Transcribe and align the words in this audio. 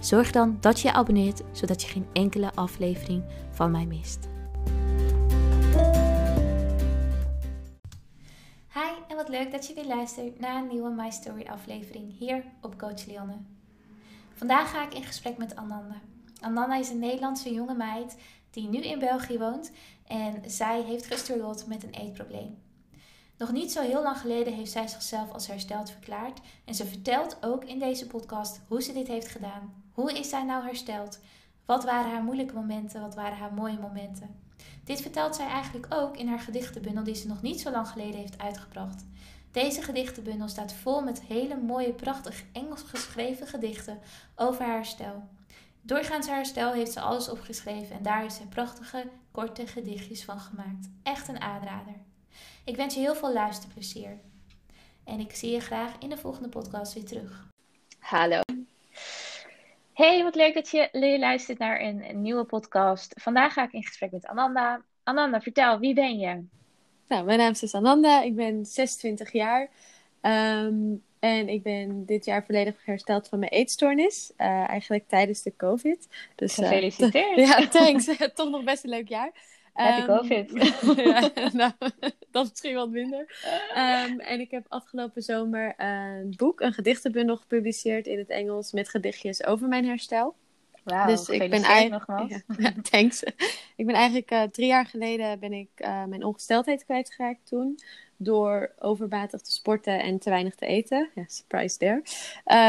zorg 0.00 0.30
dan 0.30 0.56
dat 0.60 0.80
je 0.80 0.88
je 0.88 0.94
abonneert 0.94 1.42
zodat 1.52 1.82
je 1.82 1.88
geen 1.88 2.06
enkele 2.12 2.52
aflevering 2.54 3.24
van 3.50 3.70
mij 3.70 3.86
mist. 3.86 4.28
Hi 8.72 8.90
en 9.08 9.16
wat 9.16 9.28
leuk 9.28 9.50
dat 9.52 9.66
je 9.66 9.74
weer 9.74 9.86
luistert 9.86 10.40
naar 10.40 10.62
een 10.62 10.68
nieuwe 10.68 10.90
My 10.90 11.10
Story 11.10 11.46
aflevering 11.46 12.18
hier 12.18 12.44
op 12.62 12.78
Coach 12.78 13.06
Lianne. 13.06 13.36
Vandaag 14.34 14.70
ga 14.70 14.84
ik 14.84 14.94
in 14.94 15.04
gesprek 15.04 15.38
met 15.38 15.56
Ananda. 15.56 16.00
Ananda 16.40 16.76
is 16.76 16.90
een 16.90 16.98
Nederlandse 16.98 17.52
jonge 17.52 17.74
meid 17.74 18.16
die 18.50 18.68
nu 18.68 18.78
in 18.78 18.98
België 18.98 19.38
woont 19.38 19.72
en 20.06 20.42
zij 20.46 20.82
heeft 20.82 21.06
gestruggeld 21.06 21.66
met 21.66 21.82
een 21.82 21.94
eetprobleem. 21.94 22.58
Nog 23.38 23.52
niet 23.52 23.72
zo 23.72 23.82
heel 23.82 24.02
lang 24.02 24.18
geleden 24.18 24.52
heeft 24.52 24.72
zij 24.72 24.88
zichzelf 24.88 25.32
als 25.32 25.46
hersteld 25.46 25.90
verklaard 25.90 26.40
en 26.64 26.74
ze 26.74 26.86
vertelt 26.86 27.36
ook 27.40 27.64
in 27.64 27.78
deze 27.78 28.06
podcast 28.06 28.60
hoe 28.68 28.82
ze 28.82 28.92
dit 28.92 29.06
heeft 29.06 29.28
gedaan. 29.28 29.87
Hoe 29.98 30.12
is 30.12 30.28
zij 30.28 30.44
nou 30.44 30.64
hersteld? 30.64 31.20
Wat 31.66 31.84
waren 31.84 32.10
haar 32.10 32.22
moeilijke 32.22 32.54
momenten? 32.54 33.00
Wat 33.00 33.14
waren 33.14 33.38
haar 33.38 33.52
mooie 33.52 33.78
momenten? 33.78 34.40
Dit 34.84 35.00
vertelt 35.00 35.36
zij 35.36 35.46
eigenlijk 35.46 35.86
ook 35.94 36.16
in 36.16 36.28
haar 36.28 36.38
gedichtenbundel 36.38 37.04
die 37.04 37.14
ze 37.14 37.26
nog 37.26 37.42
niet 37.42 37.60
zo 37.60 37.70
lang 37.70 37.88
geleden 37.88 38.20
heeft 38.20 38.38
uitgebracht. 38.38 39.04
Deze 39.50 39.82
gedichtenbundel 39.82 40.48
staat 40.48 40.72
vol 40.72 41.02
met 41.02 41.22
hele 41.22 41.56
mooie, 41.56 41.92
prachtig 41.92 42.44
Engels 42.52 42.82
geschreven 42.82 43.46
gedichten 43.46 43.98
over 44.36 44.64
haar 44.64 44.74
herstel. 44.74 45.28
Doorgaans 45.80 46.26
haar 46.26 46.36
herstel 46.36 46.72
heeft 46.72 46.92
ze 46.92 47.00
alles 47.00 47.28
opgeschreven 47.28 47.96
en 47.96 48.02
daar 48.02 48.20
heeft 48.20 48.34
ze 48.34 48.46
prachtige, 48.46 49.08
korte 49.30 49.66
gedichtjes 49.66 50.24
van 50.24 50.40
gemaakt. 50.40 50.90
Echt 51.02 51.28
een 51.28 51.40
aanrader. 51.40 51.94
Ik 52.64 52.76
wens 52.76 52.94
je 52.94 53.00
heel 53.00 53.14
veel 53.14 53.32
luisterplezier. 53.32 54.18
En 55.04 55.20
ik 55.20 55.34
zie 55.34 55.50
je 55.50 55.60
graag 55.60 55.92
in 55.98 56.08
de 56.08 56.18
volgende 56.18 56.48
podcast 56.48 56.94
weer 56.94 57.04
terug. 57.04 57.46
Hallo. 57.98 58.47
Hey, 59.98 60.22
wat 60.22 60.34
leuk 60.34 60.54
dat 60.54 60.70
je 60.70 61.16
luistert 61.20 61.58
naar 61.58 61.80
een, 61.80 62.08
een, 62.08 62.22
nieuwe 62.22 62.44
podcast. 62.44 63.12
Vandaag 63.20 63.52
ga 63.52 63.64
ik 63.64 63.72
in 63.72 63.84
gesprek 63.84 64.10
met 64.10 64.26
Ananda. 64.26 64.82
Ananda, 65.02 65.40
vertel, 65.40 65.78
wie 65.78 65.94
ben 65.94 66.18
je? 66.18 66.44
Nou, 67.08 67.24
mijn 67.24 67.38
naam 67.38 67.50
is 67.50 67.58
dus 67.58 67.74
Ananda. 67.74 68.22
Ik 68.22 68.36
ben 68.36 68.66
26 68.66 69.32
jaar. 69.32 69.68
Ehm, 70.20 70.94
en 71.18 71.48
ik 71.48 71.62
ben 71.62 72.06
dit 72.06 72.24
jaar 72.24 72.44
volledig 72.44 72.84
hersteld 72.84 73.28
van 73.28 73.38
mijn 73.38 73.50
eetstoornis. 73.50 74.32
Uh, 74.36 74.68
eigenlijk 74.68 75.08
tijdens 75.08 75.42
de 75.42 75.56
COVID. 75.56 76.08
Dus, 76.34 76.58
uh, 76.58 76.68
Gefeliciteerd. 76.68 77.36
ja, 77.48 77.68
thanks. 77.68 78.04
Toch 78.34 78.50
nog 78.50 78.64
best 78.64 78.84
een 78.84 78.90
leuk 78.90 79.08
jaar. 79.08 79.32
Happy 79.78 80.00
um, 80.00 80.06
COVID. 80.06 80.50
ja, 81.04 81.30
nou, 81.52 81.72
dat 82.30 82.44
is 82.44 82.50
misschien 82.50 82.74
wat 82.74 82.90
minder. 82.90 83.20
Um, 83.76 84.20
en 84.20 84.40
ik 84.40 84.50
heb 84.50 84.66
afgelopen 84.68 85.22
zomer 85.22 85.74
een 85.76 86.34
boek, 86.36 86.60
een 86.60 86.72
gedichtenbundel 86.72 87.36
gepubliceerd 87.36 88.06
in 88.06 88.18
het 88.18 88.28
Engels 88.28 88.72
met 88.72 88.88
gedichtjes 88.88 89.44
over 89.44 89.68
mijn 89.68 89.84
herstel. 89.84 90.34
Wauw, 90.84 91.06
dus 91.06 91.28
ik 91.28 91.50
ben 91.50 91.62
eigenlijk 91.62 92.04
ja, 92.58 92.72
thanks. 92.82 93.22
ik 93.76 93.86
ben 93.86 93.94
eigenlijk 93.94 94.30
uh, 94.30 94.42
drie 94.42 94.66
jaar 94.66 94.86
geleden 94.86 95.38
ben 95.38 95.52
ik 95.52 95.70
uh, 95.76 96.04
mijn 96.04 96.24
ongesteldheid 96.24 96.84
kwijtgeraakt 96.84 97.46
toen 97.46 97.78
door 98.20 98.72
overmatig 98.78 99.40
te 99.40 99.52
sporten 99.52 100.02
en 100.02 100.18
te 100.18 100.30
weinig 100.30 100.54
te 100.54 100.66
eten. 100.66 101.10
Ja, 101.14 101.24
surprise 101.26 101.76
there. 101.76 102.02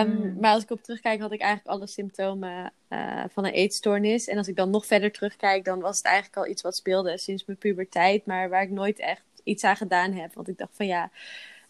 Um, 0.03 0.11
mm. 0.11 0.37
Maar 0.39 0.53
als 0.53 0.63
ik 0.63 0.71
op 0.71 0.83
terugkijk, 0.83 1.19
had 1.19 1.31
ik 1.31 1.41
eigenlijk 1.41 1.75
alle 1.75 1.87
symptomen 1.87 2.73
uh, 2.89 3.23
van 3.29 3.45
een 3.45 3.53
eetstoornis. 3.53 4.27
En 4.27 4.37
als 4.37 4.47
ik 4.47 4.55
dan 4.55 4.69
nog 4.69 4.85
verder 4.85 5.11
terugkijk, 5.11 5.65
dan 5.65 5.79
was 5.79 5.97
het 5.97 6.05
eigenlijk 6.05 6.37
al 6.37 6.47
iets 6.47 6.61
wat 6.61 6.75
speelde 6.75 7.17
sinds 7.17 7.45
mijn 7.45 7.57
puberteit, 7.57 8.25
maar 8.25 8.49
waar 8.49 8.61
ik 8.61 8.69
nooit 8.69 8.99
echt 8.99 9.23
iets 9.43 9.63
aan 9.63 9.75
gedaan 9.75 10.13
heb. 10.13 10.33
Want 10.33 10.47
ik 10.47 10.57
dacht 10.57 10.75
van 10.75 10.87
ja, 10.87 11.11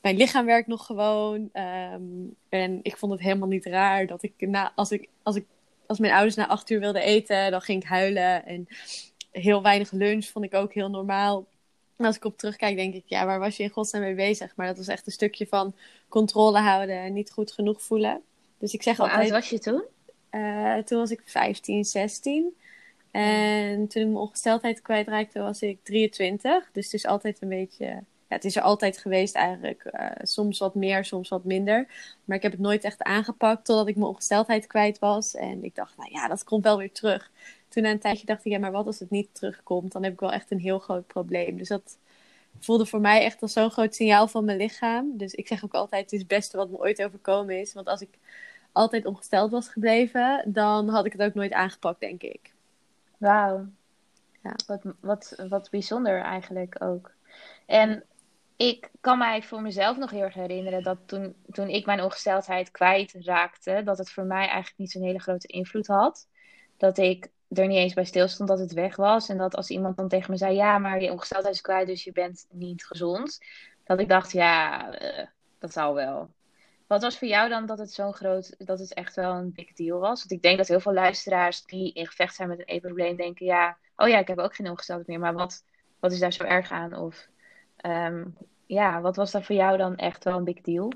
mijn 0.02 0.18
lichaam 0.18 0.46
werkt 0.46 0.68
nog 0.68 0.86
gewoon. 0.86 1.50
Um, 1.94 2.36
en 2.50 2.80
ik 2.84 2.98
vond 2.98 3.12
het 3.12 3.22
helemaal 3.22 3.48
niet 3.48 3.66
raar 3.66 4.08
dat 4.08 4.24
ik 4.24 4.34
na, 4.38 4.72
als 4.76 4.92
ik, 4.92 5.08
als 5.24 5.36
ik, 5.36 5.46
als 5.86 6.00
mijn 6.00 6.14
ouders 6.14 6.36
na 6.36 6.48
acht 6.48 6.70
uur 6.70 6.80
wilden 6.80 7.02
eten, 7.02 7.52
dan 7.52 7.62
ging 7.62 7.82
ik 7.82 7.90
huilen. 7.90 8.46
En 8.46 8.68
heel 9.32 9.62
weinig 9.62 9.92
lunch 9.92 10.26
vond 10.26 10.46
ik 10.46 10.54
ook 10.54 10.74
heel 10.74 10.90
normaal. 10.90 11.46
Als 12.06 12.16
ik 12.16 12.26
op 12.26 12.38
terugkijk, 12.38 12.76
denk 12.76 12.94
ik, 12.94 13.04
ja, 13.06 13.26
waar 13.26 13.40
was 13.40 13.58
je 13.58 13.64
in 13.64 13.70
godsnaam 13.70 14.02
mee 14.02 14.16
bezig? 14.16 14.56
Maar 14.56 14.68
dat 14.68 14.78
was 14.78 14.88
echt 14.88 15.06
een 15.06 15.12
stukje 15.12 15.48
van 15.48 15.74
controle 16.08 16.60
houden 16.60 16.96
en 16.96 17.14
niet 17.14 17.32
goed 17.32 17.52
genoeg 17.52 17.82
voelen. 17.82 18.22
Dus 18.58 18.74
ik 18.74 18.84
zeg 18.84 18.98
Hoe 18.98 19.06
altijd... 19.06 19.24
oud 19.24 19.40
was 19.40 19.50
je 19.50 19.60
toen? 19.60 19.84
Uh, 20.32 20.78
toen 20.78 21.00
was 21.00 21.12
ik 21.12 21.22
15, 21.26 21.86
16. 21.86 22.56
En 23.12 23.88
toen 23.88 24.02
ik 24.02 24.08
mijn 24.08 24.20
ongesteldheid 24.20 24.82
kwijtraakte, 24.82 25.40
was 25.40 25.62
ik 25.62 25.84
23. 25.84 26.70
Dus 26.72 26.86
het 26.86 26.94
is 26.94 27.06
altijd 27.06 27.42
een 27.42 27.50
beetje. 27.50 27.86
Ja, 27.86 28.36
het 28.36 28.46
is 28.46 28.56
er 28.56 28.62
altijd 28.62 28.98
geweest 28.98 29.36
eigenlijk. 29.36 29.90
Uh, 29.92 30.10
soms 30.22 30.60
wat 30.60 30.76
meer, 30.76 31.06
soms 31.06 31.30
wat 31.30 31.44
minder. 31.44 31.88
Maar 32.26 32.38
ik 32.38 32.44
heb 32.44 32.52
het 32.52 32.62
nooit 32.62 32.84
echt 32.84 33.04
aangepakt 33.04 33.66
totdat 33.66 33.88
ik 33.88 33.96
mijn 33.96 34.08
ongesteldheid 34.08 34.68
kwijt 34.68 35.00
was. 35.00 35.36
En 35.36 35.64
ik 35.64 35.76
dacht, 35.76 35.98
nou 35.98 36.10
ja, 36.12 36.28
dat 36.28 36.44
komt 36.44 36.64
wel 36.64 36.78
weer 36.78 36.92
terug. 36.92 37.32
Toen 37.70 37.84
na 37.84 37.92
een 37.92 38.00
tijdje 38.00 38.26
dacht 38.26 38.46
ik, 38.46 38.52
ja, 38.52 38.60
maar 38.60 38.72
wat 38.72 38.86
als 38.86 39.00
het 39.00 39.10
niet 39.10 39.30
terugkomt? 39.34 39.92
Dan 39.92 40.04
heb 40.04 40.14
ik 40.14 40.20
wel 40.20 40.32
echt 40.32 40.52
een 40.52 40.60
heel 40.60 40.80
groot 40.80 41.08
probleem. 41.08 41.58
Dus 41.58 41.68
dat 41.68 41.98
voelde 42.60 42.86
voor 42.86 43.02
mij 43.02 43.24
echt 43.24 43.42
als 43.42 43.54
zo'n 43.54 43.72
groot 43.72 43.96
signaal 43.96 44.28
van 44.28 44.46
mijn 44.46 44.58
lichaam. 44.58 45.18
Dus 45.18 45.34
ik 45.34 45.48
zeg 45.48 45.64
ook 45.64 45.74
altijd, 45.74 46.04
het 46.04 46.12
is 46.12 46.20
het 46.20 46.28
beste 46.28 46.58
wat 46.58 46.70
me 46.70 46.78
ooit 46.78 47.04
overkomen 47.04 47.60
is. 47.60 47.74
Want 47.74 47.88
als 47.88 48.02
ik 48.02 48.18
altijd 48.72 49.06
ongesteld 49.06 49.52
was 49.52 49.70
gebleven, 49.70 50.44
dan 50.46 50.90
had 50.90 51.06
ik 51.06 51.12
het 51.12 51.22
ook 51.22 51.34
nooit 51.34 51.52
aangepakt, 51.52 52.00
denk 52.00 52.22
ik. 52.24 52.54
Wauw. 53.18 53.66
Ja. 54.44 54.56
Wat, 54.68 54.82
wat, 55.00 55.44
wat 55.50 55.70
bijzonder 55.70 56.22
eigenlijk 56.22 56.84
ook. 56.84 57.12
En 57.66 58.04
ik 58.56 58.90
kan 59.02 59.18
mij 59.18 59.44
voor 59.44 59.62
mezelf 59.62 59.98
nog 59.98 60.12
heel 60.12 60.22
erg 60.22 60.34
herinneren 60.34 60.84
dat 60.84 60.98
toen, 61.06 61.36
toen 61.52 61.68
ik 61.68 61.86
mijn 61.86 62.02
ongesteldheid 62.04 62.72
kwijtraakte, 62.72 63.82
dat 63.86 63.98
het 63.98 64.10
voor 64.10 64.24
mij 64.24 64.48
eigenlijk 64.48 64.78
niet 64.78 64.92
zo'n 64.92 65.04
hele 65.04 65.20
grote 65.20 65.48
invloed 65.48 65.88
had. 65.88 66.28
Dat 66.78 66.98
ik 66.98 67.30
er 67.58 67.68
niet 67.68 67.78
eens 67.78 67.94
bij 67.94 68.06
stilstond 68.06 68.50
dat 68.50 68.60
het 68.60 68.74
weg 68.74 68.96
was. 68.96 69.30
En 69.30 69.38
dat 69.38 69.56
als 69.56 69.70
iemand 69.70 69.98
dan 69.98 70.08
tegen 70.08 70.32
me 70.32 70.38
zei, 70.38 70.56
ja, 70.56 70.78
maar 70.78 71.02
je 71.02 71.12
ongesteldheid 71.12 71.56
is 71.56 71.62
kwijt, 71.62 71.88
dus 71.88 72.04
je 72.04 72.12
bent 72.12 72.46
niet 72.50 72.86
gezond. 72.86 73.40
Dat 73.84 74.00
ik 74.00 74.10
dacht, 74.10 74.32
ja, 74.32 74.88
uh, 75.02 75.26
dat 75.60 75.74
zal 75.74 75.94
wel. 75.94 76.30
Wat 76.88 77.02
was 77.02 77.18
voor 77.18 77.28
jou 77.28 77.50
dan 77.50 77.66
dat 77.66 77.78
het 77.78 77.94
zo'n 77.94 78.14
groot, 78.14 78.56
dat 78.58 78.80
het 78.80 78.94
echt 78.94 79.16
wel 79.16 79.34
een 79.34 79.52
big 79.54 79.74
deal 79.74 80.00
was? 80.00 80.20
Want 80.20 80.32
ik 80.32 80.42
denk 80.42 80.58
dat 80.58 80.68
heel 80.68 80.80
veel 80.80 80.94
luisteraars 80.94 81.66
die 81.66 81.94
in 81.94 82.08
gevecht 82.08 82.36
zijn 82.36 82.50
met 82.50 82.60
een 82.60 82.66
eetprobleem 82.66 83.16
denken, 83.16 83.46
ja, 83.46 83.78
oh 83.96 84.08
ja, 84.08 84.20
ik 84.20 84.28
heb 84.28 84.38
ook 84.38 84.56
geen 84.56 84.70
ongesteldheid 84.70 85.08
meer, 85.08 85.20
maar 85.20 85.34
wat, 85.34 85.64
wat 86.00 86.12
is 86.12 86.20
daar 86.20 86.34
zo 86.34 86.44
erg 86.44 86.72
aan? 86.72 86.94
Of 86.94 87.28
um, 87.86 88.38
ja, 88.66 89.02
wat 89.02 89.16
was 89.16 89.32
daar 89.32 89.44
voor 89.44 89.56
jou 89.56 89.78
dan 89.78 89.96
echt 89.96 90.24
wel 90.24 90.38
een 90.38 90.44
big 90.44 90.62
deal? 90.62 90.92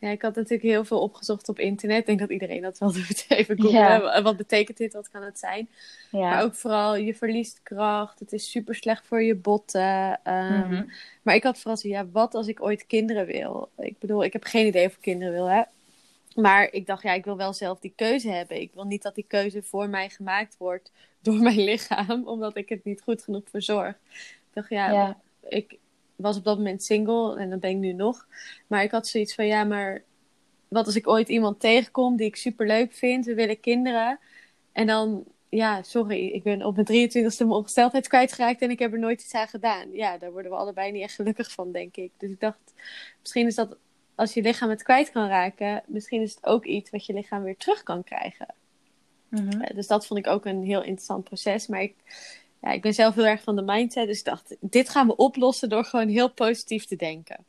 Ja, 0.00 0.08
ik 0.08 0.22
had 0.22 0.34
natuurlijk 0.34 0.62
heel 0.62 0.84
veel 0.84 1.00
opgezocht 1.00 1.48
op 1.48 1.58
internet. 1.58 1.98
Ik 1.98 2.06
denk 2.06 2.18
dat 2.18 2.30
iedereen 2.30 2.62
dat 2.62 2.78
wel 2.78 2.92
doet. 3.06 3.24
Even 3.28 3.60
googlen. 3.60 3.80
Ja. 3.80 4.22
Wat 4.22 4.36
betekent 4.36 4.76
dit? 4.76 4.92
Wat 4.92 5.10
kan 5.10 5.22
het 5.22 5.38
zijn? 5.38 5.68
Ja. 6.10 6.18
Maar 6.18 6.42
ook 6.42 6.54
vooral, 6.54 6.96
je 6.96 7.14
verliest 7.14 7.60
kracht. 7.62 8.18
Het 8.18 8.32
is 8.32 8.50
super 8.50 8.74
slecht 8.74 9.06
voor 9.06 9.22
je 9.22 9.34
botten. 9.34 10.20
Um, 10.24 10.34
mm-hmm. 10.34 10.92
Maar 11.22 11.34
ik 11.34 11.42
had 11.42 11.58
vooral 11.58 11.76
zo, 11.76 11.88
ja, 11.88 12.06
wat 12.12 12.34
als 12.34 12.46
ik 12.46 12.62
ooit 12.62 12.86
kinderen 12.86 13.26
wil? 13.26 13.68
Ik 13.76 13.98
bedoel, 13.98 14.24
ik 14.24 14.32
heb 14.32 14.44
geen 14.44 14.66
idee 14.66 14.86
of 14.86 14.92
ik 14.92 15.00
kinderen 15.00 15.32
wil, 15.32 15.50
hè. 15.50 15.62
Maar 16.34 16.68
ik 16.72 16.86
dacht, 16.86 17.02
ja, 17.02 17.12
ik 17.12 17.24
wil 17.24 17.36
wel 17.36 17.52
zelf 17.52 17.78
die 17.78 17.92
keuze 17.96 18.30
hebben. 18.30 18.60
Ik 18.60 18.70
wil 18.74 18.84
niet 18.84 19.02
dat 19.02 19.14
die 19.14 19.24
keuze 19.28 19.62
voor 19.62 19.88
mij 19.88 20.08
gemaakt 20.08 20.56
wordt 20.58 20.92
door 21.20 21.38
mijn 21.38 21.64
lichaam. 21.70 22.26
Omdat 22.26 22.56
ik 22.56 22.68
het 22.68 22.84
niet 22.84 23.00
goed 23.00 23.22
genoeg 23.22 23.48
verzorg. 23.50 23.94
Ik 24.12 24.54
dacht, 24.54 24.68
ja, 24.68 24.90
ja. 24.90 25.20
ik 25.48 25.78
was 26.18 26.36
op 26.36 26.44
dat 26.44 26.56
moment 26.56 26.82
single 26.82 27.38
en 27.38 27.50
dat 27.50 27.60
ben 27.60 27.70
ik 27.70 27.76
nu 27.76 27.92
nog. 27.92 28.26
Maar 28.66 28.82
ik 28.82 28.90
had 28.90 29.06
zoiets 29.06 29.34
van, 29.34 29.46
ja, 29.46 29.64
maar 29.64 30.02
wat 30.68 30.86
als 30.86 30.96
ik 30.96 31.08
ooit 31.08 31.28
iemand 31.28 31.60
tegenkom 31.60 32.16
die 32.16 32.26
ik 32.26 32.36
super 32.36 32.66
leuk 32.66 32.92
vind, 32.92 33.24
we 33.24 33.34
willen 33.34 33.60
kinderen. 33.60 34.18
En 34.72 34.86
dan, 34.86 35.24
ja, 35.48 35.82
sorry, 35.82 36.26
ik 36.26 36.42
ben 36.42 36.64
op 36.64 36.74
mijn 36.74 37.10
23ste 37.10 37.38
mijn 37.38 37.50
ongesteldheid 37.50 38.08
kwijtgeraakt 38.08 38.62
en 38.62 38.70
ik 38.70 38.78
heb 38.78 38.92
er 38.92 38.98
nooit 38.98 39.22
iets 39.22 39.34
aan 39.34 39.48
gedaan. 39.48 39.92
Ja, 39.92 40.18
daar 40.18 40.32
worden 40.32 40.50
we 40.50 40.56
allebei 40.56 40.92
niet 40.92 41.02
echt 41.02 41.14
gelukkig 41.14 41.52
van, 41.52 41.72
denk 41.72 41.96
ik. 41.96 42.12
Dus 42.16 42.30
ik 42.30 42.40
dacht, 42.40 42.74
misschien 43.20 43.46
is 43.46 43.54
dat, 43.54 43.76
als 44.14 44.34
je 44.34 44.42
lichaam 44.42 44.70
het 44.70 44.82
kwijt 44.82 45.10
kan 45.10 45.28
raken, 45.28 45.82
misschien 45.86 46.22
is 46.22 46.34
het 46.34 46.46
ook 46.46 46.64
iets 46.64 46.90
wat 46.90 47.06
je 47.06 47.12
lichaam 47.12 47.42
weer 47.42 47.56
terug 47.56 47.82
kan 47.82 48.04
krijgen. 48.04 48.54
Mm-hmm. 49.28 49.74
Dus 49.74 49.86
dat 49.86 50.06
vond 50.06 50.20
ik 50.20 50.26
ook 50.26 50.44
een 50.44 50.62
heel 50.62 50.82
interessant 50.82 51.24
proces. 51.24 51.66
Maar 51.66 51.82
ik, 51.82 51.94
ja, 52.60 52.70
ik 52.70 52.82
ben 52.82 52.94
zelf 52.94 53.14
heel 53.14 53.26
erg 53.26 53.42
van 53.42 53.56
de 53.56 53.62
mindset. 53.62 54.06
Dus 54.06 54.18
ik 54.18 54.24
dacht, 54.24 54.56
dit 54.60 54.88
gaan 54.88 55.06
we 55.06 55.16
oplossen 55.16 55.68
door 55.68 55.84
gewoon 55.84 56.08
heel 56.08 56.30
positief 56.30 56.84
te 56.84 56.96
denken. 56.96 57.44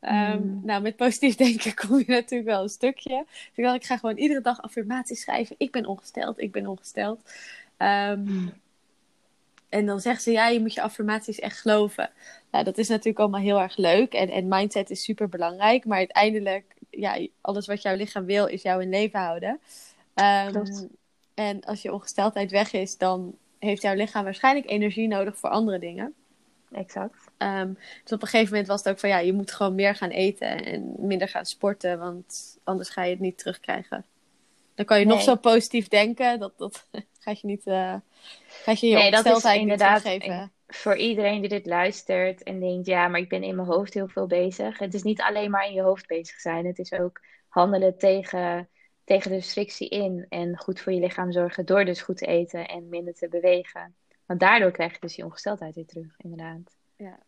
Ehm, 0.00 0.36
hmm. 0.36 0.60
Nou, 0.64 0.82
met 0.82 0.96
positief 0.96 1.34
denken 1.46 1.74
kom 1.74 1.98
je 1.98 2.04
natuurlijk 2.06 2.50
wel 2.50 2.62
een 2.62 2.68
stukje. 2.68 3.24
Dus 3.26 3.50
ik 3.54 3.64
dacht, 3.64 3.76
ik 3.76 3.84
ga 3.84 3.96
gewoon 3.96 4.16
iedere 4.16 4.40
dag 4.40 4.62
affirmaties 4.62 5.20
schrijven. 5.20 5.56
Ik 5.58 5.70
ben 5.70 5.86
ongesteld, 5.86 6.40
ik 6.40 6.52
ben 6.52 6.66
ongesteld. 6.66 7.20
Um, 7.78 8.52
En 9.68 9.86
dan 9.86 10.00
zegt 10.00 10.22
ze, 10.22 10.30
ja, 10.30 10.48
je 10.48 10.60
moet 10.60 10.74
je 10.74 10.82
affirmaties 10.82 11.38
echt 11.38 11.60
geloven. 11.60 12.10
Nou, 12.50 12.64
dat 12.64 12.78
is 12.78 12.88
natuurlijk 12.88 13.18
allemaal 13.18 13.40
heel 13.40 13.60
erg 13.60 13.76
leuk. 13.76 14.12
En, 14.12 14.28
en 14.30 14.48
mindset 14.48 14.90
is 14.90 15.02
super 15.02 15.28
belangrijk. 15.28 15.84
Maar 15.84 15.98
uiteindelijk, 15.98 16.64
ja, 16.90 17.26
alles 17.40 17.66
wat 17.66 17.82
jouw 17.82 17.96
lichaam 17.96 18.24
wil, 18.24 18.46
is 18.46 18.62
jou 18.62 18.82
in 18.82 18.88
leven 18.88 19.20
houden. 19.20 19.60
Um, 20.14 20.90
en 21.34 21.64
als 21.64 21.82
je 21.82 21.92
ongesteldheid 21.92 22.50
weg 22.50 22.72
is, 22.72 22.98
dan 22.98 23.36
heeft 23.64 23.82
jouw 23.82 23.94
lichaam 23.94 24.24
waarschijnlijk 24.24 24.70
energie 24.70 25.08
nodig 25.08 25.38
voor 25.38 25.50
andere 25.50 25.78
dingen. 25.78 26.14
Exact. 26.72 27.30
Um, 27.38 27.78
dus 28.02 28.12
op 28.12 28.22
een 28.22 28.28
gegeven 28.28 28.50
moment 28.50 28.66
was 28.66 28.78
het 28.78 28.88
ook 28.88 28.98
van 28.98 29.08
ja, 29.08 29.18
je 29.18 29.32
moet 29.32 29.52
gewoon 29.52 29.74
meer 29.74 29.94
gaan 29.94 30.10
eten 30.10 30.64
en 30.64 30.94
minder 30.98 31.28
gaan 31.28 31.44
sporten, 31.44 31.98
want 31.98 32.58
anders 32.64 32.88
ga 32.88 33.02
je 33.02 33.10
het 33.10 33.20
niet 33.20 33.38
terugkrijgen. 33.38 34.04
Dan 34.74 34.84
kan 34.84 34.98
je 34.98 35.06
nog 35.06 35.22
zo 35.22 35.34
positief 35.34 35.88
denken, 35.88 36.38
dat, 36.38 36.58
dat 36.58 36.86
gaat 37.24 37.40
je 37.40 37.46
niet, 37.46 37.66
uh, 37.66 37.94
gaat 38.46 38.80
je 38.80 38.86
je 38.86 38.94
nee, 38.94 39.10
dat 39.10 39.26
is 39.26 39.44
inderdaad 39.44 40.00
geven. 40.00 40.52
Voor 40.66 40.96
iedereen 40.96 41.40
die 41.40 41.48
dit 41.48 41.66
luistert 41.66 42.42
en 42.42 42.60
denkt, 42.60 42.86
ja, 42.86 43.08
maar 43.08 43.20
ik 43.20 43.28
ben 43.28 43.42
in 43.42 43.56
mijn 43.56 43.68
hoofd 43.68 43.94
heel 43.94 44.08
veel 44.08 44.26
bezig. 44.26 44.78
Het 44.78 44.94
is 44.94 45.02
niet 45.02 45.20
alleen 45.20 45.50
maar 45.50 45.66
in 45.66 45.74
je 45.74 45.82
hoofd 45.82 46.06
bezig 46.06 46.40
zijn, 46.40 46.66
het 46.66 46.78
is 46.78 46.92
ook 46.92 47.20
handelen 47.48 47.98
tegen 47.98 48.68
tegen 49.04 49.30
de 49.30 49.36
restrictie 49.36 49.88
in 49.88 50.26
en 50.28 50.58
goed 50.58 50.80
voor 50.80 50.92
je 50.92 51.00
lichaam 51.00 51.32
zorgen 51.32 51.66
door 51.66 51.84
dus 51.84 52.02
goed 52.02 52.16
te 52.16 52.26
eten 52.26 52.68
en 52.68 52.88
minder 52.88 53.14
te 53.14 53.28
bewegen. 53.28 53.94
Want 54.26 54.40
daardoor 54.40 54.70
krijg 54.70 54.92
je 54.92 55.00
dus 55.00 55.14
die 55.14 55.24
ongesteldheid 55.24 55.74
weer 55.74 55.86
terug, 55.86 56.14
inderdaad. 56.16 56.76
Ja, 56.96 57.18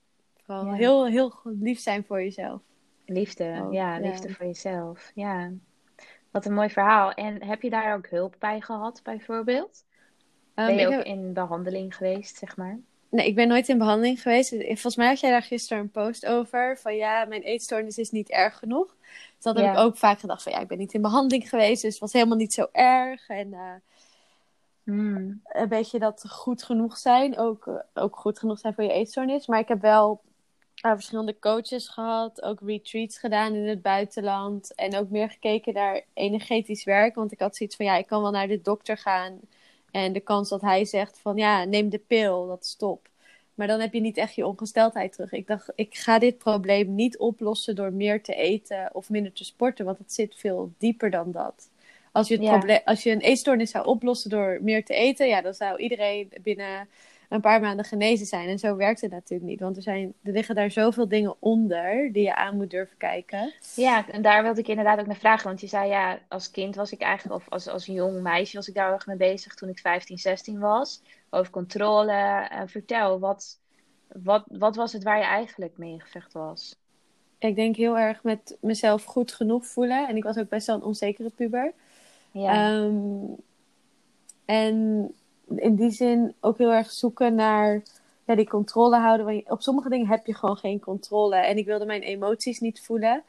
vooral 0.45 0.73
heel, 0.73 1.07
heel 1.07 1.41
lief 1.45 1.81
zijn 1.81 2.05
voor 2.05 2.23
jezelf. 2.23 2.63
Liefde, 3.07 3.69
ja, 3.71 3.99
liefde 3.99 4.35
voor 4.35 4.47
jezelf. 4.47 5.11
Ja, 5.15 5.53
wat 6.31 6.47
een 6.47 6.55
mooi 6.55 6.71
verhaal. 6.71 7.13
En 7.13 7.43
heb 7.43 7.63
je 7.63 7.71
daar 7.71 7.95
ook 7.95 8.09
hulp 8.09 8.37
bij 8.39 8.61
gehad, 8.61 9.01
bijvoorbeeld? 9.03 9.85
Um, 10.55 10.67
ben 10.67 10.77
je 10.77 10.87
ook 10.87 11.05
in 11.05 11.33
behandeling 11.33 11.97
geweest, 11.97 12.37
zeg 12.37 12.57
maar? 12.57 12.79
Nee, 13.09 13.27
ik 13.27 13.35
ben 13.35 13.49
nooit 13.49 13.69
in 13.69 13.79
behandeling 13.79 14.23
geweest. 14.23 14.51
Volgens 14.51 14.97
mij 14.97 15.07
had 15.07 15.21
jij 15.21 15.31
daar 15.31 15.43
gisteren 15.43 15.83
een 15.83 15.91
post 15.91 16.27
over. 16.27 16.79
Van 16.79 16.97
ja, 16.97 17.25
mijn 17.25 17.43
eetstoornis 17.43 17.99
is 17.99 18.11
niet 18.11 18.31
erg 18.31 18.59
genoeg. 18.59 18.97
Dus 19.45 19.53
dat 19.53 19.65
heb 19.65 19.75
ik 19.75 19.81
ook 19.81 19.97
vaak 19.97 20.19
gedacht 20.19 20.43
van 20.43 20.53
ja, 20.53 20.59
ik 20.59 20.69
ben 20.69 20.79
niet 20.79 20.95
in 20.95 21.03
behandeling 21.03 21.49
geweest. 21.49 21.83
Dus 21.83 21.91
het 21.91 22.01
was 22.01 22.13
helemaal 22.13 22.37
niet 22.37 22.53
zo 22.53 22.67
erg. 22.73 23.29
En 23.29 23.49
uh, 23.49 23.73
hmm. 24.85 25.41
een 25.45 25.69
beetje 25.69 25.99
dat 25.99 26.25
goed 26.29 26.63
genoeg 26.63 26.99
zijn. 26.99 27.39
Ook, 27.39 27.67
uh, 27.67 27.75
ook 27.95 28.17
goed 28.17 28.39
genoeg 28.39 28.59
zijn 28.59 28.75
voor 28.75 28.85
je 28.85 28.93
eetstoornis. 28.93 29.47
Maar 29.47 29.59
ik 29.59 29.69
heb 29.69 29.81
wel 29.81 30.21
uh, 30.87 30.93
verschillende 30.93 31.39
coaches 31.39 31.89
gehad. 31.89 32.43
Ook 32.43 32.61
retreats 32.61 33.19
gedaan 33.19 33.55
in 33.55 33.69
het 33.69 33.83
buitenland. 33.83 34.75
En 34.75 34.97
ook 34.97 35.11
meer 35.11 35.31
gekeken 35.31 35.75
naar 35.75 36.03
energetisch 36.15 36.85
werk. 36.85 37.15
Want 37.15 37.33
ik 37.33 37.41
had 37.41 37.57
zoiets 37.57 37.77
van 37.77 37.87
ja, 37.87 37.97
ik 37.97 38.07
kan 38.07 38.23
wel 38.23 38.31
naar 38.31 38.49
de 38.49 38.61
dokter 38.61 38.99
gaan 38.99 39.41
en 39.91 40.13
de 40.13 40.21
kans 40.21 40.49
dat 40.49 40.61
hij 40.61 40.85
zegt 40.85 41.19
van 41.19 41.37
ja, 41.37 41.65
neem 41.65 41.89
de 41.89 41.99
pil, 41.99 42.47
dat 42.47 42.67
stop. 42.67 43.09
Maar 43.55 43.67
dan 43.67 43.81
heb 43.81 43.93
je 43.93 44.01
niet 44.01 44.17
echt 44.17 44.35
je 44.35 44.47
ongesteldheid 44.47 45.13
terug. 45.13 45.33
Ik 45.33 45.47
dacht, 45.47 45.73
ik 45.75 45.95
ga 45.95 46.19
dit 46.19 46.39
probleem 46.39 46.95
niet 46.95 47.19
oplossen 47.19 47.75
door 47.75 47.93
meer 47.93 48.23
te 48.23 48.35
eten 48.35 48.91
of 48.93 49.11
minder 49.11 49.33
te 49.33 49.45
sporten, 49.45 49.85
want 49.85 49.99
het 49.99 50.13
zit 50.13 50.35
veel 50.37 50.73
dieper 50.79 51.11
dan 51.11 51.33
dat. 51.33 51.71
Als 52.13 52.29
je, 52.29 52.37
het 52.37 52.45
probleem, 52.45 52.81
als 52.85 53.03
je 53.03 53.11
een 53.11 53.21
eetstoornis 53.21 53.71
zou 53.71 53.87
oplossen 53.87 54.31
door 54.31 54.59
meer 54.63 54.85
te 54.85 54.95
eten, 54.95 55.27
ja, 55.27 55.41
dan 55.41 55.55
zou 55.55 55.79
iedereen 55.79 56.33
binnen 56.43 56.89
een 57.29 57.41
paar 57.41 57.61
maanden 57.61 57.85
genezen 57.85 58.27
zijn. 58.27 58.49
En 58.49 58.59
zo 58.59 58.77
werkt 58.77 59.01
het 59.01 59.11
natuurlijk 59.11 59.51
niet. 59.51 59.61
Want 59.61 59.77
er, 59.77 59.83
zijn, 59.83 60.15
er 60.23 60.33
liggen 60.33 60.55
daar 60.55 60.71
zoveel 60.71 61.09
dingen 61.09 61.37
onder 61.39 62.13
die 62.13 62.23
je 62.23 62.35
aan 62.35 62.57
moet 62.57 62.71
durven 62.71 62.97
kijken. 62.97 63.53
Ja, 63.77 64.09
en 64.09 64.23
daar 64.23 64.43
wilde 64.43 64.61
ik 64.61 64.69
inderdaad 64.69 64.99
ook 64.99 65.07
naar 65.07 65.17
vragen. 65.17 65.47
Want 65.47 65.61
je 65.61 65.67
zei 65.67 65.89
ja, 65.89 66.19
als 66.29 66.51
kind 66.51 66.75
was 66.75 66.93
ik 66.93 67.01
eigenlijk, 67.01 67.41
of 67.41 67.49
als, 67.49 67.69
als 67.69 67.87
jong 67.87 68.23
meisje 68.23 68.57
was 68.57 68.69
ik 68.69 68.75
daar 68.75 68.93
erg 68.93 69.07
mee 69.07 69.17
bezig 69.17 69.55
toen 69.55 69.69
ik 69.69 69.79
15, 69.79 70.19
16 70.19 70.59
was. 70.59 71.03
Over 71.35 71.53
controle. 71.53 72.13
Uh, 72.53 72.61
vertel, 72.67 73.19
wat, 73.19 73.59
wat, 74.23 74.45
wat 74.47 74.77
was 74.77 74.93
het 74.93 75.03
waar 75.03 75.19
je 75.19 75.25
eigenlijk 75.25 75.79
mee 75.79 75.93
in 75.93 76.01
gevecht 76.01 76.33
was? 76.33 76.77
Ik 77.39 77.57
denk 77.57 77.77
heel 77.77 77.99
erg 77.99 78.23
met 78.23 78.57
mezelf 78.61 79.05
goed 79.05 79.33
genoeg 79.33 79.67
voelen. 79.67 80.09
En 80.09 80.17
ik 80.17 80.23
was 80.23 80.37
ook 80.37 80.49
best 80.49 80.67
wel 80.67 80.77
een 80.77 80.83
onzekere 80.83 81.31
puber. 81.31 81.73
Ja. 82.31 82.75
Um, 82.75 83.37
en 84.45 85.09
in 85.57 85.75
die 85.75 85.91
zin 85.91 86.35
ook 86.41 86.59
heel 86.59 86.73
erg 86.73 86.91
zoeken 86.91 87.35
naar 87.35 87.83
ja, 88.25 88.35
die 88.35 88.49
controle 88.49 88.97
houden. 88.97 89.27
Want 89.27 89.51
op 89.51 89.63
sommige 89.63 89.89
dingen 89.89 90.07
heb 90.07 90.27
je 90.27 90.35
gewoon 90.35 90.57
geen 90.57 90.81
controle. 90.81 91.37
En 91.37 91.57
ik 91.57 91.67
wilde 91.67 91.85
mijn 91.85 92.03
emoties 92.03 92.61
niet 92.61 92.81
voelen. 92.81 93.23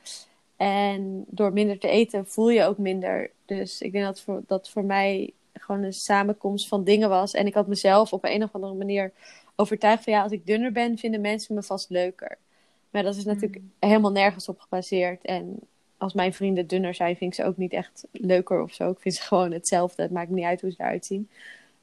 En 0.55 1.25
door 1.27 1.53
minder 1.53 1.79
te 1.79 1.87
eten 1.87 2.27
voel 2.27 2.49
je 2.49 2.63
ook 2.63 2.77
minder. 2.77 3.31
Dus 3.45 3.81
ik 3.81 3.91
denk 3.91 4.05
dat 4.05 4.21
voor, 4.21 4.41
dat 4.47 4.69
voor 4.69 4.83
mij 4.83 5.33
gewoon 5.65 5.83
een 5.83 5.93
samenkomst 5.93 6.67
van 6.67 6.83
dingen 6.83 7.09
was. 7.09 7.33
En 7.33 7.45
ik 7.45 7.53
had 7.53 7.67
mezelf 7.67 8.13
op 8.13 8.23
een 8.23 8.43
of 8.43 8.49
andere 8.51 8.73
manier 8.73 9.11
overtuigd 9.55 10.03
van 10.03 10.13
ja, 10.13 10.21
als 10.21 10.31
ik 10.31 10.45
dunner 10.45 10.71
ben, 10.71 10.97
vinden 10.97 11.21
mensen 11.21 11.55
me 11.55 11.63
vast 11.63 11.89
leuker. 11.89 12.37
Maar 12.89 13.03
dat 13.03 13.15
is 13.15 13.25
natuurlijk 13.25 13.61
mm. 13.61 13.71
helemaal 13.79 14.11
nergens 14.11 14.49
op 14.49 14.59
gebaseerd. 14.59 15.25
En 15.25 15.59
als 15.97 16.13
mijn 16.13 16.33
vrienden 16.33 16.67
dunner 16.67 16.93
zijn, 16.93 17.15
vind 17.15 17.31
ik 17.31 17.43
ze 17.43 17.47
ook 17.47 17.57
niet 17.57 17.73
echt 17.73 18.03
leuker 18.11 18.61
of 18.61 18.73
zo. 18.73 18.89
Ik 18.89 18.99
vind 18.99 19.15
ze 19.15 19.21
gewoon 19.21 19.51
hetzelfde. 19.51 20.01
Het 20.01 20.11
maakt 20.11 20.29
me 20.29 20.35
niet 20.35 20.45
uit 20.45 20.61
hoe 20.61 20.71
ze 20.71 20.79
eruit 20.79 21.05
zien. 21.05 21.29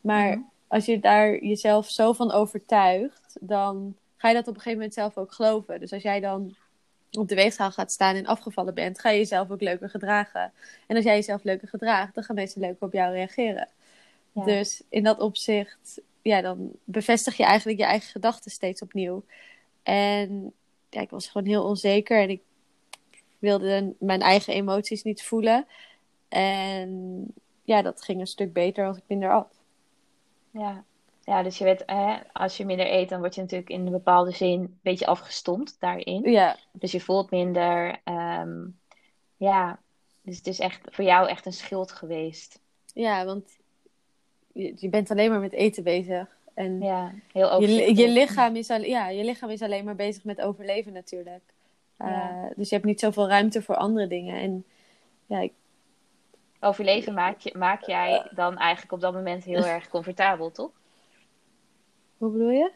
Maar 0.01 0.29
mhm. 0.29 0.41
als 0.67 0.85
je 0.85 1.01
daar 1.01 1.45
jezelf 1.45 1.91
zo 1.91 2.13
van 2.13 2.33
overtuigt, 2.33 3.37
dan 3.41 3.97
ga 4.17 4.29
je 4.29 4.35
dat 4.35 4.49
op 4.49 4.55
een 4.55 4.61
gegeven 4.61 4.79
moment 4.79 4.95
zelf 4.95 5.17
ook 5.17 5.33
geloven. 5.33 5.81
Dus 5.81 5.93
als 5.93 6.03
jij 6.03 6.21
dan 6.21 6.55
op 7.19 7.29
de 7.29 7.35
weegschaal 7.35 7.73
gaat 7.73 7.93
staan 7.93 8.17
en 8.17 8.27
afgevallen 8.27 8.75
bent, 8.75 9.01
ga 9.01 9.11
je 9.11 9.19
jezelf 9.19 9.51
ook 9.51 9.61
leuker 9.61 9.91
gedragen. 9.91 10.53
En 10.87 10.97
als 10.97 11.05
jij 11.05 11.15
jezelf 11.15 11.43
leuker 11.43 11.69
gedraagt, 11.69 12.15
dan 12.15 12.25
gaan 12.25 12.35
mensen 12.35 12.61
leuker 12.61 12.87
op 12.87 12.93
jou 12.93 13.13
reageren. 13.13 13.69
Dus 14.35 14.83
in 14.89 15.03
dat 15.03 15.21
opzicht, 15.21 16.01
ja, 16.23 16.41
dan 16.41 16.71
bevestig 16.85 17.37
je 17.37 17.45
eigenlijk 17.45 17.79
je 17.79 17.85
eigen 17.85 18.11
gedachten 18.11 18.51
steeds 18.51 18.83
opnieuw. 18.83 19.25
En 19.83 20.53
ja, 20.91 21.01
ik 21.01 21.11
was 21.11 21.29
gewoon 21.29 21.47
heel 21.47 21.65
onzeker 21.65 22.21
en 22.21 22.31
ik 22.31 22.41
wilde 23.39 23.95
mijn 23.99 24.21
eigen 24.21 24.55
emoties 24.55 25.03
niet 25.03 25.23
voelen. 25.23 25.67
En 26.29 27.27
ja, 27.63 27.83
dat 27.83 28.03
ging 28.03 28.21
een 28.21 28.27
stuk 28.27 28.53
beter 28.53 28.87
als 28.87 28.97
ik 28.97 29.03
minder 29.07 29.33
at. 29.33 29.61
Ja. 30.51 30.85
Ja, 31.25 31.43
dus 31.43 31.59
je 31.59 31.65
weet, 31.65 31.83
hè, 31.87 32.17
als 32.33 32.57
je 32.57 32.65
minder 32.65 32.93
eet, 32.93 33.09
dan 33.09 33.21
word 33.21 33.35
je 33.35 33.41
natuurlijk 33.41 33.71
in 33.71 33.87
een 33.87 33.93
bepaalde 33.93 34.31
zin 34.31 34.61
een 34.61 34.79
beetje 34.83 35.07
afgestompt 35.07 35.77
daarin. 35.79 36.31
Ja. 36.31 36.57
Dus 36.73 36.93
je 36.93 37.01
voelt 37.01 37.31
minder. 37.31 38.01
Ehm, 38.05 38.61
ja, 39.37 39.79
dus 40.23 40.37
het 40.37 40.47
is 40.47 40.59
echt 40.59 40.81
voor 40.91 41.05
jou 41.05 41.29
echt 41.29 41.47
een 41.47 41.53
schild 41.53 41.93
geweest. 41.93 42.61
Ja, 42.95 43.25
want 43.25 43.59
je, 44.53 44.73
je 44.77 44.89
bent 44.89 45.11
alleen 45.11 45.31
maar 45.31 45.41
met 45.41 45.53
eten 45.53 45.83
bezig. 45.83 46.27
En 46.55 46.81
ja, 46.81 47.13
heel 47.33 47.61
je, 47.61 47.97
je, 47.97 48.09
lichaam 48.09 48.57
is 48.57 48.71
al, 48.71 48.81
ja, 48.81 49.09
je 49.09 49.25
lichaam 49.25 49.51
is 49.51 49.63
alleen 49.63 49.85
maar 49.85 49.97
bezig 49.97 50.25
met 50.25 50.41
overleven 50.41 50.93
natuurlijk. 50.93 51.43
Uh, 51.99 52.45
Dus 52.57 52.69
je 52.69 52.75
hebt 52.75 52.87
niet 52.87 53.01
zoveel 53.01 53.29
ruimte 53.29 53.63
voor 53.63 53.77
andere 53.77 54.07
dingen. 54.07 54.41
En 54.41 54.65
ja, 55.27 55.41
ik, 55.41 55.53
overleven 56.61 57.15
maak, 57.15 57.39
je, 57.41 57.55
maak 57.59 57.83
jij 57.83 58.27
dan 58.35 58.59
eigenlijk 58.59 58.93
op 58.93 59.01
dat 59.01 59.13
moment 59.13 59.45
heel 59.45 59.65
erg 59.77 59.89
comfortabel, 59.89 60.51
toch? 60.51 60.71
Hoe 62.23 62.31
bedoel 62.31 62.51
je? 62.51 62.71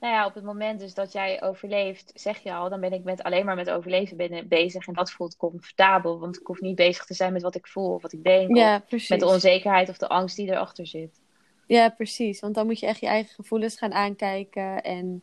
Nou 0.00 0.14
ja, 0.14 0.26
op 0.26 0.34
het 0.34 0.44
moment 0.44 0.80
dus 0.80 0.94
dat 0.94 1.12
jij 1.12 1.42
overleeft, 1.42 2.12
zeg 2.14 2.38
je 2.38 2.52
al, 2.52 2.68
dan 2.68 2.80
ben 2.80 2.92
ik 2.92 3.04
met, 3.04 3.22
alleen 3.22 3.44
maar 3.44 3.54
met 3.54 3.70
overleven 3.70 4.48
bezig. 4.48 4.86
En 4.86 4.94
dat 4.94 5.10
voelt 5.10 5.36
comfortabel, 5.36 6.18
want 6.18 6.40
ik 6.40 6.46
hoef 6.46 6.60
niet 6.60 6.74
bezig 6.74 7.04
te 7.04 7.14
zijn 7.14 7.32
met 7.32 7.42
wat 7.42 7.54
ik 7.54 7.66
voel 7.66 7.94
of 7.94 8.02
wat 8.02 8.12
ik 8.12 8.24
denk. 8.24 8.56
Ja, 8.56 8.82
of 8.90 9.08
met 9.08 9.20
de 9.20 9.26
onzekerheid 9.26 9.88
of 9.88 9.98
de 9.98 10.08
angst 10.08 10.36
die 10.36 10.50
erachter 10.50 10.86
zit. 10.86 11.20
Ja, 11.66 11.88
precies. 11.88 12.40
Want 12.40 12.54
dan 12.54 12.66
moet 12.66 12.80
je 12.80 12.86
echt 12.86 13.00
je 13.00 13.06
eigen 13.06 13.34
gevoelens 13.34 13.76
gaan 13.76 13.92
aankijken 13.92 14.82
en 14.82 15.22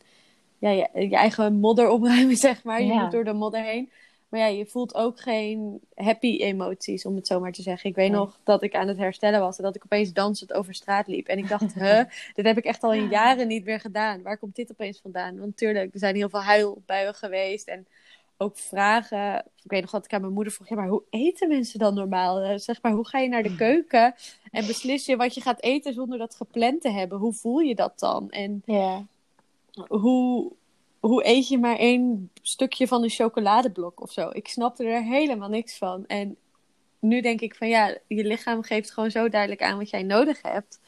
ja, 0.58 0.70
je, 0.70 1.08
je 1.08 1.16
eigen 1.16 1.54
modder 1.54 1.88
opruimen, 1.88 2.36
zeg 2.48 2.64
maar. 2.64 2.82
Je 2.82 2.92
moet 2.92 3.12
door 3.12 3.24
de 3.24 3.32
modder 3.32 3.62
heen. 3.62 3.90
Maar 4.28 4.40
ja, 4.40 4.46
je 4.46 4.66
voelt 4.66 4.94
ook 4.94 5.20
geen 5.20 5.80
happy 5.94 6.36
emoties, 6.36 7.04
om 7.04 7.16
het 7.16 7.26
zo 7.26 7.40
maar 7.40 7.52
te 7.52 7.62
zeggen. 7.62 7.90
Ik 7.90 7.96
weet 7.96 8.10
nog 8.10 8.38
dat 8.44 8.62
ik 8.62 8.74
aan 8.74 8.88
het 8.88 8.96
herstellen 8.96 9.40
was 9.40 9.56
en 9.56 9.64
dat 9.64 9.74
ik 9.74 9.84
opeens 9.84 10.12
dansend 10.12 10.52
over 10.52 10.74
straat 10.74 11.06
liep. 11.06 11.26
En 11.26 11.38
ik 11.38 11.48
dacht, 11.48 11.74
huh, 11.82 12.02
dit 12.34 12.44
heb 12.44 12.58
ik 12.58 12.64
echt 12.64 12.82
al 12.82 12.92
in 12.92 13.08
jaren 13.08 13.48
niet 13.48 13.64
meer 13.64 13.80
gedaan. 13.80 14.22
Waar 14.22 14.38
komt 14.38 14.56
dit 14.56 14.70
opeens 14.70 15.00
vandaan? 15.00 15.38
Want 15.38 15.46
natuurlijk, 15.46 15.92
er 15.92 15.98
zijn 15.98 16.14
heel 16.14 16.28
veel 16.28 16.42
huilbuien 16.42 17.14
geweest 17.14 17.68
en 17.68 17.86
ook 18.36 18.58
vragen. 18.58 19.44
Ik 19.62 19.70
weet 19.70 19.80
nog 19.80 19.90
dat 19.90 20.04
ik 20.04 20.12
aan 20.12 20.20
mijn 20.20 20.32
moeder 20.32 20.52
vroeg, 20.52 20.68
ja, 20.68 20.76
maar 20.76 20.88
hoe 20.88 21.02
eten 21.10 21.48
mensen 21.48 21.78
dan 21.78 21.94
normaal? 21.94 22.40
Eh, 22.40 22.58
zeg 22.58 22.82
maar, 22.82 22.92
hoe 22.92 23.06
ga 23.06 23.18
je 23.18 23.28
naar 23.28 23.42
de 23.42 23.56
keuken 23.56 24.14
en 24.50 24.66
beslis 24.66 25.06
je 25.06 25.16
wat 25.16 25.34
je 25.34 25.40
gaat 25.40 25.62
eten 25.62 25.94
zonder 25.94 26.18
dat 26.18 26.34
gepland 26.34 26.80
te 26.80 26.90
hebben? 26.90 27.18
Hoe 27.18 27.32
voel 27.32 27.58
je 27.58 27.74
dat 27.74 27.98
dan? 27.98 28.30
En 28.30 28.62
ja. 28.64 29.04
hoe, 29.88 30.52
hoe 31.00 31.26
eet 31.26 31.48
je 31.48 31.58
maar 31.58 31.76
één 31.76 32.30
stukje 32.42 32.86
van 32.86 33.02
een 33.02 33.10
chocoladeblok 33.10 34.00
of 34.00 34.12
zo? 34.12 34.28
Ik 34.32 34.48
snapte 34.48 34.84
er 34.84 35.02
helemaal 35.02 35.48
niks 35.48 35.78
van. 35.78 36.06
En 36.06 36.36
nu 36.98 37.20
denk 37.20 37.40
ik 37.40 37.54
van 37.54 37.68
ja, 37.68 37.96
je 38.06 38.24
lichaam 38.24 38.62
geeft 38.62 38.90
gewoon 38.90 39.10
zo 39.10 39.28
duidelijk 39.28 39.62
aan 39.62 39.78
wat 39.78 39.90
jij 39.90 40.02
nodig 40.02 40.42
hebt. 40.42 40.80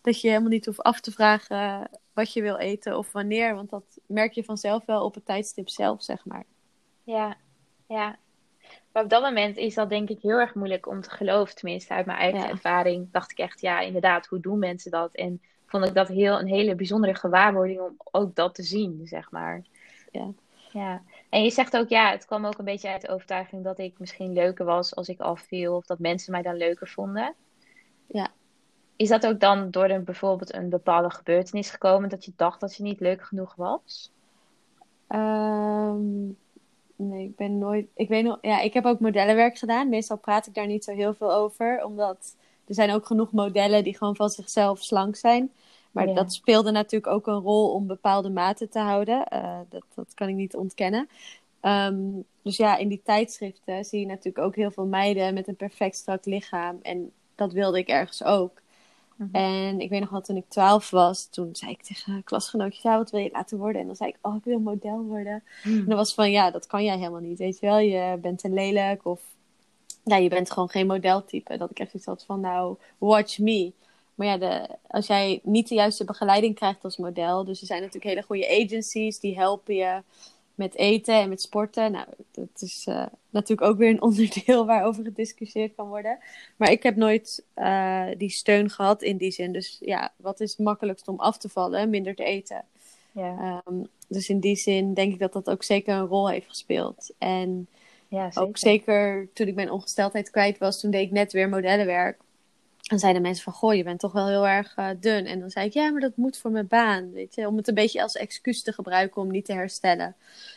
Dat 0.00 0.20
je 0.20 0.28
helemaal 0.28 0.48
niet 0.50 0.66
hoeft 0.66 0.82
af 0.82 1.00
te 1.00 1.12
vragen 1.12 1.90
wat 2.12 2.32
je 2.32 2.42
wil 2.42 2.56
eten 2.56 2.98
of 2.98 3.12
wanneer. 3.12 3.54
Want 3.54 3.70
dat 3.70 3.98
merk 4.06 4.32
je 4.32 4.44
vanzelf 4.44 4.84
wel 4.84 5.04
op 5.04 5.14
het 5.14 5.26
tijdstip 5.26 5.68
zelf, 5.68 6.02
zeg 6.02 6.24
maar. 6.24 6.44
Ja, 7.04 7.36
ja. 7.88 8.18
Maar 8.92 9.02
op 9.02 9.10
dat 9.10 9.22
moment 9.22 9.56
is 9.56 9.74
dat 9.74 9.88
denk 9.88 10.08
ik 10.08 10.20
heel 10.20 10.38
erg 10.38 10.54
moeilijk 10.54 10.86
om 10.86 11.00
te 11.00 11.10
geloven. 11.10 11.54
Tenminste, 11.54 11.94
uit 11.94 12.06
mijn 12.06 12.18
eigen 12.18 12.48
ervaring 12.48 13.08
dacht 13.12 13.30
ik 13.30 13.38
echt, 13.38 13.60
ja, 13.60 13.80
inderdaad, 13.80 14.26
hoe 14.26 14.40
doen 14.40 14.58
mensen 14.58 14.90
dat? 14.90 15.14
En 15.14 15.42
vond 15.72 15.86
ik 15.86 15.94
dat 15.94 16.08
heel, 16.08 16.38
een 16.38 16.46
hele 16.46 16.74
bijzondere 16.74 17.14
gewaarwording 17.14 17.80
om 17.80 17.96
ook 18.10 18.34
dat 18.34 18.54
te 18.54 18.62
zien, 18.62 19.00
zeg 19.04 19.30
maar. 19.30 19.62
Ja. 20.10 20.28
ja. 20.72 21.02
En 21.28 21.42
je 21.42 21.50
zegt 21.50 21.76
ook, 21.76 21.88
ja, 21.88 22.10
het 22.10 22.24
kwam 22.24 22.46
ook 22.46 22.58
een 22.58 22.64
beetje 22.64 22.88
uit 22.88 23.00
de 23.00 23.08
overtuiging 23.08 23.64
dat 23.64 23.78
ik 23.78 23.98
misschien 23.98 24.32
leuker 24.32 24.64
was 24.64 24.96
als 24.96 25.08
ik 25.08 25.20
afviel. 25.20 25.76
Of 25.76 25.86
dat 25.86 25.98
mensen 25.98 26.32
mij 26.32 26.42
dan 26.42 26.56
leuker 26.56 26.88
vonden. 26.88 27.34
Ja. 28.06 28.30
Is 28.96 29.08
dat 29.08 29.26
ook 29.26 29.40
dan 29.40 29.70
door 29.70 29.88
een, 29.90 30.04
bijvoorbeeld 30.04 30.54
een 30.54 30.68
bepaalde 30.68 31.10
gebeurtenis 31.10 31.70
gekomen 31.70 32.08
dat 32.08 32.24
je 32.24 32.32
dacht 32.36 32.60
dat 32.60 32.76
je 32.76 32.82
niet 32.82 33.00
leuk 33.00 33.22
genoeg 33.22 33.54
was? 33.54 34.12
Um, 35.08 36.36
nee, 36.96 37.24
ik 37.24 37.36
ben 37.36 37.58
nooit. 37.58 37.86
Ik 37.94 38.08
weet 38.08 38.24
nog, 38.24 38.38
ja, 38.40 38.60
ik 38.60 38.74
heb 38.74 38.84
ook 38.84 39.00
modellenwerk 39.00 39.58
gedaan. 39.58 39.88
Meestal 39.88 40.18
praat 40.18 40.46
ik 40.46 40.54
daar 40.54 40.66
niet 40.66 40.84
zo 40.84 40.92
heel 40.92 41.14
veel 41.14 41.32
over, 41.32 41.84
omdat 41.84 42.36
er 42.72 42.78
zijn 42.84 42.92
ook 42.92 43.06
genoeg 43.06 43.32
modellen 43.32 43.84
die 43.84 43.96
gewoon 43.96 44.16
van 44.16 44.30
zichzelf 44.30 44.82
slank 44.82 45.16
zijn. 45.16 45.50
Maar 45.90 46.14
dat 46.14 46.32
speelde 46.32 46.70
natuurlijk 46.70 47.12
ook 47.12 47.26
een 47.26 47.40
rol 47.40 47.72
om 47.72 47.86
bepaalde 47.86 48.30
maten 48.30 48.70
te 48.70 48.78
houden. 48.78 49.26
Uh, 49.32 49.58
dat, 49.68 49.84
dat 49.94 50.14
kan 50.14 50.28
ik 50.28 50.34
niet 50.34 50.56
ontkennen. 50.56 51.08
Um, 51.62 52.24
dus 52.42 52.56
ja, 52.56 52.76
in 52.76 52.88
die 52.88 53.00
tijdschriften 53.04 53.84
zie 53.84 54.00
je 54.00 54.06
natuurlijk 54.06 54.44
ook 54.44 54.56
heel 54.56 54.70
veel 54.70 54.86
meiden 54.86 55.34
met 55.34 55.48
een 55.48 55.56
perfect 55.56 55.96
strak 55.96 56.24
lichaam. 56.24 56.78
En 56.82 57.12
dat 57.34 57.52
wilde 57.52 57.78
ik 57.78 57.88
ergens 57.88 58.24
ook. 58.24 58.60
Mhm. 59.16 59.34
En 59.34 59.80
ik 59.80 59.90
weet 59.90 60.00
nog 60.00 60.10
wel, 60.10 60.20
toen 60.20 60.36
ik 60.36 60.48
twaalf 60.48 60.90
was, 60.90 61.26
toen 61.26 61.48
zei 61.52 61.70
ik 61.70 61.82
tegen 61.82 62.24
klasgenootjes, 62.24 62.82
ja, 62.82 62.96
wat 62.96 63.10
wil 63.10 63.20
je 63.20 63.30
laten 63.32 63.58
worden? 63.58 63.80
En 63.80 63.86
dan 63.86 63.96
zei 63.96 64.10
ik, 64.10 64.16
oh, 64.22 64.36
ik 64.36 64.44
wil 64.44 64.58
model 64.58 65.02
worden. 65.02 65.42
Mhm. 65.64 65.78
En 65.78 65.84
dan 65.84 65.96
was 65.96 66.14
van, 66.14 66.30
ja, 66.30 66.50
dat 66.50 66.66
kan 66.66 66.84
jij 66.84 66.96
helemaal 66.98 67.20
niet, 67.20 67.38
weet 67.38 67.58
je 67.58 67.66
wel. 67.66 67.78
Je 67.78 68.18
bent 68.20 68.38
te 68.38 68.50
lelijk 68.50 69.04
of 69.04 69.20
ja, 70.04 70.16
je 70.16 70.28
bent 70.28 70.50
gewoon 70.50 70.68
geen 70.68 70.86
modeltype. 70.86 71.56
Dat 71.56 71.70
ik 71.70 71.78
echt 71.78 71.94
iets 71.94 72.06
had 72.06 72.24
van, 72.24 72.40
nou, 72.40 72.76
watch 72.98 73.38
me. 73.38 73.72
Maar 74.14 74.26
ja, 74.26 74.36
de, 74.36 74.68
als 74.86 75.06
jij 75.06 75.40
niet 75.42 75.68
de 75.68 75.74
juiste 75.74 76.04
begeleiding 76.04 76.54
krijgt 76.54 76.84
als 76.84 76.96
model, 76.96 77.44
dus 77.44 77.60
er 77.60 77.66
zijn 77.66 77.80
natuurlijk 77.80 78.14
hele 78.14 78.26
goede 78.26 78.64
agencies 78.64 79.20
die 79.20 79.38
helpen 79.38 79.74
je 79.74 80.02
met 80.54 80.74
eten 80.74 81.14
en 81.14 81.28
met 81.28 81.42
sporten. 81.42 81.92
Nou, 81.92 82.06
dat 82.30 82.48
is 82.54 82.86
uh, 82.88 83.06
natuurlijk 83.30 83.68
ook 83.68 83.78
weer 83.78 83.90
een 83.90 84.02
onderdeel 84.10 84.66
waarover 84.66 85.04
gediscussieerd 85.04 85.74
kan 85.74 85.88
worden. 85.88 86.18
Maar 86.56 86.70
ik 86.70 86.82
heb 86.82 86.96
nooit 86.96 87.44
uh, 87.56 88.06
die 88.18 88.30
steun 88.30 88.70
gehad 88.70 89.02
in 89.02 89.16
die 89.16 89.30
zin. 89.30 89.52
Dus 89.52 89.78
ja, 89.80 90.12
wat 90.16 90.40
is 90.40 90.50
het 90.50 90.60
makkelijkst 90.60 91.08
om 91.08 91.18
af 91.18 91.38
te 91.38 91.48
vallen? 91.48 91.90
Minder 91.90 92.14
te 92.14 92.24
eten. 92.24 92.64
Ja. 93.12 93.62
Um, 93.66 93.86
dus 94.08 94.28
in 94.28 94.40
die 94.40 94.56
zin 94.56 94.94
denk 94.94 95.12
ik 95.12 95.18
dat 95.18 95.32
dat 95.32 95.50
ook 95.50 95.62
zeker 95.62 95.94
een 95.94 96.06
rol 96.06 96.28
heeft 96.28 96.48
gespeeld. 96.48 97.10
En 97.18 97.68
ja, 98.12 98.30
zeker. 98.30 98.48
ook 98.48 98.58
zeker 98.58 99.28
toen 99.32 99.46
ik 99.46 99.54
mijn 99.54 99.70
ongesteldheid 99.70 100.30
kwijt 100.30 100.58
was, 100.58 100.80
toen 100.80 100.90
deed 100.90 101.06
ik 101.06 101.10
net 101.10 101.32
weer 101.32 101.48
modellenwerk. 101.48 102.20
Dan 102.82 102.98
zeiden 102.98 103.22
mensen 103.22 103.44
van, 103.44 103.52
goh, 103.52 103.74
je 103.74 103.82
bent 103.82 104.00
toch 104.00 104.12
wel 104.12 104.28
heel 104.28 104.46
erg 104.46 104.76
uh, 104.76 104.88
dun. 105.00 105.26
En 105.26 105.40
dan 105.40 105.50
zei 105.50 105.66
ik, 105.66 105.72
ja, 105.72 105.90
maar 105.90 106.00
dat 106.00 106.16
moet 106.16 106.38
voor 106.38 106.50
mijn 106.50 106.66
baan, 106.66 107.12
weet 107.12 107.34
je. 107.34 107.46
Om 107.46 107.56
het 107.56 107.68
een 107.68 107.74
beetje 107.74 108.02
als 108.02 108.16
excuus 108.16 108.62
te 108.62 108.72
gebruiken 108.72 109.22
om 109.22 109.30
niet 109.30 109.44
te 109.44 109.52
herstellen. 109.52 110.14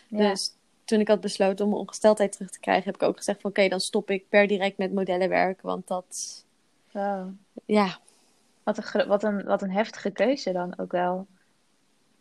Dus 0.09 0.51
toen 0.85 0.99
ik 0.99 1.07
had 1.07 1.21
besloten 1.21 1.65
om 1.65 1.71
mijn 1.71 1.81
ongesteldheid 1.81 2.31
terug 2.31 2.49
te 2.49 2.59
krijgen, 2.59 2.85
heb 2.85 2.95
ik 2.95 3.03
ook 3.03 3.17
gezegd 3.17 3.41
van, 3.41 3.49
oké, 3.49 3.67
dan 3.67 3.79
stop 3.79 4.09
ik 4.09 4.29
per 4.29 4.47
direct 4.47 4.77
met 4.77 4.93
modellenwerk. 4.93 5.61
Want 5.61 5.87
dat, 5.87 6.43
wow. 6.91 7.27
ja. 7.65 7.99
Wat 8.63 8.77
een, 8.77 9.07
wat, 9.07 9.23
een, 9.23 9.43
wat 9.43 9.61
een 9.61 9.71
heftige 9.71 10.11
keuze 10.11 10.51
dan 10.51 10.77
ook 10.77 10.91
wel. 10.91 11.27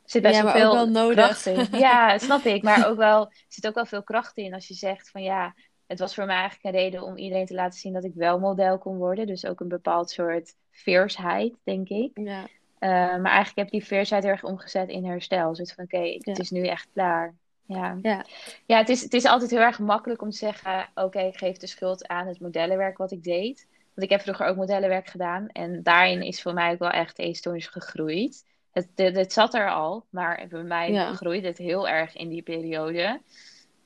Er 0.04 0.10
zit 0.10 0.22
best 0.22 0.34
ja, 0.34 0.42
wel 0.42 0.52
veel 0.52 0.88
nodig. 0.88 1.14
kracht 1.14 1.46
in. 1.46 1.68
Ja, 1.80 2.18
snap 2.18 2.44
ik. 2.44 2.62
Maar 2.62 2.88
ook 2.88 2.96
wel, 2.96 3.20
er 3.20 3.44
zit 3.48 3.66
ook 3.66 3.74
wel 3.74 3.86
veel 3.86 4.02
kracht 4.02 4.36
in 4.36 4.54
als 4.54 4.68
je 4.68 4.74
zegt 4.74 5.10
van 5.10 5.22
ja, 5.22 5.54
het 5.86 5.98
was 5.98 6.14
voor 6.14 6.26
mij 6.26 6.36
eigenlijk 6.36 6.64
een 6.64 6.82
reden 6.82 7.02
om 7.02 7.16
iedereen 7.16 7.46
te 7.46 7.54
laten 7.54 7.78
zien 7.78 7.92
dat 7.92 8.04
ik 8.04 8.14
wel 8.14 8.38
model 8.38 8.78
kon 8.78 8.96
worden. 8.96 9.26
Dus 9.26 9.46
ook 9.46 9.60
een 9.60 9.68
bepaald 9.68 10.10
soort 10.10 10.54
veersheid, 10.70 11.54
denk 11.64 11.88
ik. 11.88 12.10
Ja. 12.14 12.40
Uh, 12.40 12.90
maar 12.90 13.32
eigenlijk 13.32 13.56
heb 13.56 13.66
ik 13.66 13.72
die 13.72 13.84
veersheid 13.84 14.22
heel 14.22 14.32
erg 14.32 14.44
omgezet 14.44 14.88
in 14.88 15.04
herstel. 15.04 15.52
Dus 15.52 15.72
van 15.72 15.84
oké, 15.84 16.16
het 16.18 16.38
is 16.38 16.50
nu 16.50 16.66
echt 16.66 16.88
klaar. 16.92 17.34
Ja, 17.66 17.98
ja. 18.02 18.24
ja 18.66 18.78
het, 18.78 18.88
is, 18.88 19.02
het 19.02 19.14
is 19.14 19.24
altijd 19.24 19.50
heel 19.50 19.60
erg 19.60 19.78
makkelijk 19.78 20.22
om 20.22 20.30
te 20.30 20.36
zeggen: 20.36 20.88
Oké, 20.94 21.20
ik 21.20 21.36
geef 21.36 21.56
de 21.56 21.66
schuld 21.66 22.06
aan 22.06 22.26
het 22.26 22.40
modellenwerk 22.40 22.96
wat 22.96 23.12
ik 23.12 23.22
deed. 23.22 23.66
Want 23.94 24.06
ik 24.06 24.10
heb 24.10 24.20
vroeger 24.20 24.46
ook 24.46 24.56
modellenwerk 24.56 25.06
gedaan. 25.06 25.48
En 25.48 25.82
daarin 25.82 26.22
is 26.22 26.42
voor 26.42 26.54
mij 26.54 26.72
ook 26.72 26.78
wel 26.78 26.90
echt 26.90 27.18
eetstoornis 27.18 27.66
gegroeid. 27.66 28.44
Het, 28.74 28.88
het, 28.94 29.16
het, 29.16 29.32
zat 29.32 29.54
er 29.54 29.70
al, 29.70 30.04
maar 30.10 30.46
bij 30.48 30.62
mij 30.62 30.92
ja. 30.92 31.12
groeide 31.12 31.46
het 31.46 31.58
heel 31.58 31.88
erg 31.88 32.16
in 32.16 32.28
die 32.28 32.42
periode. 32.42 33.20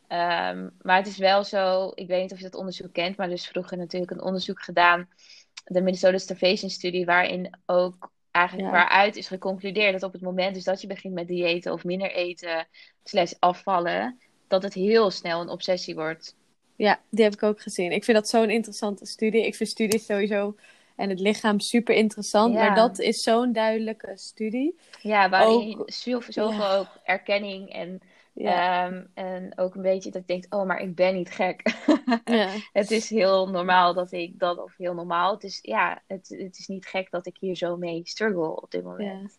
Um, 0.09 0.71
maar 0.83 0.97
het 0.97 1.07
is 1.07 1.18
wel 1.18 1.45
zo, 1.45 1.92
ik 1.95 2.07
weet 2.07 2.23
niet 2.23 2.33
of 2.33 2.38
je 2.38 2.45
dat 2.45 2.54
onderzoek 2.54 2.92
kent, 2.92 3.16
maar 3.16 3.26
er 3.26 3.33
is 3.33 3.47
vroeger 3.47 3.76
natuurlijk 3.76 4.11
een 4.11 4.23
onderzoek 4.23 4.62
gedaan, 4.62 5.09
de 5.64 5.80
Minnesota 5.80 6.18
Starvation 6.18 6.71
Studie, 6.71 7.04
waarin 7.04 7.59
ook 7.66 8.11
eigenlijk 8.30 8.71
waaruit 8.71 9.16
is 9.16 9.28
geconcludeerd 9.28 9.92
dat 9.92 10.02
op 10.02 10.12
het 10.12 10.23
moment 10.23 10.54
dus 10.54 10.64
dat 10.64 10.80
je 10.80 10.87
begint 10.87 11.14
met 11.14 11.28
diëten 11.28 11.73
of 11.73 11.85
minder 11.85 12.11
eten, 12.11 12.66
slash 13.04 13.33
afvallen, 13.38 14.18
dat 14.49 14.62
het 14.62 14.75
heel 14.75 15.11
snel 15.11 15.40
een 15.40 15.49
obsessie 15.49 15.95
wordt. 15.95 16.37
Ja, 16.76 17.00
die 17.11 17.25
heb 17.25 17.33
ik 17.33 17.42
ook 17.42 17.61
gezien. 17.61 17.92
Ik 17.92 18.04
vind 18.04 18.16
dat 18.16 18.28
zo'n 18.28 18.50
interessante 18.50 19.07
studie. 19.07 19.47
Ik 19.47 19.54
vind 19.54 19.68
studies 19.68 20.07
sowieso 20.07 20.57
en 20.99 21.09
het 21.09 21.21
lichaam 21.21 21.61
super 21.61 21.95
interessant. 21.95 22.55
Maar 22.55 22.75
dat 22.75 22.99
is 22.99 23.23
zo'n 23.23 23.52
duidelijke 23.52 24.12
studie. 24.14 24.78
Ja, 25.02 25.28
waarin 25.28 25.78
ook, 25.78 25.90
zoveel 25.90 26.52
ja. 26.52 26.76
ook 26.76 26.88
erkenning 27.05 27.73
en 27.73 28.00
ja. 28.33 28.87
Ehm, 28.87 29.02
en 29.14 29.52
ook 29.59 29.75
een 29.75 29.83
beetje 29.83 30.11
dat 30.11 30.21
ik 30.21 30.26
denk, 30.26 30.55
oh, 30.55 30.67
maar 30.67 30.81
ik 30.81 30.95
ben 30.95 31.14
niet 31.14 31.31
gek. 31.31 31.62
ja. 32.25 32.49
Het 32.73 32.90
is 32.90 33.11
heel 33.11 33.49
normaal 33.49 33.95
dat 33.95 34.12
ik 34.12 34.38
dat, 34.38 34.62
of 34.62 34.76
heel 34.76 34.95
normaal. 34.95 35.33
Het 35.33 35.45
is, 35.45 35.59
ja, 35.62 36.02
het, 36.07 36.28
het 36.28 36.59
is 36.59 36.67
niet 36.67 36.87
gek 36.87 37.11
dat 37.11 37.26
ik 37.26 37.37
hier 37.40 37.57
zo 37.57 37.76
mee 37.76 38.00
struggle 38.05 38.62
op 38.62 38.71
dit 38.71 38.85
moment. 38.85 39.38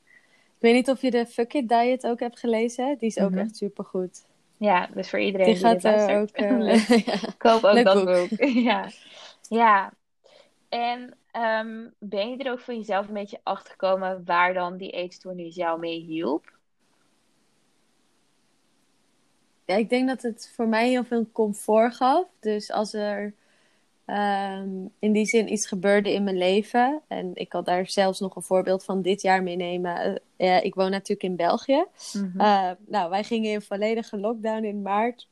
Ik 0.55 0.65
weet 0.65 0.73
niet 0.73 0.89
of 0.89 1.01
je 1.01 1.11
de 1.11 1.25
Fuck 1.25 1.53
It 1.53 1.69
Diet 1.69 2.05
ook 2.05 2.19
hebt 2.19 2.39
gelezen. 2.39 2.97
Die 2.97 3.09
is 3.09 3.19
ook 3.19 3.29
mhm. 3.29 3.39
echt 3.39 3.57
super 3.57 3.85
goed. 3.85 4.21
Ja, 4.57 4.89
dus 4.93 5.09
voor 5.09 5.19
iedereen 5.19 5.45
die, 5.45 5.55
die 5.55 5.63
gaat 5.63 5.83
er 5.83 6.19
ook. 6.19 6.29
Uh, 6.39 6.87
Koop 7.37 7.63
ook 7.63 7.83
dat 7.83 8.05
boek. 8.05 8.43
ja. 8.47 8.89
ja. 9.49 9.93
En 10.69 11.17
um, 11.33 11.93
ben 11.99 12.29
je 12.29 12.37
er 12.37 12.51
ook 12.51 12.59
voor 12.59 12.73
jezelf 12.73 13.07
een 13.07 13.13
beetje 13.13 13.39
achter 13.43 13.71
gekomen 13.71 14.25
waar 14.25 14.53
dan 14.53 14.77
die 14.77 14.91
eetstoornis 14.91 15.55
jou 15.55 15.79
mee 15.79 15.99
hielp? 15.99 16.57
ja, 19.69 19.75
ik 19.75 19.89
denk 19.89 20.07
dat 20.07 20.21
het 20.21 20.51
voor 20.55 20.67
mij 20.67 20.89
heel 20.89 21.03
veel 21.03 21.29
comfort 21.31 21.95
gaf. 21.95 22.25
Dus 22.39 22.71
als 22.71 22.93
er 22.93 23.33
ehm, 24.05 24.69
in 24.99 25.11
die 25.11 25.25
zin 25.25 25.51
iets 25.51 25.67
gebeurde 25.67 26.13
in 26.13 26.23
mijn 26.23 26.37
leven. 26.37 27.01
En 27.07 27.31
ik 27.33 27.49
kan 27.49 27.63
daar 27.63 27.87
zelfs 27.87 28.19
nog 28.19 28.35
een 28.35 28.41
voorbeeld 28.41 28.83
van 28.83 29.01
dit 29.01 29.21
jaar 29.21 29.43
meenemen. 29.43 30.21
Uh, 30.37 30.63
ik 30.63 30.75
woon 30.75 30.91
natuurlijk 30.91 31.23
in 31.23 31.35
België. 31.35 31.85
Mhm. 32.13 32.39
Eh, 32.39 32.71
nou, 32.87 33.09
wij 33.09 33.23
gingen 33.23 33.51
in 33.51 33.61
volledige 33.61 34.17
lockdown 34.17 34.63
in 34.63 34.81
maart. 34.81 35.27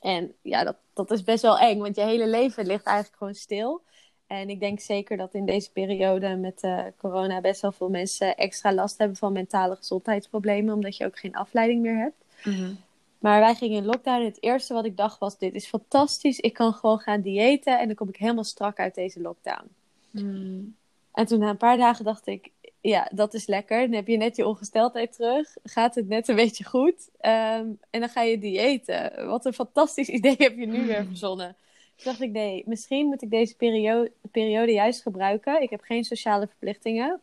En 0.00 0.32
ja, 0.42 0.64
dat, 0.64 0.76
dat 0.92 1.10
is 1.10 1.22
best 1.22 1.42
wel 1.42 1.58
eng, 1.58 1.78
want 1.78 1.96
je 1.96 2.02
hele 2.02 2.26
leven 2.26 2.66
ligt 2.66 2.84
eigenlijk 2.84 3.16
gewoon 3.16 3.34
stil. 3.34 3.82
En 4.26 4.48
ik 4.50 4.60
denk 4.60 4.80
zeker 4.80 5.16
dat 5.16 5.34
in 5.34 5.46
deze 5.46 5.72
periode 5.72 6.36
met 6.36 6.62
uh, 6.62 6.84
corona 6.96 7.40
best 7.40 7.60
wel 7.60 7.72
veel 7.72 7.88
mensen 7.88 8.36
extra 8.36 8.72
last 8.72 8.98
hebben 8.98 9.16
van 9.16 9.32
mentale 9.32 9.76
gezondheidsproblemen, 9.76 10.74
omdat 10.74 10.96
je 10.96 11.04
ook 11.04 11.18
geen 11.18 11.34
afleiding 11.34 11.82
meer 11.82 11.96
hebt. 11.96 12.24
Mhm. 12.44 12.72
Maar 13.18 13.40
wij 13.40 13.54
gingen 13.54 13.76
in 13.76 13.84
lockdown. 13.84 14.20
En 14.20 14.24
het 14.24 14.42
eerste 14.42 14.74
wat 14.74 14.84
ik 14.84 14.96
dacht 14.96 15.18
was: 15.18 15.38
dit 15.38 15.54
is 15.54 15.66
fantastisch. 15.66 16.40
Ik 16.40 16.52
kan 16.52 16.72
gewoon 16.72 16.98
gaan 16.98 17.20
diëten. 17.20 17.78
En 17.78 17.86
dan 17.86 17.96
kom 17.96 18.08
ik 18.08 18.16
helemaal 18.16 18.44
strak 18.44 18.78
uit 18.78 18.94
deze 18.94 19.20
lockdown. 19.20 19.68
Hmm. 20.10 20.74
En 21.12 21.26
toen 21.26 21.38
na 21.38 21.48
een 21.48 21.56
paar 21.56 21.76
dagen 21.76 22.04
dacht 22.04 22.26
ik: 22.26 22.50
ja, 22.80 23.08
dat 23.12 23.34
is 23.34 23.46
lekker. 23.46 23.80
Dan 23.80 23.92
heb 23.92 24.06
je 24.06 24.16
net 24.16 24.36
je 24.36 24.46
ongesteldheid 24.46 25.12
terug. 25.12 25.56
Gaat 25.64 25.94
het 25.94 26.08
net 26.08 26.28
een 26.28 26.36
beetje 26.36 26.64
goed. 26.64 27.10
Ehm, 27.20 27.66
en 27.90 28.00
dan 28.00 28.08
ga 28.08 28.22
je 28.22 28.38
diëten. 28.38 29.26
Wat 29.26 29.44
een 29.44 29.52
fantastisch 29.52 30.08
idee 30.18 30.34
heb 30.38 30.56
je 30.56 30.66
nu 30.66 30.86
weer 30.86 31.04
verzonnen. 31.12 31.56
Toen 31.96 32.04
dacht 32.04 32.20
ik: 32.20 32.30
nee, 32.30 32.62
misschien 32.66 33.06
moet 33.06 33.22
ik 33.22 33.30
deze 33.30 33.56
periode, 33.56 34.12
periode 34.30 34.72
juist 34.72 35.02
gebruiken. 35.02 35.62
Ik 35.62 35.70
heb 35.70 35.80
geen 35.80 36.04
sociale 36.04 36.46
verplichtingen. 36.46 37.20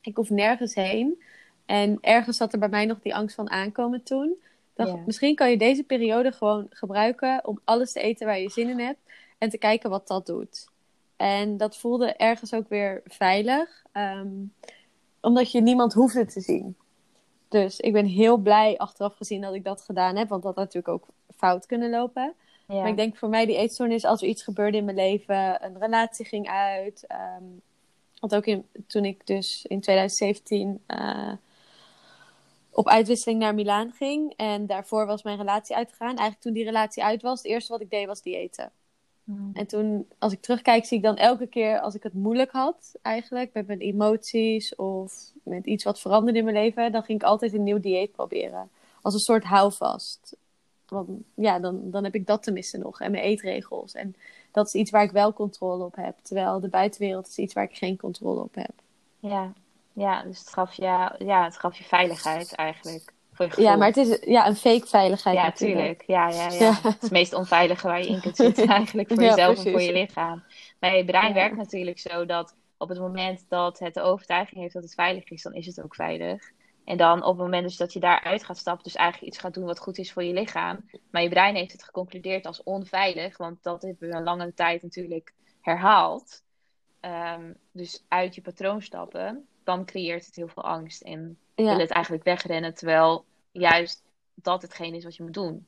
Ik 0.00 0.16
hoef 0.16 0.30
nergens 0.30 0.74
heen. 0.74 1.22
En 1.66 1.98
ergens 2.00 2.36
zat 2.36 2.52
er 2.52 2.58
bij 2.58 2.68
mij 2.68 2.84
nog 2.86 3.00
die 3.00 3.14
angst 3.14 3.34
van 3.34 3.50
aankomen 3.50 4.02
toen. 4.02 4.36
Dacht, 4.74 5.06
Misschien 5.06 5.34
kan 5.34 5.50
je 5.50 5.56
deze 5.56 5.84
periode 5.84 6.32
gewoon 6.32 6.66
gebruiken 6.70 7.46
om 7.46 7.60
alles 7.64 7.92
te 7.92 8.00
eten 8.00 8.26
waar 8.26 8.38
je 8.38 8.50
zin 8.50 8.68
in 8.68 8.78
hebt 8.78 8.98
en 9.38 9.48
te 9.48 9.58
kijken 9.58 9.90
wat 9.90 10.08
dat 10.08 10.26
doet. 10.26 10.68
En 11.16 11.56
dat 11.56 11.76
voelde 11.76 12.12
ergens 12.12 12.54
ook 12.54 12.68
weer 12.68 13.02
veilig, 13.04 13.84
um, 13.92 14.52
omdat 15.20 15.52
je 15.52 15.60
niemand 15.60 15.92
hoefde 15.92 16.26
te 16.26 16.40
zien. 16.40 16.76
Dus 17.48 17.80
ik 17.80 17.92
ben 17.92 18.06
heel 18.06 18.36
blij 18.36 18.78
achteraf 18.78 19.16
gezien 19.16 19.40
dat 19.40 19.54
ik 19.54 19.64
dat 19.64 19.82
gedaan 19.82 20.16
heb, 20.16 20.28
want 20.28 20.42
dat 20.42 20.54
had 20.54 20.64
natuurlijk 20.64 20.94
ook 20.94 21.06
fout 21.36 21.66
kunnen 21.66 21.90
lopen. 21.90 22.34
Maar 22.66 22.88
ik 22.88 22.96
denk 22.96 23.16
voor 23.16 23.28
mij 23.28 23.46
die 23.46 23.56
eetstoornis, 23.56 24.04
als 24.04 24.22
er 24.22 24.28
iets 24.28 24.42
gebeurde 24.42 24.76
in 24.76 24.84
mijn 24.84 24.96
leven, 24.96 25.64
een 25.64 25.78
relatie 25.78 26.24
ging 26.24 26.48
uit. 26.48 27.06
Um, 27.38 27.62
want 28.20 28.34
ook 28.34 28.46
in, 28.46 28.66
toen 28.86 29.04
ik 29.04 29.26
dus 29.26 29.64
in 29.68 29.80
2017 29.80 30.80
op 32.70 32.88
uitwisseling 32.88 33.40
naar 33.40 33.54
Milaan 33.54 33.92
ging. 33.92 34.32
En 34.36 34.66
daarvoor 34.66 35.06
was 35.06 35.22
mijn 35.22 35.38
relatie 35.38 35.76
uitgegaan. 35.76 36.08
Eigenlijk 36.08 36.40
toen 36.40 36.52
die 36.52 36.64
relatie 36.64 37.04
uit 37.04 37.22
was, 37.22 37.38
het 37.38 37.50
eerste 37.50 37.72
wat 37.72 37.80
ik 37.80 37.90
deed 37.90 38.06
was 38.06 38.22
diëten. 38.22 38.70
Mm. 39.24 39.50
En 39.52 39.66
toen, 39.66 40.08
als 40.18 40.32
ik 40.32 40.40
terugkijk, 40.40 40.84
zie 40.84 40.96
ik 40.96 41.02
dan 41.02 41.16
elke 41.16 41.46
keer 41.46 41.80
als 41.80 41.94
ik 41.94 42.02
het 42.02 42.14
moeilijk 42.14 42.50
had, 42.50 42.94
eigenlijk, 43.02 43.52
met 43.52 43.66
mijn 43.66 43.78
emoties 43.78 44.74
of 44.74 45.32
met 45.42 45.66
iets 45.66 45.84
wat 45.84 46.00
veranderde 46.00 46.38
in 46.38 46.44
mijn 46.44 46.56
leven, 46.56 46.92
dan 46.92 47.02
ging 47.02 47.20
ik 47.20 47.26
altijd 47.26 47.52
een 47.52 47.62
nieuw 47.62 47.80
dieet 47.80 48.12
proberen. 48.12 48.70
Als 49.02 49.14
een 49.14 49.20
soort 49.20 49.44
houvast. 49.44 50.36
Want 50.94 51.10
ja, 51.34 51.58
dan, 51.58 51.90
dan 51.90 52.04
heb 52.04 52.14
ik 52.14 52.26
dat 52.26 52.42
tenminste 52.42 52.78
nog. 52.78 53.00
En 53.00 53.10
mijn 53.10 53.22
eetregels. 53.22 53.94
En 53.94 54.16
dat 54.50 54.66
is 54.66 54.74
iets 54.74 54.90
waar 54.90 55.02
ik 55.02 55.10
wel 55.10 55.32
controle 55.32 55.84
op 55.84 55.96
heb. 55.96 56.16
Terwijl 56.22 56.60
de 56.60 56.68
buitenwereld 56.68 57.28
is 57.28 57.38
iets 57.38 57.54
waar 57.54 57.64
ik 57.64 57.76
geen 57.76 57.96
controle 57.96 58.40
op 58.40 58.54
heb. 58.54 58.72
Ja, 59.18 59.52
ja 59.92 60.22
dus 60.22 60.38
het 60.38 60.48
gaf 60.48 60.72
je, 60.72 61.10
ja, 61.18 61.44
het 61.44 61.58
gaf 61.58 61.78
je 61.78 61.84
veiligheid 61.84 62.54
eigenlijk. 62.54 63.12
Ja, 63.56 63.76
maar 63.76 63.86
het 63.86 63.96
is 63.96 64.18
ja, 64.20 64.46
een 64.46 64.56
fake 64.56 64.86
veiligheid. 64.86 65.36
Ja, 65.36 65.44
natuurlijk. 65.44 66.04
Ja, 66.06 66.28
ja, 66.28 66.50
ja, 66.50 66.72
Het 66.72 66.84
is 66.84 67.00
het 67.00 67.10
meest 67.10 67.32
onveilige 67.34 67.86
waar 67.86 68.00
je 68.00 68.08
in 68.08 68.20
kunt 68.20 68.36
zitten 68.36 68.66
eigenlijk 68.78 69.08
voor 69.08 69.22
jezelf 69.22 69.64
en 69.64 69.70
voor 69.70 69.82
je 69.82 69.92
lichaam. 69.92 70.42
Maar 70.78 70.96
je 70.96 71.04
brein 71.04 71.34
werkt 71.34 71.56
natuurlijk 71.56 71.98
zo 71.98 72.26
dat 72.26 72.54
op 72.76 72.88
het 72.88 72.98
moment 72.98 73.44
dat 73.48 73.78
het 73.78 73.94
de 73.94 74.00
overtuiging 74.00 74.60
heeft 74.60 74.74
dat 74.74 74.82
het 74.82 74.94
veilig 74.94 75.30
is, 75.30 75.42
dan 75.42 75.54
is 75.54 75.66
het 75.66 75.82
ook 75.82 75.94
veilig. 75.94 76.52
En 76.84 76.96
dan 76.96 77.22
op 77.22 77.28
het 77.28 77.44
moment 77.44 77.64
dus 77.64 77.76
dat 77.76 77.92
je 77.92 78.00
daaruit 78.00 78.44
gaat 78.44 78.58
stappen, 78.58 78.84
dus 78.84 78.94
eigenlijk 78.94 79.32
iets 79.32 79.42
gaat 79.42 79.54
doen 79.54 79.64
wat 79.64 79.78
goed 79.78 79.98
is 79.98 80.12
voor 80.12 80.24
je 80.24 80.32
lichaam. 80.32 80.90
Maar 81.10 81.22
je 81.22 81.28
brein 81.28 81.54
heeft 81.54 81.72
het 81.72 81.84
geconcludeerd 81.84 82.46
als 82.46 82.62
onveilig, 82.62 83.36
want 83.36 83.62
dat 83.62 83.82
hebben 83.82 84.08
we 84.08 84.14
een 84.14 84.22
lange 84.22 84.54
tijd 84.54 84.82
natuurlijk 84.82 85.32
herhaald. 85.60 86.42
Ehm, 87.00 87.52
dus 87.72 88.04
uit 88.08 88.34
je 88.34 88.40
patroon 88.40 88.82
stappen, 88.82 89.46
dan 89.64 89.84
creëert 89.84 90.26
het 90.26 90.36
heel 90.36 90.48
veel 90.48 90.62
angst. 90.62 91.02
En 91.02 91.38
ja. 91.54 91.64
wil 91.64 91.78
het 91.78 91.90
eigenlijk 91.90 92.24
wegrennen, 92.24 92.74
terwijl 92.74 93.24
juist 93.50 94.02
dat 94.34 94.62
hetgeen 94.62 94.94
is 94.94 95.04
wat 95.04 95.16
je 95.16 95.22
moet 95.22 95.34
doen. 95.34 95.66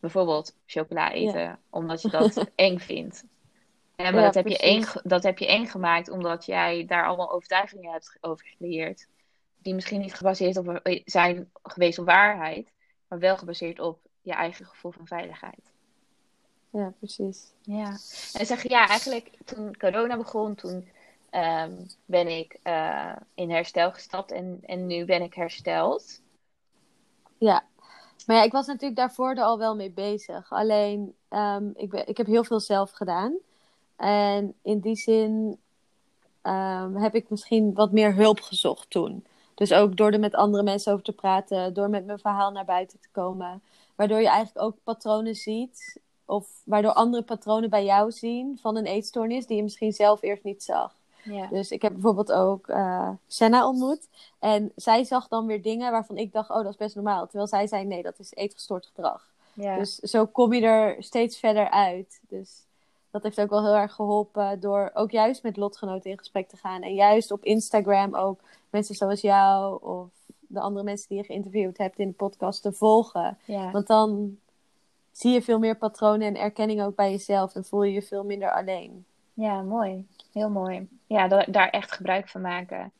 Bijvoorbeeld 0.00 0.56
chocola 0.66 1.12
eten, 1.12 1.58
omdat 1.70 2.02
je 2.02 2.08
dat 2.08 2.50
eng 2.54 2.78
vindt. 2.78 3.24
En 3.96 4.14
maar 4.14 4.22
dat, 4.22 4.34
heb 4.34 4.46
je 4.46 4.58
eng, 4.58 4.84
dat 5.02 5.22
heb 5.22 5.38
je 5.38 5.46
eng 5.46 5.66
gemaakt 5.66 6.10
omdat 6.10 6.46
jij 6.46 6.84
daar 6.86 7.06
allemaal 7.06 7.32
overtuigingen 7.32 7.92
hebt 7.92 8.18
over 8.20 8.46
gecreëerd. 8.46 9.08
Die 9.64 9.74
misschien 9.74 10.00
niet 10.00 10.14
gebaseerd 10.14 10.56
op, 10.56 10.68
eh, 10.68 11.02
zijn 11.04 11.50
geweest 11.62 11.98
op 11.98 12.06
waarheid, 12.06 12.72
maar 13.08 13.18
wel 13.18 13.36
gebaseerd 13.36 13.80
op 13.80 13.98
je 14.22 14.32
eigen 14.32 14.66
gevoel 14.66 14.90
van 14.90 15.06
veiligheid. 15.06 15.72
Ja, 16.70 16.92
precies. 16.98 17.52
Ja. 17.62 17.88
En 18.32 18.46
zeg 18.46 18.62
je, 18.62 18.68
ja, 18.68 18.88
eigenlijk 18.88 19.30
toen 19.44 19.76
corona 19.76 20.16
begon, 20.16 20.54
toen 20.54 20.88
Ehm, 21.34 21.72
ben 22.04 22.38
ik 22.38 22.58
uh, 22.64 23.16
in 23.34 23.50
herstel 23.50 23.92
gestapt 23.92 24.32
en, 24.32 24.58
en 24.62 24.86
nu 24.86 25.04
ben 25.04 25.22
ik 25.22 25.34
hersteld. 25.34 26.20
Ja, 27.38 27.64
maar 28.26 28.36
ja, 28.36 28.42
ik 28.42 28.52
was 28.52 28.66
natuurlijk 28.66 28.96
daarvoor 28.96 29.30
er 29.30 29.42
al 29.42 29.58
wel 29.58 29.76
mee 29.76 29.90
bezig. 29.90 30.52
Alleen, 30.52 31.14
um, 31.30 31.72
ik, 31.76 31.90
ben, 31.90 32.08
ik 32.08 32.16
heb 32.16 32.26
heel 32.26 32.44
veel 32.44 32.60
zelf 32.60 32.90
gedaan. 32.90 33.36
En 33.96 34.54
in 34.62 34.80
die 34.80 34.96
zin 34.96 35.58
um, 36.42 36.96
heb 36.96 37.14
ik 37.14 37.30
misschien 37.30 37.74
wat 37.74 37.92
meer 37.92 38.14
hulp 38.14 38.40
gezocht 38.40 38.90
toen. 38.90 39.26
Dus 39.54 39.72
ook 39.72 39.96
door 39.96 40.10
er 40.10 40.20
met 40.20 40.34
andere 40.34 40.62
mensen 40.62 40.92
over 40.92 41.04
te 41.04 41.12
praten, 41.12 41.74
door 41.74 41.90
met 41.90 42.06
mijn 42.06 42.18
verhaal 42.18 42.50
naar 42.50 42.64
buiten 42.64 43.00
te 43.00 43.08
komen. 43.12 43.62
Waardoor 43.94 44.20
je 44.20 44.28
eigenlijk 44.28 44.66
ook 44.66 44.76
patronen 44.84 45.34
ziet, 45.34 46.00
of 46.24 46.48
waardoor 46.64 46.92
andere 46.92 47.22
patronen 47.22 47.70
bij 47.70 47.84
jou 47.84 48.12
zien 48.12 48.58
van 48.60 48.76
een 48.76 48.86
eetstoornis 48.86 49.46
die 49.46 49.56
je 49.56 49.62
misschien 49.62 49.92
zelf 49.92 50.22
eerst 50.22 50.44
niet 50.44 50.62
zag. 50.62 50.92
Ja. 51.22 51.46
Dus 51.46 51.70
ik 51.70 51.82
heb 51.82 51.92
bijvoorbeeld 51.92 52.32
ook 52.32 52.68
uh, 52.68 53.08
Senna 53.26 53.66
ontmoet. 53.68 54.08
En 54.38 54.72
zij 54.76 55.04
zag 55.04 55.28
dan 55.28 55.46
weer 55.46 55.62
dingen 55.62 55.92
waarvan 55.92 56.16
ik 56.16 56.32
dacht, 56.32 56.50
oh, 56.50 56.56
dat 56.56 56.66
is 56.66 56.76
best 56.76 56.94
normaal. 56.94 57.24
Terwijl 57.24 57.46
zij 57.46 57.66
zei, 57.66 57.84
nee, 57.84 58.02
dat 58.02 58.18
is 58.18 58.32
eetgestoord 58.34 58.86
gedrag. 58.86 59.32
Ja. 59.52 59.78
Dus 59.78 59.94
zo 59.96 60.26
kom 60.26 60.52
je 60.52 60.60
er 60.60 61.02
steeds 61.02 61.38
verder 61.38 61.70
uit. 61.70 62.20
Dus 62.28 62.64
dat 63.14 63.22
heeft 63.22 63.40
ook 63.40 63.50
wel 63.50 63.64
heel 63.64 63.76
erg 63.76 63.92
geholpen 63.92 64.60
door 64.60 64.90
ook 64.94 65.10
juist 65.10 65.42
met 65.42 65.56
lotgenoten 65.56 66.10
in 66.10 66.18
gesprek 66.18 66.48
te 66.48 66.56
gaan. 66.56 66.82
En 66.82 66.94
juist 66.94 67.30
op 67.30 67.44
Instagram 67.44 68.14
ook 68.14 68.40
mensen 68.70 68.94
zoals 68.94 69.20
jou 69.20 69.82
of 69.82 70.08
de 70.40 70.60
andere 70.60 70.84
mensen 70.84 71.08
die 71.08 71.18
je 71.18 71.24
geïnterviewd 71.24 71.78
hebt 71.78 71.98
in 71.98 72.08
de 72.08 72.14
podcast 72.14 72.62
te 72.62 72.72
volgen. 72.72 73.38
Ja. 73.44 73.70
Want 73.70 73.86
dan 73.86 74.38
zie 75.12 75.32
je 75.32 75.42
veel 75.42 75.58
meer 75.58 75.76
patronen 75.76 76.26
en 76.26 76.36
erkenning 76.36 76.82
ook 76.82 76.94
bij 76.94 77.10
jezelf 77.10 77.54
en 77.54 77.64
voel 77.64 77.82
je 77.82 77.92
je 77.92 78.02
veel 78.02 78.24
minder 78.24 78.52
alleen. 78.52 79.04
Ja, 79.34 79.62
mooi. 79.62 80.06
Heel 80.32 80.50
mooi. 80.50 80.88
Ja, 81.06 81.28
daar 81.28 81.70
echt 81.70 81.92
gebruik 81.92 82.28
van 82.28 82.40
maken. 82.40 82.92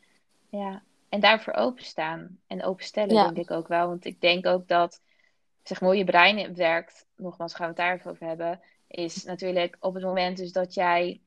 Ja. 0.48 0.82
En 1.08 1.20
daarvoor 1.20 1.52
openstaan. 1.52 2.38
En 2.46 2.64
openstellen, 2.64 3.14
denk 3.14 3.48
ik 3.48 3.50
ook 3.50 3.68
wel. 3.68 3.88
Want 3.88 4.04
ik 4.04 4.20
denk 4.20 4.46
ook 4.46 4.68
dat, 4.68 5.00
zeg 5.62 5.80
maar, 5.80 5.88
hoe 5.88 5.98
je 5.98 6.04
brein 6.04 6.54
werkt, 6.54 7.06
nogmaals 7.16 7.54
gaan 7.54 7.74
we 7.74 7.82
het 7.82 8.02
daar 8.04 8.12
over 8.12 8.26
hebben, 8.26 8.60
is 8.94 9.24
natuurlijk 9.24 9.76
op 9.80 9.94
het 9.94 10.02
moment 10.02 10.36
dus 10.36 10.52
dat 10.52 10.74
jij 10.74 11.20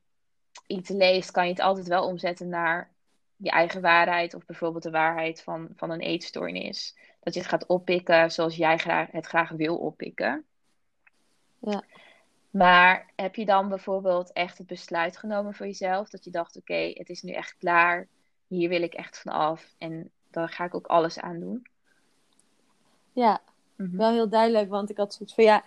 iets 0.66 0.88
leest, 0.88 1.30
kan 1.30 1.44
je 1.44 1.50
het 1.50 1.60
altijd 1.60 1.86
wel 1.86 2.04
omzetten 2.04 2.48
naar 2.48 2.90
je 3.36 3.50
eigen 3.50 3.80
waarheid 3.80 4.34
of 4.34 4.46
bijvoorbeeld 4.46 4.82
de 4.82 4.90
waarheid 4.90 5.42
van, 5.42 5.68
van 5.76 5.90
een 5.90 6.00
eetstoornis. 6.00 6.96
Dat 7.20 7.34
je 7.34 7.40
het 7.40 7.48
gaat 7.48 7.66
oppikken 7.66 8.32
zoals 8.32 8.56
jij 8.56 8.78
graag, 8.78 9.10
het 9.10 9.26
graag 9.26 9.50
wil 9.50 9.76
oppikken. 9.76 10.44
Ja. 11.58 11.82
Maar 12.50 13.12
heb 13.16 13.34
je 13.34 13.44
dan 13.44 13.68
bijvoorbeeld 13.68 14.32
echt 14.32 14.58
het 14.58 14.66
besluit 14.66 15.16
genomen 15.16 15.54
voor 15.54 15.66
jezelf? 15.66 16.08
Dat 16.08 16.24
je 16.24 16.30
dacht, 16.30 16.56
oké, 16.56 16.90
het 16.94 17.08
is 17.08 17.22
nu 17.22 17.32
echt 17.32 17.56
klaar. 17.58 18.06
Hier 18.46 18.68
wil 18.68 18.82
ik 18.82 18.94
echt 18.94 19.18
van 19.18 19.32
af. 19.32 19.74
En 19.78 20.10
daar 20.30 20.48
ga 20.48 20.64
ik 20.64 20.74
ook 20.74 20.86
alles 20.86 21.18
aan 21.18 21.40
doen. 21.40 21.66
Ja, 23.12 23.40
mhm. 23.76 23.96
wel 23.96 24.12
heel 24.12 24.28
duidelijk. 24.28 24.68
Want 24.68 24.90
ik 24.90 24.96
had 24.96 25.14
zoiets 25.14 25.34
van, 25.34 25.44
ja... 25.44 25.64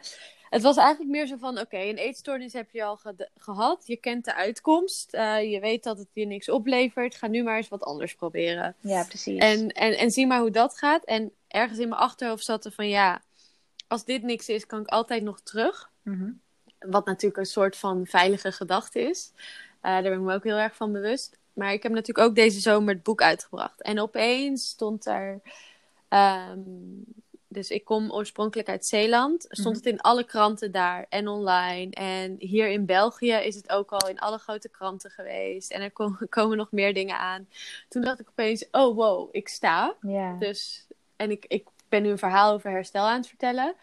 Het 0.51 0.61
was 0.61 0.77
eigenlijk 0.77 1.09
meer 1.11 1.27
zo 1.27 1.35
van, 1.37 1.59
oké, 1.59 1.77
een 1.77 1.97
eetstoornis 1.97 2.53
heb 2.53 2.71
je 2.71 2.83
al 2.83 2.99
gehad. 3.37 3.87
Je 3.87 3.95
kent 3.95 4.25
de 4.25 4.35
uitkomst. 4.35 5.13
Uh, 5.13 5.51
je 5.51 5.59
weet 5.59 5.83
dat 5.83 5.97
het 5.97 6.07
je 6.13 6.25
niks 6.25 6.49
oplevert. 6.49 7.15
Ga 7.15 7.27
nu 7.27 7.43
maar 7.43 7.57
eens 7.57 7.69
wat 7.69 7.83
anders 7.83 8.15
proberen. 8.15 8.75
Ja, 8.79 9.03
precies. 9.03 9.39
En, 9.39 9.69
en, 9.69 9.97
en 9.97 10.11
zie 10.11 10.27
maar 10.27 10.39
hoe 10.39 10.51
dat 10.51 10.77
gaat. 10.77 11.03
En 11.03 11.31
ergens 11.47 11.79
in 11.79 11.89
mijn 11.89 12.01
achterhoofd 12.01 12.45
zat 12.45 12.65
er 12.65 12.71
van, 12.71 12.87
ja... 12.87 13.21
Als 13.87 14.05
dit 14.05 14.23
niks 14.23 14.49
is, 14.49 14.65
kan 14.65 14.81
ik 14.81 14.87
altijd 14.87 15.23
nog 15.23 15.41
terug. 15.41 15.89
Mm 16.03 16.41
wat 16.81 17.05
natuurlijk 17.05 17.37
een 17.37 17.45
soort 17.45 17.77
van 17.77 18.05
veilige 18.05 18.51
gedachte 18.51 18.99
is. 18.99 19.31
Uh, 19.35 19.81
daar 19.81 20.01
ben 20.01 20.13
ik 20.13 20.19
me 20.19 20.33
ook 20.33 20.43
heel 20.43 20.57
erg 20.57 20.75
van 20.75 20.91
bewust. 20.91 21.37
Maar 21.53 21.73
ik 21.73 21.83
heb 21.83 21.91
natuurlijk 21.91 22.27
ook 22.27 22.35
deze 22.35 22.59
zomer 22.59 22.93
het 22.93 23.03
boek 23.03 23.21
uitgebracht. 23.21 23.81
En 23.81 23.99
opeens 23.99 24.69
stond 24.69 25.05
er. 25.05 25.41
Ehm, 26.07 26.59
dus 27.53 27.69
ik 27.69 27.85
kom 27.85 28.11
oorspronkelijk 28.11 28.69
uit 28.69 28.85
Zeeland. 28.85 29.45
Stond 29.49 29.75
mhm. 29.75 29.85
het 29.85 29.93
in 29.93 30.01
alle 30.01 30.23
kranten 30.23 30.71
daar 30.71 31.05
en 31.09 31.27
online. 31.27 31.91
En 31.91 32.35
hier 32.39 32.69
in 32.69 32.85
België 32.85 33.33
is 33.33 33.55
het 33.55 33.69
ook 33.69 33.91
al 33.91 34.09
in 34.09 34.19
alle 34.19 34.37
grote 34.37 34.69
kranten 34.69 35.11
geweest. 35.11 35.71
En 35.71 35.81
er 35.81 35.91
komen 36.29 36.57
nog 36.57 36.71
meer 36.71 36.93
dingen 36.93 37.17
aan. 37.17 37.47
Toen 37.89 38.01
dacht 38.01 38.19
ik 38.19 38.29
opeens: 38.29 38.65
oh 38.71 38.95
wow, 38.95 39.29
ik 39.31 39.47
sta. 39.47 39.95
Yeah. 40.01 40.39
Dus, 40.39 40.87
en 41.15 41.31
ik, 41.31 41.45
ik 41.47 41.67
ben 41.89 42.01
nu 42.01 42.09
een 42.09 42.17
verhaal 42.17 42.53
over 42.53 42.69
herstel 42.69 43.03
aan 43.03 43.17
het 43.17 43.27
vertellen 43.27 43.75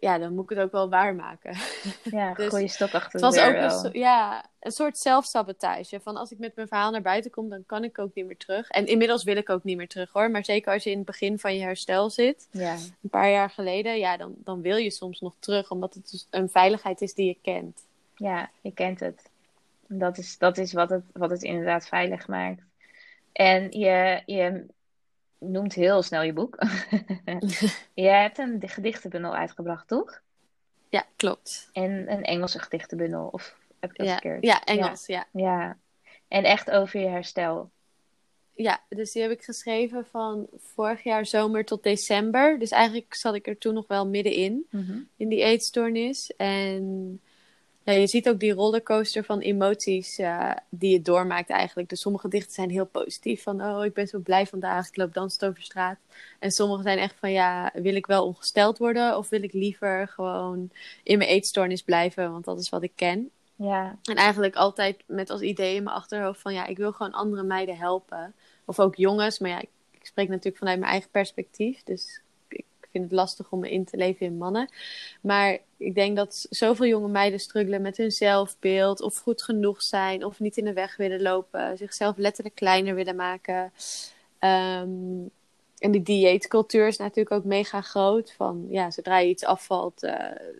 ja, 0.00 0.18
dan 0.18 0.34
moet 0.34 0.50
ik 0.50 0.56
het 0.56 0.64
ook 0.64 0.72
wel 0.72 0.88
waarmaken. 0.88 1.56
Ja, 2.02 2.34
dus 2.34 2.48
gooi 2.48 2.62
je 2.62 2.68
stok 2.68 2.92
achter 2.92 3.12
het 3.12 3.20
was 3.20 3.38
ook 3.38 3.84
een, 3.84 4.00
ja, 4.00 4.44
een 4.60 4.70
soort 4.70 4.98
zelfsabotage. 4.98 6.00
Van 6.00 6.16
als 6.16 6.30
ik 6.30 6.38
met 6.38 6.56
mijn 6.56 6.68
verhaal 6.68 6.90
naar 6.90 7.02
buiten 7.02 7.30
kom, 7.30 7.48
dan 7.48 7.66
kan 7.66 7.84
ik 7.84 7.98
ook 7.98 8.14
niet 8.14 8.26
meer 8.26 8.36
terug. 8.36 8.68
En 8.68 8.86
inmiddels 8.86 9.24
wil 9.24 9.36
ik 9.36 9.48
ook 9.48 9.64
niet 9.64 9.76
meer 9.76 9.88
terug 9.88 10.12
hoor. 10.12 10.30
Maar 10.30 10.44
zeker 10.44 10.72
als 10.72 10.84
je 10.84 10.90
in 10.90 10.96
het 10.96 11.06
begin 11.06 11.38
van 11.38 11.54
je 11.54 11.62
herstel 11.62 12.10
zit, 12.10 12.48
ja. 12.50 12.72
een 12.74 13.10
paar 13.10 13.30
jaar 13.30 13.50
geleden, 13.50 13.98
ja, 13.98 14.16
dan, 14.16 14.34
dan 14.36 14.60
wil 14.60 14.76
je 14.76 14.90
soms 14.90 15.20
nog 15.20 15.34
terug. 15.38 15.70
Omdat 15.70 15.94
het 15.94 16.10
dus 16.10 16.26
een 16.30 16.48
veiligheid 16.48 17.00
is 17.00 17.14
die 17.14 17.26
je 17.26 17.38
kent. 17.42 17.82
Ja, 18.14 18.50
je 18.60 18.72
kent 18.72 19.00
het. 19.00 19.30
Dat 19.86 20.18
is, 20.18 20.38
dat 20.38 20.58
is 20.58 20.72
wat, 20.72 20.90
het, 20.90 21.04
wat 21.12 21.30
het 21.30 21.42
inderdaad 21.42 21.88
veilig 21.88 22.28
maakt. 22.28 22.62
En 23.32 23.70
je, 23.70 24.22
je 24.26 24.66
noemt 25.38 25.74
heel 25.74 26.02
snel 26.02 26.22
je 26.22 26.32
boek. 26.32 26.58
je 27.94 28.08
hebt 28.08 28.38
een 28.38 28.62
gedichtenbundel 28.64 29.34
uitgebracht, 29.34 29.88
toch? 29.88 30.20
Ja, 30.88 31.06
klopt. 31.16 31.68
En 31.72 32.12
een 32.12 32.24
Engelse 32.24 32.58
gedichtenbundel, 32.58 33.28
of 33.32 33.56
heb 33.80 33.90
ik 33.90 33.96
dat 33.96 34.06
ja. 34.06 34.12
verkeerd? 34.12 34.44
Ja, 34.44 34.64
Engels, 34.64 35.06
ja. 35.06 35.26
ja. 35.32 35.76
En 36.28 36.44
echt 36.44 36.70
over 36.70 37.00
je 37.00 37.06
herstel. 37.06 37.70
Ja, 38.54 38.80
dus 38.88 39.12
die 39.12 39.22
heb 39.22 39.30
ik 39.30 39.42
geschreven 39.42 40.06
van 40.06 40.46
vorig 40.56 41.02
jaar 41.02 41.26
zomer 41.26 41.64
tot 41.64 41.82
december. 41.82 42.58
Dus 42.58 42.70
eigenlijk 42.70 43.14
zat 43.14 43.34
ik 43.34 43.46
er 43.46 43.58
toen 43.58 43.74
nog 43.74 43.86
wel 43.86 44.06
middenin, 44.06 44.66
mm 44.70 45.08
in 45.16 45.28
die 45.28 45.42
eetstoornis. 45.42 46.36
En 46.36 47.20
ja, 47.92 47.94
je 47.94 48.06
ziet 48.06 48.28
ook 48.28 48.40
die 48.40 48.52
rollercoaster 48.52 49.24
van 49.24 49.38
emoties 49.38 50.18
uh, 50.18 50.52
die 50.68 50.90
je 50.90 51.02
doormaakt 51.02 51.50
eigenlijk. 51.50 51.88
Dus 51.88 52.00
sommige 52.00 52.28
dichten 52.28 52.52
zijn 52.52 52.70
heel 52.70 52.86
positief. 52.86 53.42
Van, 53.42 53.62
oh, 53.62 53.84
ik 53.84 53.94
ben 53.94 54.08
zo 54.08 54.18
blij 54.18 54.46
vandaag, 54.46 54.88
ik 54.88 54.96
loop 54.96 55.14
dansend 55.14 55.44
over 55.44 55.62
straat. 55.62 55.98
En 56.38 56.50
sommige 56.50 56.82
zijn 56.82 56.98
echt 56.98 57.14
van, 57.18 57.32
ja, 57.32 57.70
wil 57.74 57.94
ik 57.94 58.06
wel 58.06 58.26
ongesteld 58.26 58.78
worden? 58.78 59.16
Of 59.16 59.28
wil 59.28 59.42
ik 59.42 59.52
liever 59.52 60.08
gewoon 60.08 60.70
in 61.02 61.18
mijn 61.18 61.30
eetstoornis 61.30 61.82
blijven? 61.82 62.32
Want 62.32 62.44
dat 62.44 62.58
is 62.60 62.68
wat 62.68 62.82
ik 62.82 62.92
ken. 62.94 63.30
Ja. 63.56 63.98
En 64.02 64.16
eigenlijk 64.16 64.56
altijd 64.56 65.02
met 65.06 65.30
als 65.30 65.40
idee 65.40 65.74
in 65.74 65.82
mijn 65.82 65.96
achterhoofd 65.96 66.40
van, 66.40 66.54
ja, 66.54 66.66
ik 66.66 66.76
wil 66.76 66.92
gewoon 66.92 67.12
andere 67.12 67.42
meiden 67.42 67.76
helpen. 67.76 68.34
Of 68.64 68.80
ook 68.80 68.96
jongens, 68.96 69.38
maar 69.38 69.50
ja, 69.50 69.60
ik 69.90 70.06
spreek 70.06 70.28
natuurlijk 70.28 70.56
vanuit 70.56 70.78
mijn 70.78 70.90
eigen 70.90 71.10
perspectief. 71.10 71.82
Dus 71.82 72.20
ik 72.48 72.64
vind 72.90 73.04
het 73.04 73.12
lastig 73.12 73.50
om 73.50 73.60
me 73.60 73.70
in 73.70 73.84
te 73.84 73.96
leven 73.96 74.26
in 74.26 74.38
mannen. 74.38 74.72
Maar 75.20 75.58
ik 75.78 75.94
denk 75.94 76.16
dat 76.16 76.46
zoveel 76.50 76.86
jonge 76.86 77.08
meiden 77.08 77.40
struggelen 77.40 77.82
met 77.82 77.96
hun 77.96 78.10
zelfbeeld. 78.10 79.00
Of 79.00 79.18
goed 79.18 79.42
genoeg 79.42 79.82
zijn. 79.82 80.24
Of 80.24 80.40
niet 80.40 80.56
in 80.56 80.64
de 80.64 80.72
weg 80.72 80.96
willen 80.96 81.22
lopen. 81.22 81.76
Zichzelf 81.76 82.16
letterlijk 82.16 82.54
kleiner 82.54 82.94
willen 82.94 83.16
maken. 83.16 83.72
Um, 84.40 85.30
en 85.78 85.90
die 85.90 86.02
dieetcultuur 86.02 86.86
is 86.86 86.96
natuurlijk 86.96 87.30
ook 87.30 87.44
mega 87.44 87.80
groot. 87.80 88.32
Van 88.32 88.66
ja, 88.68 88.90
zodra 88.90 89.18
je 89.18 89.28
iets 89.28 89.44
afvalt, 89.44 90.02
uh, 90.02 90.14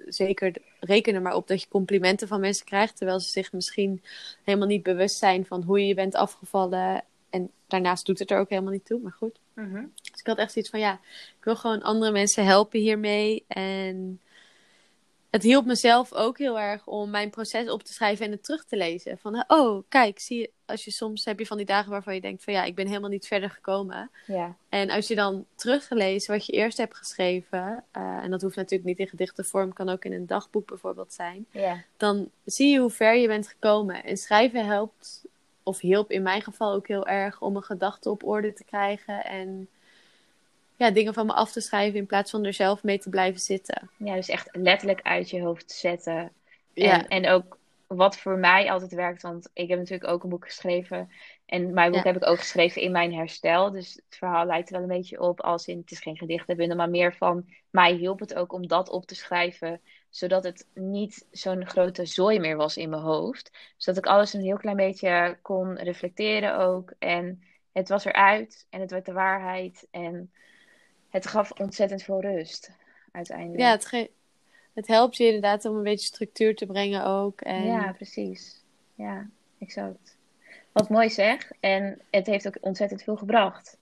zeker 0.06 0.52
reken 0.80 1.14
er 1.14 1.22
maar 1.22 1.34
op 1.34 1.48
dat 1.48 1.62
je 1.62 1.68
complimenten 1.68 2.28
van 2.28 2.40
mensen 2.40 2.66
krijgt. 2.66 2.96
Terwijl 2.96 3.20
ze 3.20 3.30
zich 3.30 3.52
misschien 3.52 4.02
helemaal 4.44 4.68
niet 4.68 4.82
bewust 4.82 5.16
zijn 5.16 5.46
van 5.46 5.62
hoe 5.62 5.86
je 5.86 5.94
bent 5.94 6.14
afgevallen. 6.14 7.04
En 7.30 7.50
daarnaast 7.66 8.06
doet 8.06 8.18
het 8.18 8.30
er 8.30 8.38
ook 8.38 8.48
helemaal 8.48 8.72
niet 8.72 8.86
toe, 8.86 9.00
maar 9.00 9.12
goed. 9.12 9.38
Mhm. 9.54 9.84
Dus 10.10 10.20
ik 10.20 10.26
had 10.26 10.38
echt 10.38 10.52
zoiets 10.52 10.70
van 10.70 10.80
ja, 10.80 10.92
ik 11.38 11.44
wil 11.44 11.56
gewoon 11.56 11.82
andere 11.82 12.12
mensen 12.12 12.44
helpen 12.44 12.80
hiermee. 12.80 13.44
En 13.48 14.20
het 15.30 15.42
hielp 15.42 15.66
mezelf 15.66 16.12
ook 16.12 16.38
heel 16.38 16.58
erg 16.58 16.86
om 16.86 17.10
mijn 17.10 17.30
proces 17.30 17.70
op 17.70 17.82
te 17.82 17.92
schrijven 17.92 18.26
en 18.26 18.30
het 18.30 18.44
terug 18.44 18.64
te 18.64 18.76
lezen. 18.76 19.18
Van, 19.18 19.44
oh, 19.46 19.82
kijk, 19.88 20.18
zie 20.18 20.38
je, 20.38 20.50
als 20.66 20.84
je 20.84 20.90
soms 20.90 21.24
heb 21.24 21.38
je 21.38 21.46
van 21.46 21.56
die 21.56 21.66
dagen 21.66 21.90
waarvan 21.90 22.14
je 22.14 22.20
denkt 22.20 22.44
van 22.44 22.52
ja, 22.52 22.64
ik 22.64 22.74
ben 22.74 22.86
helemaal 22.86 23.10
niet 23.10 23.26
verder 23.26 23.50
gekomen. 23.50 24.10
Ja. 24.26 24.56
En 24.68 24.90
als 24.90 25.08
je 25.08 25.14
dan 25.14 25.44
teruggelezen 25.54 26.32
wat 26.32 26.46
je 26.46 26.52
eerst 26.52 26.78
hebt 26.78 26.96
geschreven, 26.96 27.84
uh, 27.96 28.02
en 28.22 28.30
dat 28.30 28.42
hoeft 28.42 28.56
natuurlijk 28.56 28.88
niet 28.88 28.98
in 28.98 29.08
gedichtenvorm, 29.08 29.72
kan 29.72 29.88
ook 29.88 30.04
in 30.04 30.12
een 30.12 30.26
dagboek 30.26 30.66
bijvoorbeeld 30.66 31.12
zijn. 31.12 31.46
Ja. 31.50 31.82
Dan 31.96 32.30
zie 32.44 32.70
je 32.70 32.78
hoe 32.78 32.90
ver 32.90 33.14
je 33.14 33.26
bent 33.26 33.48
gekomen. 33.48 34.04
En 34.04 34.16
schrijven 34.16 34.66
helpt, 34.66 35.24
of 35.62 35.80
hielp 35.80 36.10
in 36.10 36.22
mijn 36.22 36.42
geval 36.42 36.72
ook 36.72 36.88
heel 36.88 37.06
erg 37.06 37.40
om 37.40 37.56
een 37.56 37.62
gedachte 37.62 38.10
op 38.10 38.24
orde 38.24 38.52
te 38.52 38.64
krijgen 38.64 39.24
en 39.24 39.68
ja, 40.78 40.90
dingen 40.90 41.14
van 41.14 41.26
me 41.26 41.32
af 41.32 41.52
te 41.52 41.60
schrijven 41.60 41.98
in 41.98 42.06
plaats 42.06 42.30
van 42.30 42.44
er 42.44 42.52
zelf 42.52 42.82
mee 42.82 42.98
te 42.98 43.08
blijven 43.08 43.40
zitten. 43.40 43.90
Ja, 43.96 44.14
dus 44.14 44.28
echt 44.28 44.48
letterlijk 44.52 45.02
uit 45.02 45.30
je 45.30 45.42
hoofd 45.42 45.70
zetten. 45.70 46.14
En, 46.14 46.32
ja. 46.74 47.08
en 47.08 47.28
ook 47.28 47.58
wat 47.86 48.18
voor 48.18 48.38
mij 48.38 48.70
altijd 48.70 48.92
werkt, 48.92 49.22
want 49.22 49.50
ik 49.52 49.68
heb 49.68 49.78
natuurlijk 49.78 50.10
ook 50.10 50.22
een 50.22 50.28
boek 50.28 50.44
geschreven. 50.44 51.10
En 51.46 51.72
mijn 51.72 51.92
boek 51.92 52.04
heb 52.04 52.16
ik 52.16 52.26
ook 52.26 52.38
geschreven 52.38 52.82
in 52.82 52.92
mijn 52.92 53.14
herstel. 53.14 53.70
Dus 53.70 53.94
het 53.94 54.16
verhaal 54.16 54.46
lijkt 54.46 54.68
er 54.68 54.74
wel 54.74 54.82
een 54.82 54.96
beetje 54.96 55.20
op 55.20 55.40
als 55.40 55.66
in, 55.66 55.78
het 55.78 55.90
is 55.90 56.00
geen 56.00 56.16
gedichtenbundel, 56.16 56.76
maar 56.76 56.90
meer 56.90 57.14
van 57.14 57.48
mij 57.70 57.92
hielp 57.92 58.20
het 58.20 58.34
ook 58.34 58.52
om 58.52 58.66
dat 58.66 58.90
op 58.90 59.06
te 59.06 59.14
schrijven. 59.14 59.80
Zodat 60.10 60.44
het 60.44 60.66
niet 60.74 61.26
zo'n 61.30 61.66
grote 61.66 62.06
zooi 62.06 62.38
meer 62.38 62.56
was 62.56 62.76
in 62.76 62.90
mijn 62.90 63.02
hoofd. 63.02 63.50
Zodat 63.76 64.04
ik 64.04 64.10
alles 64.10 64.32
een 64.32 64.40
heel 64.40 64.56
klein 64.56 64.76
beetje 64.76 65.38
kon 65.42 65.76
reflecteren 65.76 66.58
ook. 66.58 66.92
En 66.98 67.42
het 67.72 67.88
was 67.88 68.04
eruit 68.04 68.66
en 68.70 68.80
het 68.80 68.90
werd 68.90 69.06
de 69.06 69.12
waarheid. 69.12 69.86
En 69.90 70.32
het 71.08 71.26
gaf 71.26 71.50
ontzettend 71.50 72.02
veel 72.02 72.20
rust, 72.20 72.70
uiteindelijk. 73.12 73.60
Ja, 73.60 73.70
het, 73.70 74.10
het 74.72 74.86
helpt 74.86 75.16
je 75.16 75.24
inderdaad 75.24 75.64
om 75.64 75.76
een 75.76 75.82
beetje 75.82 76.06
structuur 76.06 76.56
te 76.56 76.66
brengen 76.66 77.04
ook. 77.04 77.40
En... 77.40 77.64
Ja, 77.64 77.92
precies. 77.92 78.62
Ja, 78.94 79.28
exact. 79.58 80.16
Wat 80.72 80.88
mooi 80.88 81.10
zeg. 81.10 81.50
En 81.60 82.00
het 82.10 82.26
heeft 82.26 82.46
ook 82.46 82.58
ontzettend 82.60 83.02
veel 83.02 83.16
gebracht. 83.16 83.78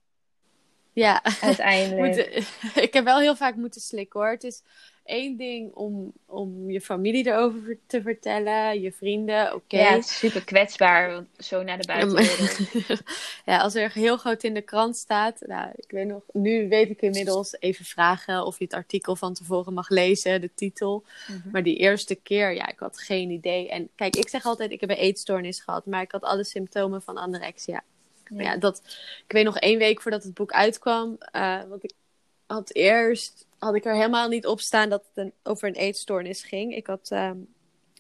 Ja, 0.93 1.23
uiteindelijk. 1.41 2.17
ik 2.87 2.93
heb 2.93 3.05
wel 3.05 3.21
heel 3.21 3.37
vaak 3.37 3.57
moeten 3.57 3.81
slikken 3.81 4.21
hoor. 4.21 4.31
Het 4.31 4.45
is 4.45 4.63
één 5.07 5.37
ding 5.37 5.75
om, 5.75 6.13
om 6.27 6.71
je 6.71 6.81
familie 6.81 7.27
erover 7.27 7.79
te 7.87 8.03
vertellen, 8.03 8.81
je 8.81 8.93
vrienden, 8.93 9.55
oké. 9.55 9.79
Ja, 9.79 10.01
super 10.01 10.45
kwetsbaar, 10.45 11.25
zo 11.39 11.63
naar 11.63 11.79
de 11.79 11.87
buitenwereld. 11.87 12.59
ja, 13.47 13.59
als 13.59 13.75
er 13.75 13.93
heel 13.93 14.17
groot 14.17 14.43
in 14.43 14.55
de 14.55 14.63
krant 14.63 14.97
staat, 14.97 15.41
nou, 15.47 15.71
ik 15.77 15.91
weet 15.91 16.07
nog, 16.07 16.23
nu 16.33 16.69
weet 16.69 16.91
ik 16.91 17.01
inmiddels 17.01 17.57
even 17.59 17.85
vragen 17.85 18.45
of 18.47 18.59
je 18.59 18.65
het 18.65 18.75
artikel 18.75 19.17
van 19.17 19.35
tevoren 19.35 19.73
mag 19.73 19.89
lezen, 19.89 20.41
de 20.41 20.51
titel. 20.55 21.05
Mhm. 21.27 21.51
Maar 21.51 21.63
die 21.63 21.77
eerste 21.77 22.15
keer, 22.15 22.55
ja, 22.55 22.69
ik 22.69 22.79
had 22.79 22.99
geen 22.99 23.31
idee. 23.31 23.69
En 23.69 23.89
kijk, 23.95 24.17
ik 24.17 24.29
zeg 24.29 24.45
altijd, 24.45 24.71
ik 24.71 24.81
heb 24.81 24.91
een 24.91 24.97
eetstoornis 24.97 25.61
gehad, 25.61 25.87
maar 25.87 26.03
ik 26.03 26.13
had 26.13 26.23
alle 26.23 26.45
symptomen 26.45 27.03
van 27.03 27.17
anorexia. 27.17 27.83
Ja. 28.29 28.43
ja 28.43 28.57
dat, 28.57 28.83
ik 29.27 29.33
weet 29.33 29.45
nog 29.45 29.59
één 29.59 29.79
week 29.79 30.03
voordat 30.03 30.23
het 30.23 30.35
boek 30.35 30.53
uitkwam, 30.53 31.19
uh, 31.33 31.63
want 31.69 31.85
ik 31.85 31.93
had 32.47 32.75
eerst 32.75 33.46
had 33.59 33.75
ik 33.75 33.85
er 33.85 33.95
helemaal 33.95 34.29
niet 34.29 34.47
op 34.47 34.61
staan 34.61 34.89
dat 34.89 35.07
het 35.07 35.25
een, 35.25 35.33
over 35.43 35.69
een 35.69 35.75
eetstoornis 35.75 36.43
ging. 36.43 36.75
Ik 36.75 36.87
had 36.87 37.11
um, 37.11 37.55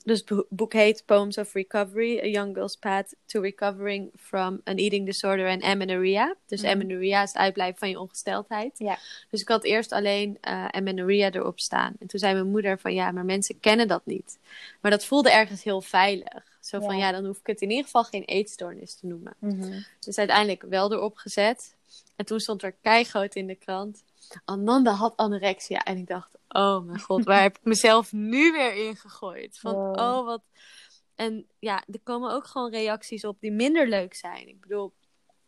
dus 0.07 0.23
het 0.25 0.45
boek 0.49 0.73
heet 0.73 1.03
Poems 1.05 1.39
of 1.39 1.53
Recovery: 1.53 2.19
A 2.19 2.27
Young 2.27 2.55
Girl's 2.55 2.77
Path 2.77 3.15
to 3.27 3.41
Recovering 3.41 4.11
from 4.17 4.61
an 4.65 4.77
Eating 4.77 5.07
Disorder 5.07 5.49
and 5.49 5.63
Amenorrhea. 5.63 6.35
Dus 6.47 6.63
mm. 6.63 6.69
amenorrhea 6.69 7.23
is 7.23 7.29
het 7.29 7.39
uitblijven 7.39 7.79
van 7.79 7.89
je 7.89 8.01
ongesteldheid. 8.01 8.79
Ja. 8.79 8.99
Dus 9.31 9.41
ik 9.41 9.49
had 9.49 9.65
eerst 9.65 9.93
alleen 9.93 10.39
uh, 10.49 10.69
amenorrhea 10.69 11.31
erop 11.33 11.61
staan. 11.61 11.95
En 11.99 12.07
toen 12.07 12.21
zei 12.21 12.35
mijn 12.35 12.51
moeder 12.51 12.79
van 12.79 12.95
ja, 12.95 13.11
maar 13.11 13.25
mensen 13.25 13.61
kennen 13.61 13.89
dat 13.89 14.03
niet. 14.05 14.39
Maar 14.81 14.91
dat 14.91 15.05
voelde 15.05 15.31
ergens 15.31 15.63
heel 15.63 15.81
veilig. 15.81 16.45
Zo 16.61 16.81
van 16.81 16.97
ja, 16.97 17.13
dan 17.13 17.25
hoef 17.25 17.39
ik 17.39 17.47
het 17.47 17.61
in 17.61 17.71
ieder 17.71 17.85
geval 17.85 18.05
geen 18.05 18.25
eetstoornis 18.25 18.95
te 18.95 19.07
noemen. 19.07 19.35
Mm 19.39 19.85
Dus 20.01 20.19
uiteindelijk 20.19 20.63
wel 20.63 20.93
erop 20.93 21.17
gezet. 21.17 21.75
En 22.17 22.25
toen 22.25 22.41
stond 22.41 22.63
er 22.63 22.75
keigoot 22.83 23.35
in 23.35 23.47
de 23.47 23.55
krant. 23.55 24.03
Ananda 24.45 24.93
had 24.93 25.17
anorexia. 25.17 25.85
En 25.85 25.97
ik 25.97 26.07
dacht, 26.07 26.36
oh 26.57 26.85
mijn 26.85 27.01
god, 27.01 27.25
waar 27.25 27.43
heb 27.43 27.57
ik 27.57 27.65
mezelf 27.65 28.13
nu 28.13 28.53
weer 28.53 28.75
in 28.75 28.97
gegooid? 28.97 29.59
Van, 29.59 29.75
oh 29.75 30.25
wat... 30.25 30.43
En 31.15 31.47
ja, 31.59 31.85
er 31.93 32.01
komen 32.03 32.33
ook 32.33 32.47
gewoon 32.47 32.71
reacties 32.71 33.25
op 33.25 33.41
die 33.41 33.53
minder 33.53 33.89
leuk 33.89 34.15
zijn. 34.15 34.49
Ik 34.49 34.61
bedoel, 34.61 34.93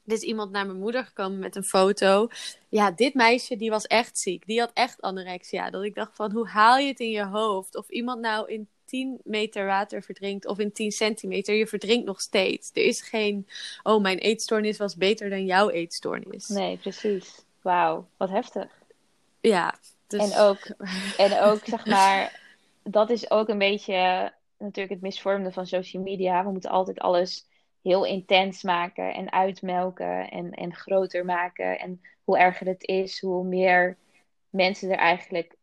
er 0.05 0.12
is 0.12 0.23
iemand 0.23 0.51
naar 0.51 0.66
mijn 0.66 0.79
moeder 0.79 1.05
gekomen 1.05 1.38
met 1.38 1.57
een 1.57 1.64
foto. 1.64 2.29
Ja, 2.68 2.90
dit 2.90 3.14
meisje, 3.14 3.57
die 3.57 3.71
was 3.71 3.87
echt 3.87 4.18
ziek. 4.18 4.47
Die 4.47 4.61
had 4.61 4.71
echt 4.75 5.01
anorexia. 5.01 5.71
Dat 5.71 5.85
ik 5.85 5.94
dacht 5.94 6.16
van, 6.16 6.33
hoe 6.33 6.49
haal 6.49 6.79
je 6.79 6.88
het 6.88 7.01
in 7.01 7.11
je 7.11 7.25
hoofd? 7.25 7.77
Of 7.77 7.88
iemand 7.88 8.21
nou 8.21 8.53
in 8.53 8.68
10 8.85 9.21
meter 9.25 9.66
water 9.66 10.03
verdrinkt 10.03 10.47
of 10.47 10.59
in 10.59 10.73
10 10.73 10.90
centimeter, 10.90 11.55
je 11.55 11.66
verdrinkt 11.66 12.07
nog 12.07 12.21
steeds. 12.21 12.71
Er 12.75 12.83
is 12.83 13.01
geen, 13.01 13.49
oh, 13.83 14.03
mijn 14.03 14.18
eetstoornis 14.18 14.79
was 14.79 14.97
beter 14.97 15.31
dan 15.31 15.44
jouw 15.44 15.71
eetstoornis. 15.71 16.49
Nee, 16.49 16.77
precies. 16.77 17.44
Wauw, 17.62 18.09
wat 18.16 18.31
heftig. 18.31 18.71
Ja. 19.40 19.79
Dus... 20.09 20.31
En, 20.31 20.40
ook, 20.40 20.61
en 21.16 21.40
ook, 21.40 21.61
zeg 21.64 21.87
maar, 21.97 22.40
dat 22.83 23.11
is 23.11 23.31
ook 23.31 23.49
een 23.49 23.59
beetje 23.59 24.33
natuurlijk 24.59 24.94
het 24.94 25.03
misvormde 25.03 25.53
van 25.53 25.66
social 25.66 26.03
media. 26.03 26.44
We 26.44 26.51
moeten 26.51 26.71
altijd 26.71 26.99
alles 26.99 27.47
heel 27.83 28.05
intens 28.05 28.62
maken 28.62 29.14
en 29.14 29.33
uitmelken 29.33 30.31
en, 30.31 30.51
en 30.53 30.75
groter 30.75 31.25
maken. 31.25 31.79
En 31.79 32.01
hoe 32.25 32.38
erger 32.38 32.66
het 32.66 32.87
is, 32.87 33.21
hoe 33.21 33.44
meer 33.44 33.97
mensen 34.51 34.90
er 34.90 34.99
eigenlijk, 34.99 35.55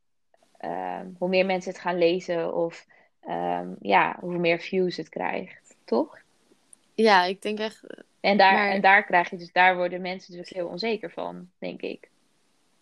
ehm, 0.58 1.08
hoe 1.17 1.29
meer 1.29 1.45
mensen 1.45 1.71
het 1.71 1.81
gaan 1.81 1.97
lezen 1.97 2.55
of 2.55 2.86
ehm, 3.21 3.69
ja, 3.81 4.17
hoe 4.19 4.38
meer 4.38 4.60
views 4.60 4.97
het 4.97 5.10
krijgt, 5.10 5.75
toch? 5.84 6.17
Ja, 6.93 7.23
ik 7.23 7.41
denk 7.41 7.60
echt. 7.60 7.84
En 8.19 8.38
daar, 8.38 8.69
en 8.69 8.81
daar 8.81 9.05
krijg 9.05 9.29
je 9.29 9.38
dus, 9.38 9.51
daar 9.51 9.75
worden 9.75 10.01
mensen 10.01 10.38
dus 10.38 10.49
heel 10.49 10.67
onzeker 10.67 11.12
van, 11.12 11.49
denk 11.60 11.81
ik. 11.81 12.10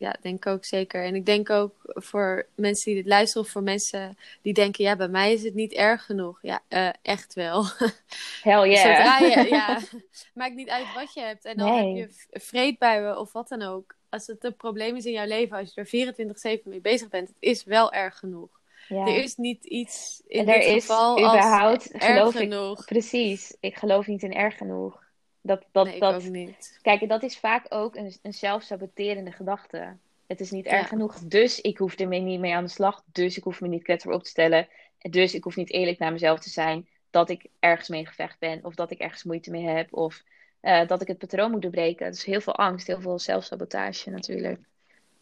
Ja, 0.03 0.15
denk 0.21 0.45
ik 0.45 0.51
ook 0.51 0.65
zeker. 0.65 1.03
En 1.03 1.15
ik 1.15 1.25
denk 1.25 1.49
ook 1.49 1.75
voor 1.83 2.47
mensen 2.55 2.85
die 2.85 2.95
dit 2.95 3.11
luisteren, 3.11 3.43
of 3.43 3.51
voor 3.51 3.63
mensen 3.63 4.17
die 4.41 4.53
denken, 4.53 4.83
ja, 4.83 4.95
bij 4.95 5.07
mij 5.07 5.33
is 5.33 5.43
het 5.43 5.53
niet 5.53 5.73
erg 5.73 6.05
genoeg. 6.05 6.39
Ja, 6.41 6.61
uh, 6.69 6.89
echt 7.01 7.33
wel. 7.33 7.65
Hell 8.43 8.69
yeah. 8.69 9.19
je, 9.19 9.49
ja, 9.55 9.79
maakt 10.33 10.55
niet 10.55 10.69
uit 10.69 10.93
wat 10.95 11.13
je 11.13 11.21
hebt. 11.21 11.45
En 11.45 11.57
dan 11.57 11.71
heb 11.71 11.95
je 11.95 12.09
vreedbuien 12.31 13.19
of 13.19 13.31
wat 13.31 13.47
dan 13.47 13.61
ook. 13.61 13.95
Als 14.09 14.27
het 14.27 14.43
een 14.43 14.55
probleem 14.55 14.95
is 14.95 15.05
in 15.05 15.11
jouw 15.11 15.27
leven, 15.27 15.57
als 15.57 15.73
je 15.73 15.81
er 15.81 16.59
24-7 16.59 16.63
mee 16.63 16.81
bezig 16.81 17.09
bent, 17.09 17.27
het 17.27 17.37
is 17.39 17.63
wel 17.63 17.91
erg 17.91 18.17
genoeg. 18.17 18.59
Ja. 18.87 19.07
Er 19.07 19.23
is 19.23 19.35
niet 19.35 19.65
iets 19.65 20.21
in 20.27 20.47
er 20.47 20.59
dit 20.59 20.65
is 20.65 20.85
geval 20.85 21.19
überhaupt, 21.19 21.93
als 21.93 22.01
erg 22.01 22.31
genoeg. 22.31 22.85
Precies, 22.85 23.55
ik 23.59 23.75
geloof 23.75 24.07
niet 24.07 24.23
in 24.23 24.33
erg 24.33 24.57
genoeg. 24.57 25.03
Dat, 25.45 25.65
dat, 25.71 25.85
nee, 25.85 25.99
dat, 25.99 26.23
niet. 26.23 26.79
Kijk, 26.81 27.07
dat 27.07 27.23
is 27.23 27.37
vaak 27.37 27.65
ook 27.69 27.95
een, 27.95 28.15
een 28.21 28.33
zelfsaboterende 28.33 29.31
gedachte. 29.31 29.95
Het 30.27 30.39
is 30.39 30.51
niet 30.51 30.65
erg 30.65 30.87
genoeg, 30.87 31.19
dus 31.19 31.61
ik 31.61 31.77
hoef 31.77 31.95
ermee 31.95 32.19
niet 32.19 32.39
mee 32.39 32.55
aan 32.55 32.63
de 32.63 32.69
slag. 32.69 33.03
Dus 33.11 33.37
ik 33.37 33.43
hoef 33.43 33.61
me 33.61 33.67
niet 33.67 33.83
kwetsbaar 33.83 34.13
op 34.13 34.23
te 34.23 34.29
stellen. 34.29 34.67
Dus 35.09 35.33
ik 35.33 35.43
hoef 35.43 35.55
niet 35.55 35.71
eerlijk 35.71 35.99
naar 35.99 36.11
mezelf 36.11 36.39
te 36.39 36.49
zijn 36.49 36.87
dat 37.09 37.29
ik 37.29 37.45
ergens 37.59 37.89
mee 37.89 38.05
gevecht 38.05 38.39
ben. 38.39 38.59
Of 38.65 38.75
dat 38.75 38.91
ik 38.91 38.99
ergens 38.99 39.23
moeite 39.23 39.51
mee 39.51 39.67
heb. 39.67 39.93
Of 39.93 40.23
uh, 40.61 40.87
dat 40.87 41.01
ik 41.01 41.07
het 41.07 41.17
patroon 41.17 41.51
moet 41.51 41.61
doorbreken. 41.61 42.11
Dus 42.11 42.25
heel 42.25 42.41
veel 42.41 42.55
angst, 42.55 42.87
heel 42.87 43.01
veel 43.01 43.19
zelfsabotage 43.19 44.09
natuurlijk. 44.09 44.59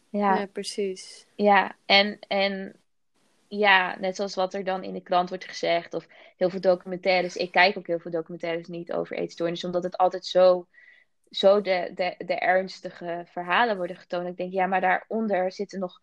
Ja, 0.08 0.38
ja 0.38 0.46
precies. 0.46 1.26
Ja, 1.34 1.76
en, 1.86 2.18
en 2.28 2.74
ja, 3.58 3.96
net 3.98 4.16
zoals 4.16 4.34
wat 4.34 4.54
er 4.54 4.64
dan 4.64 4.82
in 4.82 4.92
de 4.92 5.02
krant 5.02 5.28
wordt 5.28 5.44
gezegd, 5.44 5.94
of 5.94 6.06
heel 6.36 6.50
veel 6.50 6.60
documentaires. 6.60 7.36
Ik 7.36 7.50
kijk 7.50 7.78
ook 7.78 7.86
heel 7.86 7.98
veel 7.98 8.10
documentaires 8.10 8.66
niet 8.66 8.92
over 8.92 9.16
eetstoornissen, 9.16 9.68
omdat 9.68 9.82
het 9.82 9.96
altijd 9.96 10.26
zo, 10.26 10.66
zo 11.30 11.60
de, 11.60 11.90
de, 11.94 12.14
de 12.18 12.34
ernstige 12.34 13.24
verhalen 13.26 13.76
worden 13.76 13.96
getoond. 13.96 14.26
Ik 14.26 14.36
denk, 14.36 14.52
ja, 14.52 14.66
maar 14.66 14.80
daaronder 14.80 15.52
zitten 15.52 15.78
nog, 15.78 16.00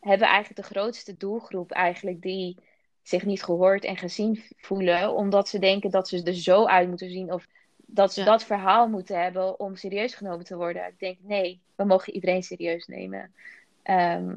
hebben 0.00 0.26
eigenlijk 0.28 0.60
de 0.60 0.74
grootste 0.74 1.16
doelgroep 1.16 1.70
eigenlijk 1.70 2.22
die 2.22 2.56
zich 3.02 3.24
niet 3.24 3.42
gehoord 3.42 3.84
en 3.84 3.96
gezien 3.96 4.42
voelen, 4.56 5.14
omdat 5.14 5.48
ze 5.48 5.58
denken 5.58 5.90
dat 5.90 6.08
ze 6.08 6.22
er 6.22 6.34
zo 6.34 6.66
uit 6.66 6.88
moeten 6.88 7.10
zien, 7.10 7.32
of 7.32 7.46
dat 7.76 8.12
ze 8.12 8.24
dat 8.24 8.44
verhaal 8.44 8.88
moeten 8.88 9.22
hebben 9.22 9.60
om 9.60 9.76
serieus 9.76 10.14
genomen 10.14 10.44
te 10.44 10.56
worden. 10.56 10.86
Ik 10.86 10.98
denk, 10.98 11.18
nee, 11.20 11.60
we 11.76 11.84
mogen 11.84 12.14
iedereen 12.14 12.42
serieus 12.42 12.86
nemen. 12.86 13.34
Ehm, 13.82 14.32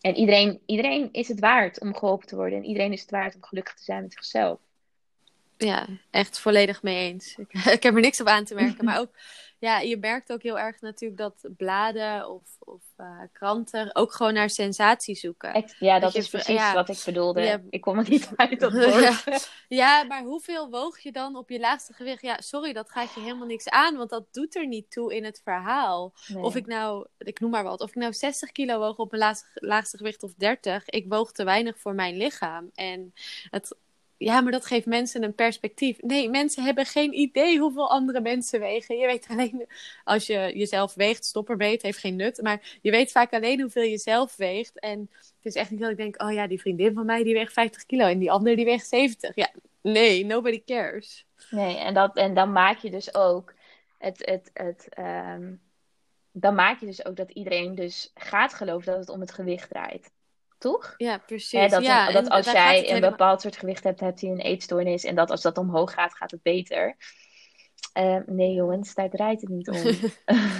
en 0.00 0.14
iedereen, 0.14 0.60
iedereen 0.66 1.08
is 1.12 1.28
het 1.28 1.40
waard 1.40 1.80
om 1.80 1.94
geholpen 1.96 2.26
te 2.26 2.36
worden. 2.36 2.58
En 2.58 2.64
iedereen 2.64 2.92
is 2.92 3.00
het 3.00 3.10
waard 3.10 3.34
om 3.34 3.44
gelukkig 3.44 3.74
te 3.74 3.84
zijn 3.84 4.02
met 4.02 4.12
zichzelf. 4.12 4.58
Ja, 5.56 5.86
echt 6.10 6.38
volledig 6.38 6.82
mee 6.82 7.12
eens. 7.12 7.34
Ik, 7.36 7.52
ik 7.76 7.82
heb 7.82 7.94
er 7.94 8.00
niks 8.00 8.20
op 8.20 8.26
aan 8.26 8.44
te 8.44 8.54
merken. 8.54 8.84
maar 8.84 8.98
ook 8.98 9.10
ja, 9.58 9.78
je 9.78 9.96
merkt 9.96 10.32
ook 10.32 10.42
heel 10.42 10.58
erg 10.58 10.80
natuurlijk 10.80 11.20
dat 11.20 11.48
bladen 11.56 12.30
of, 12.30 12.42
of 12.58 12.82
uh, 12.98 13.20
kranten 13.32 13.94
ook 13.94 14.12
gewoon 14.12 14.34
naar 14.34 14.50
sensatie 14.50 15.14
zoeken. 15.14 15.64
ja, 15.78 15.98
dat, 15.98 16.14
is 16.14 16.28
precies 16.28 16.72
wat 16.72 16.88
ik 16.88 17.02
bedoelde. 17.04 17.62
Ik 17.70 17.80
kom 17.80 17.98
er 17.98 18.08
niet 18.08 18.30
uit 18.36 18.60
dat 18.60 18.72
woord. 18.72 19.24
ja. 19.24 19.38
ja, 19.68 20.02
maar 20.02 20.22
hoeveel 20.22 20.70
woog 20.70 20.98
je 20.98 21.12
dan 21.12 21.36
op 21.36 21.50
je 21.50 21.60
laagste 21.60 21.92
gewicht? 21.92 22.22
Ja, 22.22 22.40
sorry, 22.40 22.72
dat 22.72 22.90
gaat 22.90 23.14
je 23.14 23.20
helemaal 23.20 23.46
niks 23.46 23.68
aan, 23.68 23.96
want 23.96 24.10
dat 24.10 24.24
doet 24.32 24.56
er 24.56 24.66
niet 24.66 24.90
toe 24.90 25.14
in 25.14 25.24
het 25.24 25.40
verhaal. 25.44 26.12
Of 26.34 26.56
ik 26.56 26.66
nou, 26.66 27.06
ik 27.18 27.40
noem 27.40 27.50
maar 27.50 27.64
wat, 27.64 27.80
of 27.80 27.88
ik 27.88 27.94
nou 27.94 28.12
60 28.12 28.52
kilo 28.52 28.78
woog 28.78 28.96
op 28.96 29.10
mijn 29.10 29.22
laagste, 29.22 29.46
laagste 29.54 29.96
gewicht 29.96 30.22
of 30.22 30.34
30, 30.34 30.88
ik 30.88 31.04
woog 31.08 31.32
te 31.32 31.44
weinig 31.44 31.78
voor 31.78 31.94
mijn 31.94 32.16
lichaam. 32.16 32.70
En 32.74 33.12
het, 33.50 33.76
ja, 34.18 34.40
maar 34.40 34.52
dat 34.52 34.66
geeft 34.66 34.86
mensen 34.86 35.22
een 35.22 35.34
perspectief. 35.34 36.02
Nee, 36.02 36.30
mensen 36.30 36.64
hebben 36.64 36.86
geen 36.86 37.12
idee 37.18 37.58
hoeveel 37.58 37.90
andere 37.90 38.20
mensen 38.20 38.60
wegen. 38.60 38.98
Je 38.98 39.06
weet 39.06 39.26
alleen, 39.30 39.66
als 40.04 40.26
je 40.26 40.52
jezelf 40.54 40.94
weegt, 40.94 41.24
stopperbeet 41.24 41.82
heeft 41.82 41.98
geen 41.98 42.16
nut. 42.16 42.42
Maar 42.42 42.78
je 42.82 42.90
weet 42.90 43.10
vaak 43.10 43.32
alleen 43.32 43.60
hoeveel 43.60 43.82
je 43.82 43.98
zelf 43.98 44.36
weegt. 44.36 44.78
En 44.78 45.10
het 45.10 45.46
is 45.46 45.54
echt 45.54 45.70
niet 45.70 45.80
dat 45.80 45.90
ik 45.90 45.96
denk, 45.96 46.22
oh 46.22 46.32
ja, 46.32 46.46
die 46.46 46.60
vriendin 46.60 46.94
van 46.94 47.06
mij 47.06 47.22
die 47.22 47.34
weegt 47.34 47.52
50 47.52 47.86
kilo 47.86 48.06
en 48.06 48.18
die 48.18 48.30
andere 48.30 48.56
die 48.56 48.64
weegt 48.64 48.88
70. 48.88 49.34
Ja, 49.34 49.50
nee, 49.80 50.24
nobody 50.24 50.62
cares. 50.64 51.26
Nee, 51.50 51.76
en, 51.76 51.94
dat, 51.94 52.16
en 52.16 52.34
dan 52.34 52.52
maak 52.52 52.78
je 52.78 52.90
dus 52.90 53.14
ook 53.14 53.54
het, 53.98 54.26
het, 54.26 54.50
het 54.52 54.88
um, 54.98 55.60
dan 56.32 56.54
maak 56.54 56.80
je 56.80 56.86
dus 56.86 57.04
ook 57.04 57.16
dat 57.16 57.30
iedereen 57.30 57.74
dus 57.74 58.10
gaat 58.14 58.54
geloven 58.54 58.86
dat 58.92 59.00
het 59.00 59.08
om 59.08 59.20
het 59.20 59.32
gewicht 59.32 59.68
draait 59.68 60.10
toch? 60.58 60.94
Ja, 60.96 61.18
precies. 61.18 61.70
dat, 61.70 61.82
ja, 61.82 62.12
dat 62.12 62.28
als 62.28 62.50
jij 62.50 62.92
een 62.92 63.00
bepaald 63.00 63.40
soort 63.40 63.56
gewicht 63.56 63.84
hebt, 63.84 64.00
hebt 64.00 64.20
hij 64.20 64.30
een 64.30 64.40
eetstoornis. 64.40 65.04
En 65.04 65.14
dat 65.14 65.30
als 65.30 65.42
dat 65.42 65.58
omhoog 65.58 65.92
gaat, 65.92 66.14
gaat 66.14 66.30
het 66.30 66.42
beter. 66.42 66.96
Uh, 67.98 68.16
nee, 68.26 68.52
jongens, 68.52 68.94
daar 68.94 69.10
draait 69.10 69.40
het 69.40 69.50
niet 69.50 69.68
om. 69.68 69.76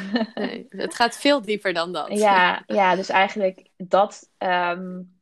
nee, 0.34 0.66
het 0.68 0.94
gaat 0.94 1.16
veel 1.16 1.42
dieper 1.42 1.72
dan 1.72 1.92
dat. 1.92 2.18
Ja, 2.18 2.62
ja 2.66 2.96
dus 2.96 3.08
eigenlijk 3.08 3.68
dat, 3.76 4.30
um, 4.38 5.18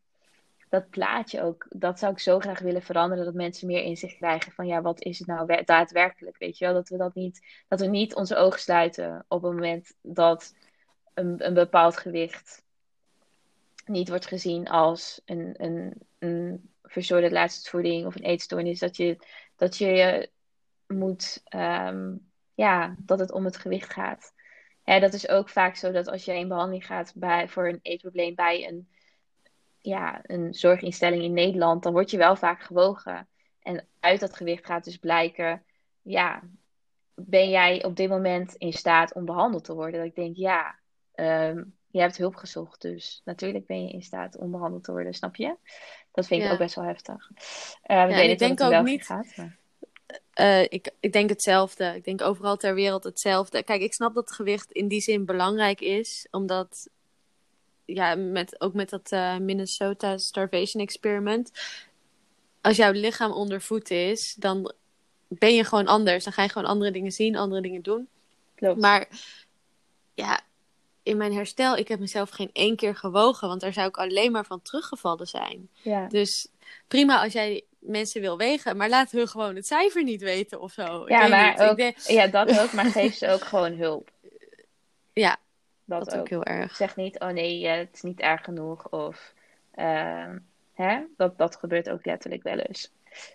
dat 0.69 0.91
plaatje 0.91 1.43
ook, 1.43 1.67
dat 1.69 1.99
zou 1.99 2.13
ik 2.13 2.19
zo 2.19 2.39
graag 2.39 2.59
willen 2.59 2.83
veranderen. 2.83 3.25
Dat 3.25 3.35
mensen 3.35 3.67
meer 3.67 3.83
inzicht 3.83 4.17
krijgen 4.17 4.53
van 4.53 4.67
ja, 4.67 4.83
wat 4.83 5.03
is 5.03 5.19
het 5.19 5.29
nou 5.29 5.65
daadwerkelijk? 5.65 6.39
Weet 6.39 6.59
je 6.59 6.65
wel, 6.65 6.75
dat 6.75 6.89
we 6.89 6.97
dat 6.97 7.15
niet, 7.15 7.47
dat 7.69 7.81
we 7.81 7.87
niet 7.87 8.15
onze 8.15 8.37
ogen 8.37 8.61
sluiten 8.61 9.25
op 9.29 9.43
het 9.43 9.53
moment 9.53 9.95
dat 10.03 10.55
een, 11.15 11.47
een 11.47 11.55
bepaald 11.55 11.97
gewicht 11.97 12.65
niet 13.89 14.09
wordt 14.09 14.27
gezien 14.27 14.69
als 14.69 15.21
een, 15.25 15.55
een, 15.57 15.93
een 16.19 16.71
verstoorde 16.83 17.31
laatstvoeding 17.31 18.07
of 18.07 18.15
een 18.15 18.23
eetstoornis. 18.23 18.79
Dat 18.79 18.97
je, 18.97 19.19
dat 19.57 19.77
je 19.77 20.31
moet, 20.87 21.43
um, 21.55 22.31
ja, 22.55 22.97
dat 22.99 23.19
het 23.19 23.33
om 23.33 23.45
het 23.45 23.57
gewicht 23.57 23.93
gaat. 23.93 24.35
Dat 24.85 25.13
is 25.13 25.29
ook 25.29 25.49
vaak 25.49 25.77
zo 25.77 25.93
dat 25.93 26.09
als 26.09 26.25
je 26.25 26.35
in 26.35 26.49
behandeling 26.49 26.87
gaat 26.87 27.13
bij, 27.15 27.49
voor 27.49 27.69
een 27.69 27.81
eetprobleem 27.83 28.35
bij 28.35 28.69
een, 28.69 28.89
ja, 29.81 30.21
een 30.23 30.55
zorginstelling 30.55 31.23
in 31.23 31.33
Nederland, 31.33 31.83
dan 31.83 31.93
word 31.93 32.11
je 32.11 32.17
wel 32.17 32.37
vaak 32.37 32.63
gewogen. 32.63 33.29
En 33.61 33.87
uit 34.01 34.21
dat 34.21 34.37
gewicht 34.37 34.67
gaat 34.67 34.85
dus 34.85 34.97
blijken, 34.97 35.65
ja, 36.03 36.43
ben 37.15 37.49
jij 37.49 37.85
op 37.85 37.97
dit 37.97 38.09
moment 38.09 38.55
in 38.55 38.73
staat 38.73 39.15
om 39.15 39.25
behandeld 39.25 39.65
te 39.65 39.75
worden? 39.75 40.01
Dat 40.01 40.09
ik 40.09 40.15
denk, 40.15 40.37
ja, 40.37 40.79
um, 41.15 41.77
je 41.97 42.03
hebt 42.03 42.17
hulp 42.17 42.35
gezocht, 42.35 42.81
dus 42.81 43.21
natuurlijk 43.25 43.67
ben 43.67 43.83
je 43.83 43.93
in 43.93 44.03
staat 44.03 44.37
om 44.37 44.51
behandeld 44.51 44.85
te 44.85 44.93
worden, 44.93 45.15
snap 45.15 45.37
je? 45.37 45.57
Dat 46.13 46.27
vind 46.27 46.43
ik 46.43 46.53
ook 46.53 46.59
best 46.59 46.75
wel 46.75 46.85
heftig. 46.85 47.31
Uh, 47.31 47.37
ja, 47.87 48.07
ik 48.07 48.39
denk 48.39 48.61
ook 48.61 48.83
niet. 48.83 49.05
Gaat, 49.05 49.37
maar... 49.37 49.57
Uh, 50.41 50.63
ik, 50.63 50.91
ik 51.01 51.13
denk 51.13 51.29
hetzelfde. 51.29 51.93
Ik 51.95 52.05
denk 52.05 52.23
overal 52.23 52.57
ter 52.57 52.75
wereld 52.75 53.05
hetzelfde. 53.05 53.63
Kijk, 53.63 53.83
ik 53.83 53.95
snap 53.95 54.15
dat 54.15 54.33
gewicht 54.33 54.73
in 54.73 54.89
die 54.89 55.01
zin 55.01 55.25
belangrijk 55.25 55.81
is, 55.81 56.27
omdat 56.31 56.89
ja, 57.85 58.15
met, 58.15 58.61
ook 58.61 58.75
met 58.75 58.91
dat 58.91 59.13
uh, 59.13 59.37
Minnesota 59.37 60.19
Starvation 60.19 60.83
Experiment. 60.83 61.51
Als 62.61 62.77
jouw 62.77 62.93
lichaam 62.93 63.33
onder 63.33 63.61
voet 63.61 63.91
is, 63.91 64.35
dan 64.35 64.73
ben 65.29 65.55
je 65.55 65.65
gewoon 65.65 65.87
anders. 65.87 66.25
Dan 66.25 66.33
ga 66.33 66.43
je 66.43 66.49
gewoon 66.49 66.69
andere 66.69 66.91
dingen 66.91 67.13
zien, 67.13 67.37
andere 67.37 67.63
dingen 67.63 67.83
doen. 67.83 68.09
Klopt. 68.55 68.81
Maar 68.81 69.09
ja, 70.15 70.41
in 71.07 71.17
mijn 71.17 71.33
herstel, 71.33 71.77
ik 71.77 71.89
heb 71.89 71.99
mezelf 71.99 72.31
geen 72.31 72.51
één 72.53 72.77
keer 72.77 72.97
gewogen, 72.97 73.49
want 73.49 73.61
daar 73.61 73.73
zou 73.73 73.89
ik 73.89 73.97
alleen 73.97 74.33
maar 74.33 74.45
van 74.45 74.63
teruggevallen 74.63 75.27
zijn. 75.27 75.69
Ja. 75.73 76.07
Dus 76.07 76.49
prima 76.89 77.23
als 77.23 77.33
jij 77.33 77.65
mensen 77.79 78.21
wil 78.21 78.37
wegen, 78.37 78.77
maar 78.77 78.89
laat 78.89 79.11
hun 79.11 79.29
gewoon 79.29 79.55
het 79.57 79.67
cijfer 79.67 80.03
niet 80.03 80.23
weten 80.23 80.61
of 80.61 80.73
zo. 80.73 81.05
Ja, 81.09 81.29
maar 81.29 81.71
ook, 81.71 81.93
ja, 82.07 82.27
dat 82.27 82.61
ook, 82.61 82.73
maar 82.73 82.85
geef 82.85 83.15
ze 83.15 83.29
ook 83.29 83.45
gewoon 83.45 83.73
hulp. 83.73 84.11
Ja, 85.13 85.37
dat, 85.85 86.05
dat 86.05 86.15
ook. 86.15 86.21
ook. 86.21 86.29
heel 86.29 86.45
erg. 86.45 86.77
Zeg 86.77 86.97
niet, 86.97 87.19
oh 87.19 87.29
nee, 87.29 87.67
het 87.67 87.89
is 87.93 88.03
niet 88.03 88.21
erg 88.21 88.45
genoeg. 88.45 88.89
Of, 88.89 89.33
uh, 89.75 90.35
hè? 90.75 91.01
Dat, 91.17 91.39
dat 91.39 91.57
gebeurt 91.57 91.91
ook 91.91 92.05
letterlijk 92.05 92.43
wel 92.43 92.59
eens. 92.59 92.91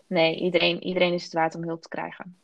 Nee, 0.07 0.35
iedereen, 0.35 0.83
iedereen 0.83 1.13
is 1.13 1.23
het 1.23 1.33
waard 1.33 1.55
om 1.55 1.63
hulp 1.63 1.81
te 1.81 1.89
krijgen. 1.89 2.40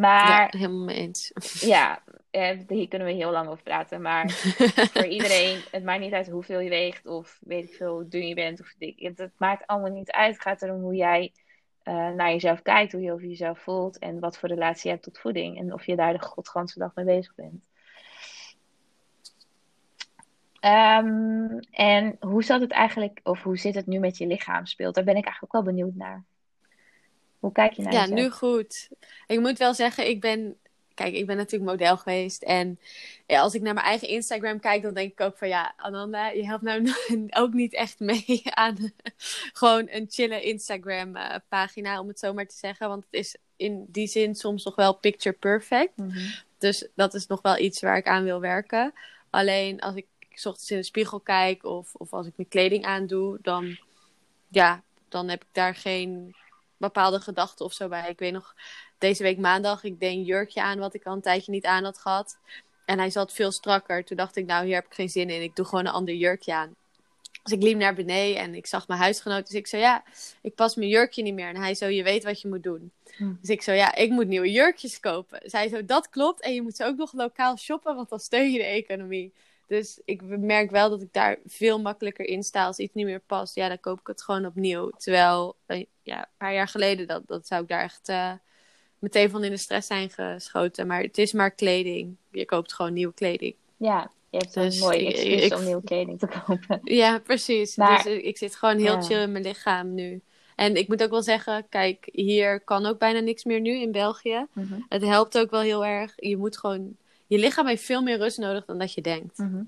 Maar, 0.00 0.28
ja, 0.28 0.58
helemaal 0.58 0.84
mee 0.84 0.96
eens. 0.96 1.32
Ja, 1.74 2.02
eh, 2.30 2.58
hier 2.68 2.88
kunnen 2.88 3.08
we 3.08 3.14
heel 3.14 3.30
lang 3.30 3.48
over 3.48 3.62
praten. 3.62 4.02
Maar 4.02 4.30
voor 4.94 5.06
iedereen, 5.06 5.60
het 5.70 5.84
maakt 5.84 6.00
niet 6.00 6.12
uit 6.12 6.28
hoeveel 6.28 6.60
je 6.60 6.68
weegt 6.68 7.06
of 7.06 7.38
weet 7.40 7.64
ik 7.64 7.74
veel 7.74 7.92
hoe 7.92 8.08
dun 8.08 8.26
je 8.26 8.34
bent. 8.34 8.60
Of 8.60 8.74
dik. 8.78 9.00
Het, 9.00 9.18
het 9.18 9.32
maakt 9.36 9.66
allemaal 9.66 9.90
niet 9.90 10.10
uit. 10.10 10.32
Het 10.32 10.42
gaat 10.42 10.62
erom 10.62 10.80
hoe 10.80 10.94
jij 10.94 11.32
uh, 11.84 11.94
naar 12.10 12.30
jezelf 12.30 12.62
kijkt, 12.62 12.92
hoe 12.92 13.00
je 13.00 13.12
over 13.12 13.26
jezelf 13.26 13.58
voelt 13.58 13.98
en 13.98 14.20
wat 14.20 14.38
voor 14.38 14.48
relatie 14.48 14.82
je 14.82 14.90
hebt 14.90 15.02
tot 15.02 15.18
voeding. 15.18 15.58
En 15.58 15.72
of 15.72 15.86
je 15.86 15.96
daar 15.96 16.12
de 16.12 16.22
godganse 16.22 16.78
dag 16.78 16.94
mee 16.94 17.04
bezig 17.04 17.34
bent. 17.34 17.68
Um, 20.64 21.60
en 21.70 22.16
hoe 22.20 22.44
zat 22.44 22.60
het 22.60 22.70
eigenlijk, 22.70 23.20
of 23.22 23.42
hoe 23.42 23.58
zit 23.58 23.74
het 23.74 23.86
nu 23.86 23.98
met 23.98 24.18
je 24.18 24.26
lichaam 24.26 24.66
speelt? 24.66 24.94
Daar 24.94 25.04
ben 25.04 25.16
ik 25.16 25.24
eigenlijk 25.24 25.54
ook 25.54 25.64
wel 25.64 25.74
benieuwd 25.74 25.94
naar. 25.94 26.24
Hoe 27.40 27.52
kijk 27.52 27.72
je 27.72 27.82
naar 27.82 27.92
Ja, 27.92 28.06
nu 28.06 28.30
goed. 28.30 28.88
Ik 29.26 29.40
moet 29.40 29.58
wel 29.58 29.74
zeggen, 29.74 30.08
ik 30.08 30.20
ben 30.20 30.56
kijk, 30.94 31.14
ik 31.14 31.26
ben 31.26 31.36
natuurlijk 31.36 31.70
model 31.70 31.96
geweest. 31.96 32.42
En 32.42 32.78
ja, 33.26 33.40
als 33.40 33.54
ik 33.54 33.62
naar 33.62 33.74
mijn 33.74 33.86
eigen 33.86 34.08
Instagram 34.08 34.60
kijk, 34.60 34.82
dan 34.82 34.94
denk 34.94 35.12
ik 35.12 35.20
ook 35.20 35.38
van 35.38 35.48
ja, 35.48 35.72
Ananda, 35.76 36.28
je 36.28 36.46
helpt 36.46 36.62
nou 36.62 36.94
ook 37.42 37.52
niet 37.52 37.74
echt 37.74 38.00
mee 38.00 38.42
aan 38.50 38.92
gewoon 39.52 39.86
een 39.90 40.06
chille 40.10 40.42
Instagram 40.42 41.16
uh, 41.16 41.34
pagina, 41.48 42.00
om 42.00 42.08
het 42.08 42.18
zo 42.18 42.32
maar 42.32 42.46
te 42.46 42.56
zeggen. 42.56 42.88
Want 42.88 43.04
het 43.04 43.20
is 43.20 43.36
in 43.56 43.86
die 43.88 44.06
zin 44.06 44.34
soms 44.34 44.64
nog 44.64 44.74
wel 44.74 44.94
picture 44.94 45.36
perfect. 45.36 45.96
Mhm. 45.96 46.18
Dus 46.58 46.88
dat 46.94 47.14
is 47.14 47.26
nog 47.26 47.42
wel 47.42 47.58
iets 47.58 47.80
waar 47.80 47.96
ik 47.96 48.06
aan 48.06 48.24
wil 48.24 48.40
werken. 48.40 48.92
Alleen 49.30 49.80
als 49.80 49.94
ik 49.94 50.06
ochtends 50.44 50.70
in 50.70 50.76
de 50.76 50.82
spiegel 50.82 51.20
kijk 51.20 51.64
of, 51.64 51.94
of 51.94 52.12
als 52.12 52.26
ik 52.26 52.32
mijn 52.36 52.48
kleding 52.48 52.84
aandoe, 52.84 53.38
dan, 53.42 53.78
ja, 54.48 54.82
dan 55.08 55.28
heb 55.28 55.42
ik 55.42 55.48
daar 55.52 55.74
geen 55.74 56.34
bepaalde 56.80 57.20
gedachten 57.20 57.64
of 57.64 57.72
zo 57.72 57.88
bij. 57.88 58.08
Ik 58.08 58.18
weet 58.18 58.32
nog, 58.32 58.54
deze 58.98 59.22
week 59.22 59.38
maandag, 59.38 59.84
ik 59.84 60.00
deed 60.00 60.12
een 60.12 60.22
jurkje 60.22 60.62
aan 60.62 60.78
wat 60.78 60.94
ik 60.94 61.04
al 61.04 61.12
een 61.12 61.20
tijdje 61.20 61.52
niet 61.52 61.64
aan 61.64 61.84
had 61.84 61.98
gehad. 61.98 62.38
En 62.84 62.98
hij 62.98 63.10
zat 63.10 63.32
veel 63.32 63.52
strakker. 63.52 64.04
Toen 64.04 64.16
dacht 64.16 64.36
ik, 64.36 64.46
nou, 64.46 64.64
hier 64.64 64.74
heb 64.74 64.86
ik 64.86 64.94
geen 64.94 65.08
zin 65.08 65.30
in. 65.30 65.42
Ik 65.42 65.56
doe 65.56 65.64
gewoon 65.64 65.86
een 65.86 65.92
ander 65.92 66.14
jurkje 66.14 66.54
aan. 66.54 66.74
Dus 67.42 67.52
ik 67.52 67.62
liep 67.62 67.76
naar 67.76 67.94
beneden 67.94 68.42
en 68.42 68.54
ik 68.54 68.66
zag 68.66 68.88
mijn 68.88 69.00
huisgenoot. 69.00 69.46
Dus 69.46 69.54
ik 69.54 69.66
zei, 69.66 69.82
ja, 69.82 70.02
ik 70.42 70.54
pas 70.54 70.74
mijn 70.74 70.88
jurkje 70.88 71.22
niet 71.22 71.34
meer. 71.34 71.48
En 71.48 71.56
hij 71.56 71.74
zo, 71.74 71.86
je 71.86 72.02
weet 72.02 72.24
wat 72.24 72.40
je 72.40 72.48
moet 72.48 72.62
doen. 72.62 72.92
Hm. 73.16 73.32
Dus 73.40 73.48
ik 73.48 73.62
zo, 73.62 73.72
ja, 73.72 73.94
ik 73.94 74.10
moet 74.10 74.26
nieuwe 74.26 74.50
jurkjes 74.50 75.00
kopen. 75.00 75.40
Zij 75.44 75.68
zo, 75.68 75.84
dat 75.84 76.08
klopt. 76.08 76.40
En 76.40 76.54
je 76.54 76.62
moet 76.62 76.76
ze 76.76 76.84
ook 76.84 76.96
nog 76.96 77.12
lokaal 77.12 77.56
shoppen, 77.56 77.94
want 77.94 78.08
dan 78.08 78.18
steun 78.18 78.52
je 78.52 78.58
de 78.58 78.64
economie. 78.64 79.32
Dus 79.70 80.00
ik 80.04 80.22
merk 80.22 80.70
wel 80.70 80.90
dat 80.90 81.02
ik 81.02 81.12
daar 81.12 81.38
veel 81.46 81.80
makkelijker 81.80 82.24
in 82.24 82.42
sta. 82.42 82.66
Als 82.66 82.78
iets 82.78 82.94
niet 82.94 83.04
meer 83.04 83.22
past, 83.26 83.54
ja, 83.54 83.68
dan 83.68 83.80
koop 83.80 84.00
ik 84.00 84.06
het 84.06 84.22
gewoon 84.22 84.46
opnieuw. 84.46 84.90
Terwijl, 84.90 85.56
eh, 85.66 85.84
ja, 86.02 86.18
een 86.18 86.36
paar 86.36 86.54
jaar 86.54 86.68
geleden, 86.68 87.06
dat, 87.06 87.26
dat 87.26 87.46
zou 87.46 87.62
ik 87.62 87.68
daar 87.68 87.82
echt... 87.82 88.08
Uh, 88.08 88.32
meteen 88.98 89.30
van 89.30 89.44
in 89.44 89.50
de 89.50 89.56
stress 89.56 89.86
zijn 89.86 90.10
geschoten. 90.10 90.86
Maar 90.86 91.02
het 91.02 91.18
is 91.18 91.32
maar 91.32 91.50
kleding. 91.50 92.16
Je 92.30 92.44
koopt 92.44 92.72
gewoon 92.72 92.92
nieuwe 92.92 93.14
kleding. 93.14 93.54
Ja, 93.76 94.10
je 94.30 94.38
hebt 94.38 94.54
dus 94.54 94.74
een 94.74 94.80
mooi 94.80 95.06
excuus 95.06 95.58
om 95.58 95.64
nieuwe 95.64 95.82
kleding 95.82 96.18
te 96.18 96.26
kopen. 96.26 96.80
Ja, 96.82 97.18
precies. 97.18 97.74
dus 97.74 98.04
ik 98.04 98.38
zit 98.38 98.56
gewoon 98.56 98.78
heel 98.78 99.02
chill 99.02 99.22
in 99.22 99.32
mijn 99.32 99.44
lichaam 99.44 99.94
nu. 99.94 100.20
En 100.56 100.76
ik 100.76 100.88
moet 100.88 101.02
ook 101.02 101.10
wel 101.10 101.22
zeggen, 101.22 101.68
kijk, 101.68 102.08
hier 102.12 102.60
kan 102.60 102.86
ook 102.86 102.98
bijna 102.98 103.20
niks 103.20 103.44
meer 103.44 103.60
nu 103.60 103.80
in 103.80 103.92
België. 103.92 104.46
Mhm. 104.52 104.80
Het 104.88 105.02
helpt 105.02 105.38
ook 105.38 105.50
wel 105.50 105.60
heel 105.60 105.84
erg. 105.84 106.12
Je 106.16 106.36
moet 106.36 106.58
gewoon, 106.58 106.96
je 107.30 107.38
lichaam 107.38 107.66
heeft 107.66 107.84
veel 107.84 108.02
meer 108.02 108.18
rust 108.18 108.38
nodig 108.38 108.64
dan 108.64 108.78
dat 108.78 108.92
je 108.92 109.00
denkt. 109.00 109.38
Mhm. 109.38 109.62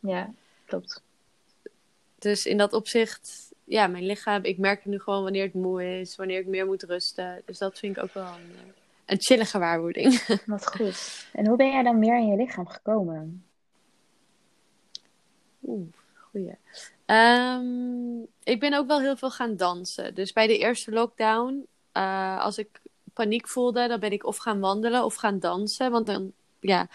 Ja, 0.00 0.32
klopt. 0.64 1.02
Dus 2.18 2.46
in 2.46 2.56
dat 2.56 2.72
opzicht 2.72 3.52
ja, 3.64 3.86
mijn 3.86 4.06
lichaam, 4.06 4.44
ik 4.44 4.58
merk 4.58 4.84
nu 4.84 4.98
gewoon 5.00 5.22
wanneer 5.22 5.44
het 5.44 5.54
moe 5.54 5.98
is, 6.00 6.16
wanneer 6.16 6.38
ik 6.38 6.46
meer 6.46 6.66
moet 6.66 6.82
rusten. 6.82 7.42
Dus 7.44 7.58
dat 7.58 7.78
vind 7.78 7.96
ik 7.96 8.02
ook 8.02 8.14
wel 8.14 8.24
handig. 8.24 8.60
een 9.06 9.20
chille 9.20 9.44
gewaarwording. 9.44 10.26
Wat 10.46 10.66
goed. 10.66 11.26
En 11.32 11.46
hoe 11.46 11.56
ben 11.56 11.70
jij 11.70 11.82
dan 11.82 11.98
meer 11.98 12.18
in 12.18 12.26
je 12.26 12.36
lichaam 12.36 12.66
gekomen? 12.66 13.44
Oeh, 15.62 15.86
goeie. 16.14 16.54
Um, 17.06 18.26
ik 18.42 18.60
ben 18.60 18.74
ook 18.74 18.86
wel 18.86 19.00
heel 19.00 19.16
veel 19.16 19.30
gaan 19.30 19.56
dansen. 19.56 20.14
Dus 20.14 20.32
bij 20.32 20.46
de 20.46 20.58
eerste 20.58 20.90
lockdown, 20.90 21.66
uh, 21.92 22.40
als 22.40 22.58
ik 22.58 22.80
paniek 23.12 23.48
voelde, 23.48 23.88
dan 23.88 24.00
ben 24.00 24.12
ik 24.12 24.26
of 24.26 24.36
gaan 24.36 24.60
wandelen 24.60 25.04
of 25.04 25.14
gaan 25.14 25.38
dansen. 25.38 25.90
Want 25.90 26.06
dan, 26.06 26.32
ja, 26.60 26.88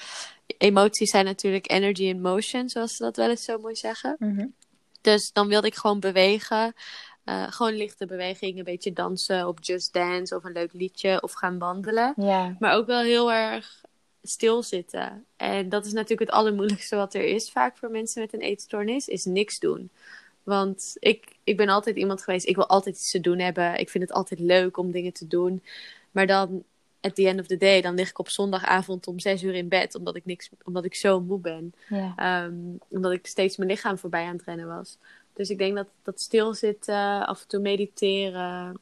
emoties 0.58 1.10
zijn 1.10 1.26
natuurlijk 1.26 1.71
energy 1.71 2.04
in 2.04 2.21
motion, 2.21 2.69
zoals 2.69 2.95
ze 2.95 3.04
dat 3.04 3.15
wel 3.15 3.30
eens 3.30 3.43
zo 3.43 3.58
mooi 3.58 3.76
zeggen. 3.76 4.15
Mm 4.19 4.54
Dus 5.02 5.32
dan 5.32 5.47
wilde 5.47 5.67
ik 5.67 5.76
gewoon 5.76 5.99
bewegen. 5.99 6.73
Uh, 7.26 7.52
gewoon 7.52 7.73
lichte 7.73 8.06
beweging, 8.06 8.58
een 8.58 8.63
beetje 8.63 8.93
dansen 8.93 9.47
op 9.47 9.58
Just 9.62 9.93
Dance 9.93 10.36
of 10.36 10.43
een 10.43 10.52
leuk 10.52 10.73
liedje 10.73 11.21
of 11.21 11.34
gaan 11.34 11.58
wandelen. 11.58 12.13
Maar 12.60 12.76
ook 12.76 12.86
wel 12.86 13.02
heel 13.02 13.32
erg 13.32 13.84
stilzitten. 14.23 15.26
En 15.36 15.69
dat 15.69 15.86
is 15.86 15.93
natuurlijk 15.93 16.30
het 16.30 16.39
allermoeilijkste 16.39 16.95
wat 16.95 17.13
er 17.13 17.23
is 17.23 17.52
vaak 17.52 17.78
voor 17.78 17.89
mensen 17.89 18.21
met 18.21 18.34
een 18.34 18.41
eetstoornis, 18.41 19.08
is 19.08 19.26
niks 19.26 19.60
doen. 19.60 19.89
Want 20.43 20.95
ik, 20.99 21.36
ik 21.43 21.58
ben 21.58 21.69
altijd 21.69 21.95
iemand 21.95 22.23
geweest, 22.23 22.47
ik 22.47 22.56
wil 22.56 22.67
altijd 22.67 22.95
iets 22.95 23.12
te 23.12 23.19
doen 23.19 23.39
hebben. 23.39 23.80
Ik 23.80 23.89
vind 23.89 24.04
het 24.04 24.13
altijd 24.13 24.39
leuk 24.39 24.78
om 24.78 24.91
dingen 24.91 25.13
te 25.13 25.28
doen. 25.28 25.63
Maar 26.12 26.28
dan, 26.28 26.63
at 27.04 27.16
the 27.16 27.28
end 27.28 27.39
of 27.39 27.48
the 27.48 27.58
day, 27.58 27.82
dan 27.82 27.96
lig 27.96 28.10
ik 28.10 28.20
op 28.20 28.30
zondagavond 28.30 29.08
om 29.08 29.20
zes 29.20 29.44
uur 29.44 29.54
in 29.54 29.68
bed. 29.68 29.96
Omdat 29.96 30.16
ik, 30.16 30.26
niks, 30.26 30.50
omdat 30.63 30.86
ik 30.86 30.96
zo 30.96 31.22
moe 31.22 31.39
ben. 31.39 31.74
Ja. 31.89 32.44
Um, 32.46 32.78
omdat 32.89 33.12
ik 33.12 33.28
steeds 33.28 33.58
mijn 33.58 33.70
lichaam 33.70 33.98
voorbij 33.98 34.26
aan 34.26 34.36
het 34.36 34.46
rennen 34.46 34.68
was. 34.68 34.98
Dus 35.34 35.50
ik 35.50 35.58
denk 35.58 35.76
dat 35.76 35.88
dat 36.04 36.22
stilzitten, 36.22 37.26
af 37.28 37.42
en 37.42 37.48
toe 37.48 37.60
mediteren, 37.60 38.80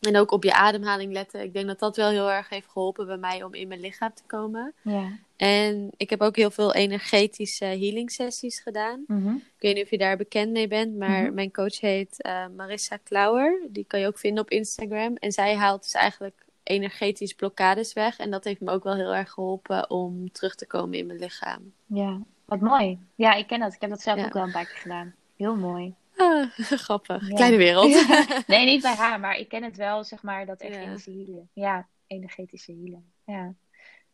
en 0.00 0.16
ook 0.16 0.30
op 0.30 0.44
je 0.44 0.52
ademhaling 0.54 1.12
letten. 1.12 1.42
Ik 1.42 1.52
denk 1.52 1.66
dat 1.66 1.78
dat 1.78 1.96
wel 1.96 2.10
heel 2.10 2.30
erg 2.30 2.48
heeft 2.48 2.68
geholpen 2.68 3.06
bij 3.06 3.16
mij 3.16 3.42
om 3.42 3.54
in 3.54 3.68
mijn 3.68 3.80
lichaam 3.80 4.14
te 4.14 4.22
komen. 4.26 4.72
Ja. 4.82 5.18
En 5.36 5.90
ik 5.96 6.10
heb 6.10 6.20
ook 6.20 6.36
heel 6.36 6.50
veel 6.50 6.74
energetische 6.74 7.64
healing 7.64 8.10
sessies 8.10 8.60
gedaan. 8.60 9.04
Mm 9.06 9.36
Ik 9.36 9.60
weet 9.62 9.74
niet 9.74 9.84
of 9.84 9.90
je 9.90 9.98
daar 9.98 10.16
bekend 10.16 10.52
mee 10.52 10.68
bent, 10.68 10.96
maar 10.96 11.22
Mhm. 11.22 11.34
mijn 11.34 11.52
coach 11.52 11.80
heet 11.80 12.22
eh, 12.22 12.44
Marissa 12.56 12.96
Klauer. 12.96 13.60
Die 13.68 13.84
kan 13.88 14.00
je 14.00 14.06
ook 14.06 14.18
vinden 14.18 14.42
op 14.42 14.50
Instagram. 14.50 15.16
En 15.16 15.32
zij 15.32 15.54
haalt 15.56 15.82
dus 15.82 15.92
eigenlijk 15.92 16.44
energetisch 16.64 17.32
blokkades 17.34 17.92
weg. 17.92 18.18
En 18.18 18.30
dat 18.30 18.44
heeft 18.44 18.60
me 18.60 18.70
ook 18.70 18.84
wel 18.84 18.94
heel 18.94 19.14
erg 19.14 19.30
geholpen 19.30 19.90
om 19.90 20.32
terug 20.32 20.54
te 20.54 20.66
komen 20.66 20.98
in 20.98 21.06
mijn 21.06 21.18
lichaam. 21.18 21.72
ja, 21.86 22.20
wat 22.44 22.60
mooi. 22.60 22.98
Ja, 23.14 23.34
ik 23.34 23.46
ken 23.46 23.60
dat. 23.60 23.74
Ik 23.74 23.80
heb 23.80 23.90
dat 23.90 24.00
zelf 24.02 24.18
Ja. 24.18 24.24
ook 24.24 24.32
wel 24.32 24.42
een 24.42 24.52
paar 24.52 24.66
keer 24.66 24.76
gedaan. 24.76 25.14
Heel 25.36 25.56
mooi. 25.56 25.94
Ah, 26.16 26.50
grappig. 26.86 27.28
Ja. 27.28 27.34
Kleine 27.34 27.56
wereld. 27.56 28.06
Nee, 28.46 28.64
niet 28.66 28.82
bij 28.82 28.94
haar, 28.94 29.20
maar 29.20 29.36
ik 29.36 29.48
ken 29.48 29.62
het 29.62 29.76
wel, 29.76 30.04
zeg 30.04 30.22
maar, 30.22 30.46
dat 30.46 30.60
energetische 30.60 31.10
healen. 31.10 31.48
Ja, 31.52 31.88
energetische 32.06 32.72
healen. 32.72 33.12
Ja. 33.24 33.54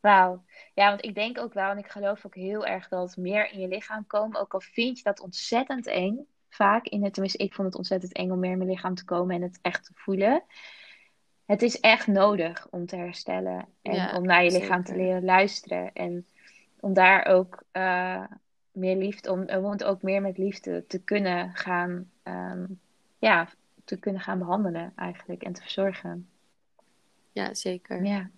Wauw. 0.00 0.42
Ja, 0.74 0.88
want 0.88 1.04
ik 1.04 1.14
denk 1.14 1.38
ook 1.38 1.54
wel, 1.54 1.70
en 1.70 1.78
ik 1.78 1.86
geloof 1.88 2.26
ook 2.26 2.34
heel 2.34 2.66
erg 2.66 2.88
dat 2.88 3.16
meer 3.16 3.52
in 3.52 3.60
je 3.60 3.68
lichaam 3.68 4.06
komen, 4.06 4.40
ook 4.40 4.54
al 4.54 4.60
vind 4.60 4.96
je 4.98 5.04
dat 5.04 5.20
ontzettend 5.20 5.86
eng, 5.86 6.26
vaak 6.48 6.86
in 6.86 7.02
het, 7.04 7.12
tenminste, 7.12 7.38
ik 7.44 7.54
vond 7.54 7.66
het 7.68 7.76
ontzettend 7.76 8.12
eng 8.12 8.30
om 8.30 8.38
meer 8.38 8.50
in 8.50 8.58
mijn 8.58 8.70
lichaam 8.70 8.94
te 8.94 9.04
komen 9.04 9.36
en 9.36 9.42
het 9.42 9.58
echt 9.62 9.84
te 9.84 9.92
voelen. 9.94 10.42
Het 11.50 11.62
is 11.62 11.80
echt 11.80 12.06
nodig 12.06 12.66
om 12.70 12.86
te 12.86 12.96
herstellen 12.96 13.66
en 13.82 13.94
Ja, 13.94 14.16
om 14.16 14.24
naar 14.26 14.44
je 14.44 14.50
lichaam 14.50 14.84
te 14.84 14.96
leren 14.96 15.24
luisteren 15.24 15.92
en 15.92 16.26
om 16.80 16.92
daar 16.94 17.26
ook 17.26 17.62
eh, 17.70 18.22
meer 18.72 18.96
liefde, 18.96 19.30
om, 19.30 19.48
om 19.48 19.70
het 19.70 19.84
ook 19.84 20.02
meer 20.02 20.20
met 20.22 20.38
liefde 20.38 20.84
te 20.86 20.98
kunnen 20.98 21.50
gaan, 21.54 22.10
ehm, 22.22 22.64
ja, 23.18 23.48
te 23.84 23.96
kunnen 23.98 24.20
gaan 24.22 24.38
behandelen 24.38 24.92
eigenlijk 24.96 25.42
en 25.42 25.52
te 25.52 25.60
verzorgen. 25.62 26.28
ja, 27.32 27.54
zeker. 27.54 28.04
Ja. 28.04 28.30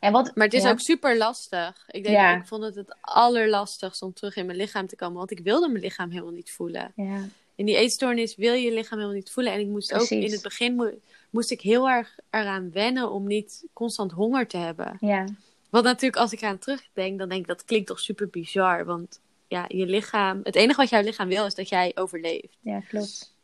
En 0.00 0.12
wat, 0.12 0.34
Maar 0.34 0.44
het 0.44 0.54
is 0.54 0.62
ja. 0.62 0.70
ook 0.70 0.80
super 0.80 1.16
lastig. 1.16 1.84
Ik 1.88 2.02
denk, 2.02 2.16
Ja. 2.16 2.36
ik 2.36 2.46
vond 2.46 2.62
het 2.62 2.74
het 2.74 2.96
allerlastigst 3.00 4.02
om 4.02 4.12
terug 4.12 4.36
in 4.36 4.46
mijn 4.46 4.58
lichaam 4.58 4.86
te 4.86 4.96
komen. 4.96 5.16
Want 5.16 5.30
ik 5.30 5.40
wilde 5.40 5.68
mijn 5.68 5.82
lichaam 5.82 6.10
helemaal 6.10 6.32
niet 6.32 6.52
voelen. 6.52 6.92
Ja, 6.96 7.20
In 7.60 7.66
die 7.66 7.76
eetstoornis 7.76 8.36
wil 8.36 8.52
je 8.52 8.62
je 8.64 8.72
lichaam 8.72 8.98
helemaal 8.98 9.18
niet 9.18 9.30
voelen. 9.30 9.52
En 9.52 9.60
ik 9.60 9.66
moest 9.66 9.92
ook 9.92 10.08
in 10.08 10.32
het 10.32 10.42
begin 10.42 10.74
mo- 10.74 10.98
moest 11.30 11.50
ik 11.50 11.60
heel 11.60 11.88
erg 11.88 12.18
eraan 12.30 12.70
wennen 12.72 13.10
om 13.10 13.26
niet 13.26 13.64
constant 13.72 14.12
honger 14.12 14.46
te 14.46 14.56
hebben. 14.56 14.96
ja, 15.00 15.24
Want 15.70 15.84
natuurlijk, 15.84 16.16
als 16.22 16.32
ik 16.32 16.42
aan 16.42 16.58
terugdenk, 16.58 17.18
dan 17.18 17.28
denk 17.28 17.40
ik 17.40 17.46
dat 17.46 17.64
klinkt 17.64 17.86
toch 17.86 18.00
super 18.00 18.28
bizar. 18.28 18.84
Want 18.84 19.20
ja, 19.48 19.64
je 19.68 19.86
lichaam, 19.86 20.40
het 20.42 20.54
enige 20.56 20.80
wat 20.80 20.88
jouw 20.90 21.02
lichaam 21.02 21.28
wil 21.28 21.46
is 21.46 21.54
dat 21.54 21.68
jij 21.68 21.92
overleeft. 21.94 22.56
ja, 22.60 22.80
klopt. 22.80 23.34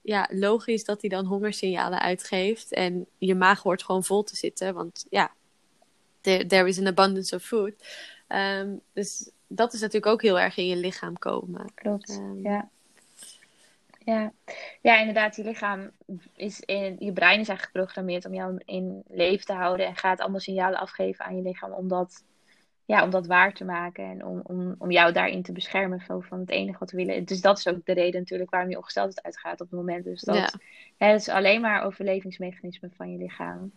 Ja, 0.00 0.28
logisch 0.32 0.84
dat 0.84 1.00
hij 1.00 1.10
dan 1.10 1.24
hongersignalen 1.24 2.00
uitgeeft. 2.00 2.72
En 2.72 3.06
je 3.18 3.34
maag 3.34 3.62
hoort 3.62 3.82
gewoon 3.82 4.04
vol 4.04 4.22
te 4.22 4.36
zitten. 4.36 4.74
Want 4.74 5.06
ja, 5.10 5.32
there, 6.20 6.46
there 6.46 6.68
is 6.68 6.78
an 6.78 6.86
abundance 6.86 7.34
of 7.34 7.42
food. 7.42 7.72
Ehm, 8.28 8.74
dus 8.92 9.30
dat 9.46 9.72
is 9.72 9.80
natuurlijk 9.80 10.12
ook 10.12 10.22
heel 10.22 10.38
erg 10.40 10.56
in 10.56 10.66
je 10.66 10.76
lichaam 10.76 11.18
komen. 11.18 11.72
Klopt. 11.74 12.10
Ehm. 12.10 12.42
Ja. 12.42 12.70
Ja. 14.06 14.32
ja, 14.80 14.98
inderdaad, 14.98 15.36
je 15.36 15.44
lichaam 15.44 15.90
is 16.34 16.60
in, 16.60 16.96
je 16.98 17.12
brein 17.12 17.40
is 17.40 17.48
eigenlijk 17.48 17.62
geprogrammeerd 17.62 18.24
om 18.24 18.34
jou 18.34 18.60
in 18.64 19.02
leven 19.08 19.46
te 19.46 19.52
houden 19.52 19.86
en 19.86 19.96
gaat 19.96 20.20
allemaal 20.20 20.40
signalen 20.40 20.78
afgeven 20.78 21.24
aan 21.24 21.36
je 21.36 21.42
lichaam 21.42 21.72
om 21.72 21.88
dat, 21.88 22.24
ja, 22.84 23.04
om 23.04 23.10
dat 23.10 23.26
waar 23.26 23.52
te 23.54 23.64
maken 23.64 24.04
en 24.04 24.24
om, 24.24 24.40
om, 24.42 24.74
om 24.78 24.90
jou 24.90 25.12
daarin 25.12 25.42
te 25.42 25.52
beschermen 25.52 26.00
van, 26.00 26.22
van 26.22 26.40
het 26.40 26.50
enige 26.50 26.78
wat 26.78 26.90
we 26.90 26.96
willen. 26.96 27.24
Dus 27.24 27.40
dat 27.40 27.58
is 27.58 27.68
ook 27.68 27.86
de 27.86 27.92
reden 27.92 28.20
natuurlijk 28.20 28.50
waarom 28.50 28.70
je 28.70 28.76
ongesteldheid 28.76 29.24
uitgaat 29.26 29.60
op 29.60 29.70
het 29.70 29.78
moment. 29.78 30.04
Dus 30.04 30.22
dat, 30.22 30.36
Ja. 30.36 30.50
hè, 30.96 31.06
het 31.06 31.20
is 31.20 31.28
alleen 31.28 31.60
maar 31.60 31.82
overlevingsmechanisme 31.82 32.90
van 32.96 33.12
je 33.12 33.18
lichaam. 33.18 33.72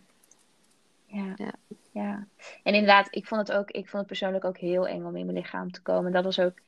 Ja. 1.06 1.34
Ja. 1.36 1.54
ja. 1.90 2.26
En 2.62 2.74
inderdaad, 2.74 3.08
ik 3.10 3.26
vond 3.26 3.48
het 3.48 3.56
ook, 3.56 3.70
ik 3.70 3.88
vond 3.88 3.98
het 3.98 4.06
persoonlijk 4.06 4.44
ook 4.44 4.58
heel 4.58 4.88
eng 4.88 5.04
om 5.04 5.16
in 5.16 5.26
mijn 5.26 5.38
lichaam 5.38 5.70
te 5.70 5.82
komen. 5.82 6.12
Dat 6.12 6.24
was 6.24 6.38
ook 6.40 6.58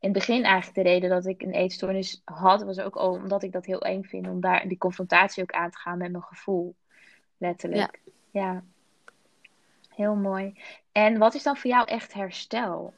in 0.00 0.08
het 0.08 0.18
begin 0.18 0.44
eigenlijk 0.44 0.74
de 0.74 0.82
reden 0.82 1.10
dat 1.10 1.26
ik 1.26 1.42
een 1.42 1.52
eetstoornis 1.52 2.20
had, 2.24 2.62
was 2.62 2.78
ook 2.78 2.96
omdat 2.96 3.42
ik 3.42 3.52
dat 3.52 3.66
heel 3.66 3.80
eng 3.80 4.02
vind 4.02 4.26
om 4.26 4.40
daar 4.40 4.68
die 4.68 4.78
confrontatie 4.78 5.42
ook 5.42 5.52
aan 5.52 5.70
te 5.70 5.78
gaan 5.78 5.98
met 5.98 6.10
mijn 6.10 6.22
gevoel. 6.22 6.74
Letterlijk. 7.38 8.00
Ja. 8.30 8.64
Heel 9.88 10.14
mooi. 10.14 10.54
En 10.92 11.18
wat 11.18 11.34
is 11.34 11.42
dan 11.42 11.56
voor 11.56 11.70
jou 11.70 11.86
echt 11.86 12.12
herstel? 12.12 12.94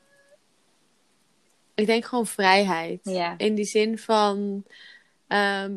Ik 1.74 1.86
denk 1.86 2.04
gewoon 2.04 2.26
vrijheid. 2.26 3.00
Ja. 3.02 3.34
In 3.36 3.54
die 3.54 3.64
zin 3.64 3.98
van, 3.98 4.64
ehm, 5.26 5.72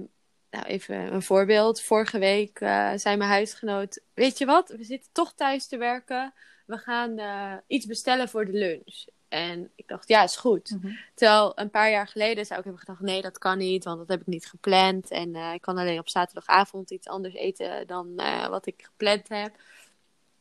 nou 0.51 0.65
even 0.65 1.13
een 1.13 1.21
voorbeeld. 1.21 1.81
Vorige 1.81 2.19
week 2.19 2.59
eh, 2.59 2.91
zei 2.95 3.17
mijn 3.17 3.29
huisgenoot, 3.29 4.01
weet 4.13 4.37
je 4.37 4.45
wat, 4.45 4.69
we 4.69 4.83
zitten 4.83 5.09
toch 5.11 5.33
thuis 5.33 5.67
te 5.67 5.77
werken. 5.77 6.33
We 6.65 6.77
gaan 6.77 7.17
eh, 7.17 7.53
iets 7.67 7.85
bestellen 7.85 8.29
voor 8.29 8.45
de 8.45 8.53
lunch. 8.53 9.05
En 9.27 9.71
ik 9.75 9.87
dacht, 9.87 10.07
ja, 10.07 10.23
is 10.23 10.35
goed. 10.35 10.69
Mhm. 10.69 10.93
Terwijl 11.13 11.51
een 11.55 11.69
paar 11.69 11.91
jaar 11.91 12.07
geleden 12.07 12.45
zou 12.45 12.59
ik 12.59 12.65
hebben 12.65 12.83
gedacht, 12.83 13.01
nee, 13.01 13.21
dat 13.21 13.37
kan 13.37 13.57
niet, 13.57 13.83
want 13.83 13.97
dat 13.97 14.07
heb 14.07 14.21
ik 14.21 14.27
niet 14.27 14.45
gepland. 14.45 15.11
En 15.11 15.35
eh, 15.35 15.53
ik 15.53 15.61
kan 15.61 15.77
alleen 15.77 15.99
op 15.99 16.09
zaterdagavond 16.09 16.91
iets 16.91 17.07
anders 17.07 17.33
eten 17.33 17.87
dan 17.87 18.13
eh, 18.17 18.47
wat 18.47 18.65
ik 18.65 18.81
gepland 18.83 19.29
heb. 19.29 19.55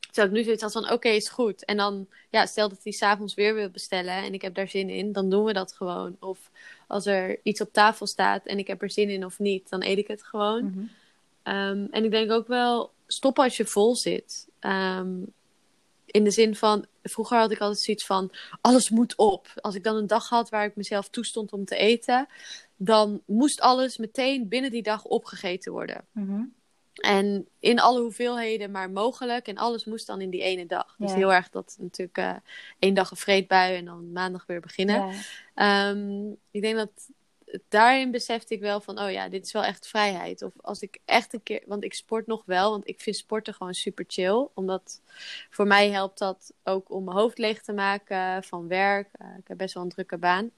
Terwijl 0.01 0.29
ik 0.29 0.33
nu 0.33 0.43
zoiets 0.45 0.63
had 0.63 0.73
van, 0.73 0.93
oké, 0.93 1.09
is 1.09 1.29
goed. 1.29 1.65
En 1.65 1.77
dan, 1.77 2.07
ja, 2.31 2.47
stel 2.47 2.69
dat 2.69 2.83
hij 2.83 2.93
s'avonds 2.93 3.35
weer 3.35 3.55
wil 3.55 3.71
bestellen 3.71 4.15
en 4.15 4.35
ik 4.35 4.43
heb 4.43 4.55
daar 4.55 4.69
zin 4.69 4.89
in, 4.89 5.13
dan 5.13 5.31
doen 5.31 5.45
we 5.45 5.53
dat 5.53 5.73
gewoon. 5.73 6.17
Of 6.21 6.51
als 6.87 7.07
er 7.07 7.41
iets 7.43 7.61
op 7.61 7.73
tafel 7.73 8.07
staat 8.07 8.47
en 8.47 8.59
ik 8.59 8.67
heb 8.67 8.83
er 8.83 8.91
zin 8.91 9.11
in 9.11 9.25
of 9.25 9.39
niet, 9.39 9.69
dan 9.69 9.83
eet 9.83 9.99
ik 9.99 10.09
het 10.09 10.25
gewoon. 10.25 10.65
Mhm. 10.65 10.85
Ehm, 11.43 11.87
en 11.91 12.05
ik 12.05 12.11
denk 12.11 12.31
ook 12.31 12.47
wel, 12.47 12.93
stop 13.07 13.39
als 13.39 13.57
je 13.57 13.65
vol 13.65 13.97
zit. 13.97 14.49
Ehm, 14.59 15.13
in 16.07 16.25
de 16.25 16.31
zin 16.31 16.55
van, 16.55 16.87
vroeger 17.11 17.39
had 17.39 17.51
ik 17.51 17.61
altijd 17.61 17.81
zoiets 17.81 18.07
van, 18.07 18.31
alles 18.61 18.91
moet 18.91 19.17
op. 19.17 19.49
Als 19.55 19.75
ik 19.75 19.85
dan 19.85 19.97
een 19.97 20.07
dag 20.07 20.29
had 20.29 20.49
waar 20.49 20.65
ik 20.65 20.77
mezelf 20.77 21.09
toestond 21.09 21.53
om 21.53 21.65
te 21.65 21.77
eten, 21.77 22.27
dan 22.77 23.23
moest 23.27 23.61
alles 23.61 23.99
meteen 23.99 24.49
binnen 24.49 24.71
die 24.71 24.83
dag 24.83 25.05
opgegeten 25.05 25.73
worden. 25.73 26.05
Mhm. 26.13 26.43
En 26.95 27.49
in 27.61 27.81
alle 27.81 28.01
hoeveelheden 28.01 28.71
maar 28.71 28.91
mogelijk. 28.91 29.47
En 29.49 29.57
alles 29.57 29.85
moest 29.85 30.07
dan 30.07 30.21
in 30.21 30.31
die 30.31 30.43
ene 30.43 30.67
dag. 30.67 30.95
Dus 30.99 31.11
Ja. 31.11 31.17
heel 31.17 31.33
erg 31.33 31.51
dat 31.51 31.77
natuurlijk 31.81 32.19
eh, 32.19 32.35
één 32.79 32.95
dag 32.95 33.11
een 33.11 33.17
vreedbui 33.17 33.77
en 33.77 33.85
dan 33.85 34.13
maandag 34.13 34.47
weer 34.47 34.61
beginnen. 34.61 35.07
Ja. 35.07 35.13
Ehm, 35.55 36.31
ik 36.51 36.63
denk 36.63 36.77
dat 36.77 37.09
daarin 37.69 38.11
besefte 38.11 38.55
ik 38.55 38.61
wel 38.61 38.81
van, 38.81 39.01
oh 39.01 39.11
ja, 39.11 39.29
dit 39.29 39.47
is 39.47 39.53
wel 39.53 39.65
echt 39.65 39.89
vrijheid. 39.89 40.43
Of 40.43 40.53
als 40.61 40.81
ik 40.81 40.99
echt 41.05 41.35
een 41.35 41.43
keer, 41.43 41.63
want 41.67 41.85
ik 41.85 41.95
sport 41.95 42.27
nog 42.27 42.43
wel, 42.47 42.71
want 42.71 42.89
ik 42.89 43.01
vind 43.01 43.17
sporten 43.17 43.55
gewoon 43.55 43.75
super 43.75 44.05
chill. 44.09 44.49
Omdat 44.55 45.01
voor 45.51 45.67
mij 45.67 45.91
helpt 45.91 46.19
dat 46.19 46.53
ook 46.65 46.91
om 46.91 47.05
mijn 47.05 47.17
hoofd 47.17 47.39
leeg 47.39 47.63
te 47.63 47.73
maken 47.73 48.45
van 48.45 48.69
werk. 48.69 49.09
Eh, 49.13 49.29
ik 49.39 49.49
heb 49.49 49.59
best 49.59 49.75
wel 49.75 49.83
een 49.83 49.89
drukke 49.89 50.19
baan. 50.19 50.51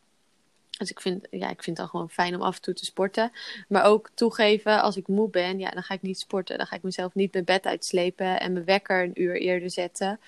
Dus 0.79 0.91
ik 0.91 1.01
vind, 1.01 1.27
ja, 1.31 1.51
ik 1.51 1.63
vind 1.63 1.67
het 1.67 1.77
dan 1.77 1.89
gewoon 1.89 2.11
fijn 2.11 2.35
om 2.35 2.43
af 2.43 2.57
en 2.57 2.63
toe 2.63 2.75
te 2.75 2.85
sporten. 2.85 3.33
Maar 3.69 3.85
ook 3.85 4.11
toegeven, 4.15 4.83
als 4.83 4.97
ik 4.97 5.09
moe 5.09 5.31
ben, 5.31 5.59
ja, 5.59 5.71
dan 5.71 5.83
ga 5.83 5.95
ik 5.95 6.03
niet 6.03 6.19
sporten. 6.19 6.59
Dan 6.59 6.67
ga 6.67 6.77
ik 6.77 6.83
mezelf 6.83 7.15
niet 7.15 7.33
mijn 7.33 7.45
bed 7.45 7.67
uitslepen 7.67 8.41
en 8.41 8.53
mijn 8.53 8.65
wekker 8.65 9.03
een 9.03 9.23
uur 9.23 9.37
eerder 9.37 9.71
zetten. 9.71 10.21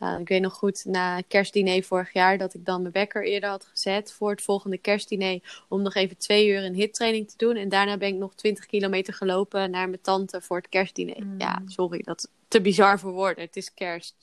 Uh, 0.00 0.18
ik 0.18 0.28
weet 0.28 0.40
nog 0.40 0.54
goed, 0.54 0.84
na 0.84 1.20
kerstdiner 1.28 1.82
vorig 1.82 2.12
jaar, 2.12 2.38
dat 2.38 2.54
ik 2.54 2.64
dan 2.64 2.80
mijn 2.80 2.92
wekker 2.92 3.24
eerder 3.24 3.48
had 3.50 3.64
gezet 3.64 4.12
voor 4.12 4.30
het 4.30 4.42
volgende 4.42 4.78
kerstdiner. 4.78 5.64
Om 5.68 5.82
nog 5.82 5.94
even 5.94 6.16
twee 6.16 6.48
uur 6.48 6.64
een 6.64 6.74
hittraining 6.74 7.28
te 7.28 7.36
doen. 7.36 7.56
En 7.56 7.68
daarna 7.68 7.96
ben 7.96 8.08
ik 8.08 8.14
nog 8.14 8.34
20 8.34 8.66
kilometer 8.66 9.14
gelopen 9.14 9.70
naar 9.70 9.88
mijn 9.88 10.00
tante 10.00 10.40
voor 10.40 10.56
het 10.56 10.68
kerstdiner. 10.68 11.24
Mm. 11.24 11.34
Ja, 11.38 11.62
sorry, 11.66 12.02
dat 12.04 12.18
is 12.18 12.26
te 12.48 12.60
bizar 12.60 12.98
voor 12.98 13.12
woorden. 13.12 13.44
Het 13.44 13.56
is 13.56 13.74
kerst. 13.74 14.14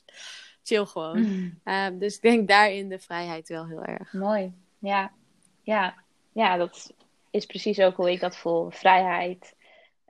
Chill 0.63 0.85
gewoon. 0.85 1.19
Mm. 1.19 1.59
Uh, 1.65 1.87
dus 1.93 2.15
ik 2.15 2.21
denk 2.21 2.47
daarin 2.47 2.89
de 2.89 2.99
vrijheid 2.99 3.47
wel 3.47 3.67
heel 3.67 3.83
erg. 3.83 4.13
Mooi. 4.13 4.53
Ja, 4.79 5.11
ja. 5.61 5.95
ja 6.31 6.57
dat 6.57 6.93
is 7.29 7.45
precies 7.45 7.79
ook 7.79 7.95
hoe 7.95 8.11
ik 8.11 8.19
dat 8.19 8.37
voel. 8.37 8.69
Vrijheid. 8.69 9.55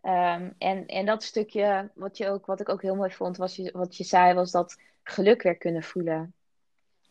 Um, 0.06 0.56
en, 0.58 0.86
en 0.86 1.06
dat 1.06 1.24
stukje, 1.24 1.90
wat, 1.96 2.18
je 2.18 2.30
ook, 2.30 2.46
wat 2.46 2.60
ik 2.60 2.70
ook 2.70 2.82
heel 2.82 2.96
mooi 2.96 3.12
vond, 3.12 3.38
was 3.38 3.56
je, 3.56 3.70
wat 3.74 3.98
je 3.98 4.04
zei, 4.04 4.34
was 4.34 4.52
dat 4.52 4.78
geluk 5.04 5.42
weer 5.42 5.58
kunnen 5.58 5.84
voelen. 5.84 6.34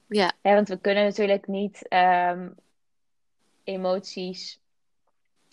Ja. 0.09 0.33
ja 0.43 0.55
want 0.55 0.69
we 0.69 0.81
kunnen 0.81 1.05
natuurlijk 1.05 1.47
niet 1.47 1.87
um, 1.89 2.55
emoties 3.65 4.61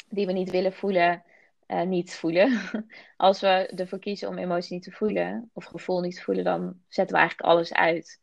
die 0.09 0.25
we 0.25 0.31
niet 0.31 0.51
willen 0.51 0.73
voelen, 0.73 1.23
uh, 1.67 1.81
niet 1.81 2.15
voelen. 2.15 2.59
Als 3.17 3.41
we 3.41 3.47
ervoor 3.75 3.99
kiezen 3.99 4.27
om 4.27 4.37
emotie 4.37 4.73
niet 4.73 4.83
te 4.83 4.91
voelen, 4.91 5.49
of 5.53 5.65
gevoel 5.65 6.01
niet 6.01 6.15
te 6.15 6.21
voelen, 6.21 6.43
dan 6.43 6.81
zetten 6.87 7.15
we 7.15 7.21
eigenlijk 7.21 7.49
alles 7.49 7.73
uit. 7.73 8.19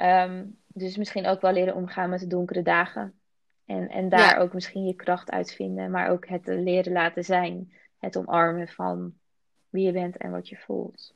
Um, 0.00 0.58
dus 0.66 0.96
misschien 0.96 1.26
ook 1.26 1.40
wel 1.40 1.52
leren 1.52 1.74
omgaan 1.74 2.10
met 2.10 2.20
de 2.20 2.26
donkere 2.26 2.62
dagen. 2.62 3.18
En, 3.66 3.88
en 3.88 4.08
daar 4.08 4.38
ook 4.38 4.52
misschien 4.52 4.86
je 4.86 4.94
kracht 4.94 5.30
uitvinden, 5.30 5.90
maar 5.90 6.10
ook 6.10 6.28
het 6.28 6.46
leren 6.46 6.92
laten 6.92 7.24
zijn. 7.24 7.72
Het 7.98 8.16
omarmen 8.16 8.68
van 8.68 9.14
wie 9.68 9.86
je 9.86 9.92
bent 9.92 10.16
en 10.16 10.30
wat 10.30 10.48
je 10.48 10.56
voelt. 10.56 11.14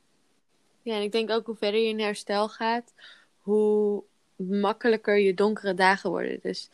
Ja, 0.81 0.95
en 0.95 1.01
ik 1.01 1.11
denk 1.11 1.29
ook 1.29 1.45
hoe 1.45 1.55
verder 1.55 1.79
je 1.79 1.87
in 1.87 1.99
herstel 1.99 2.49
gaat, 2.49 2.93
hoe 3.37 4.03
makkelijker 4.35 5.17
je 5.17 5.33
donkere 5.33 5.73
dagen 5.73 6.09
worden. 6.09 6.39
Dus 6.41 6.69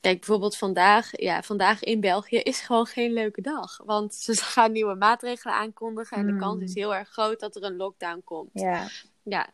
kijk, 0.00 0.18
bijvoorbeeld 0.18 0.56
vandaag, 0.56 1.20
ja, 1.20 1.42
vandaag 1.42 1.82
in 1.82 2.00
België 2.00 2.36
is 2.36 2.60
gewoon 2.60 2.86
geen 2.86 3.12
leuke 3.12 3.40
dag. 3.40 3.80
Want 3.84 4.14
ze 4.14 4.36
gaan 4.54 4.72
nieuwe 4.72 4.94
maatregelen 4.94 5.54
aankondigen 5.54 6.16
en 6.16 6.26
de 6.26 6.36
kans 6.36 6.62
is 6.62 6.72
hmm. 6.72 6.82
heel 6.82 6.94
erg 6.94 7.08
groot 7.08 7.40
dat 7.40 7.56
er 7.56 7.62
een 7.62 7.76
lockdown 7.76 8.22
komt. 8.24 8.50
Ja. 8.52 8.88
Ja. 9.22 9.50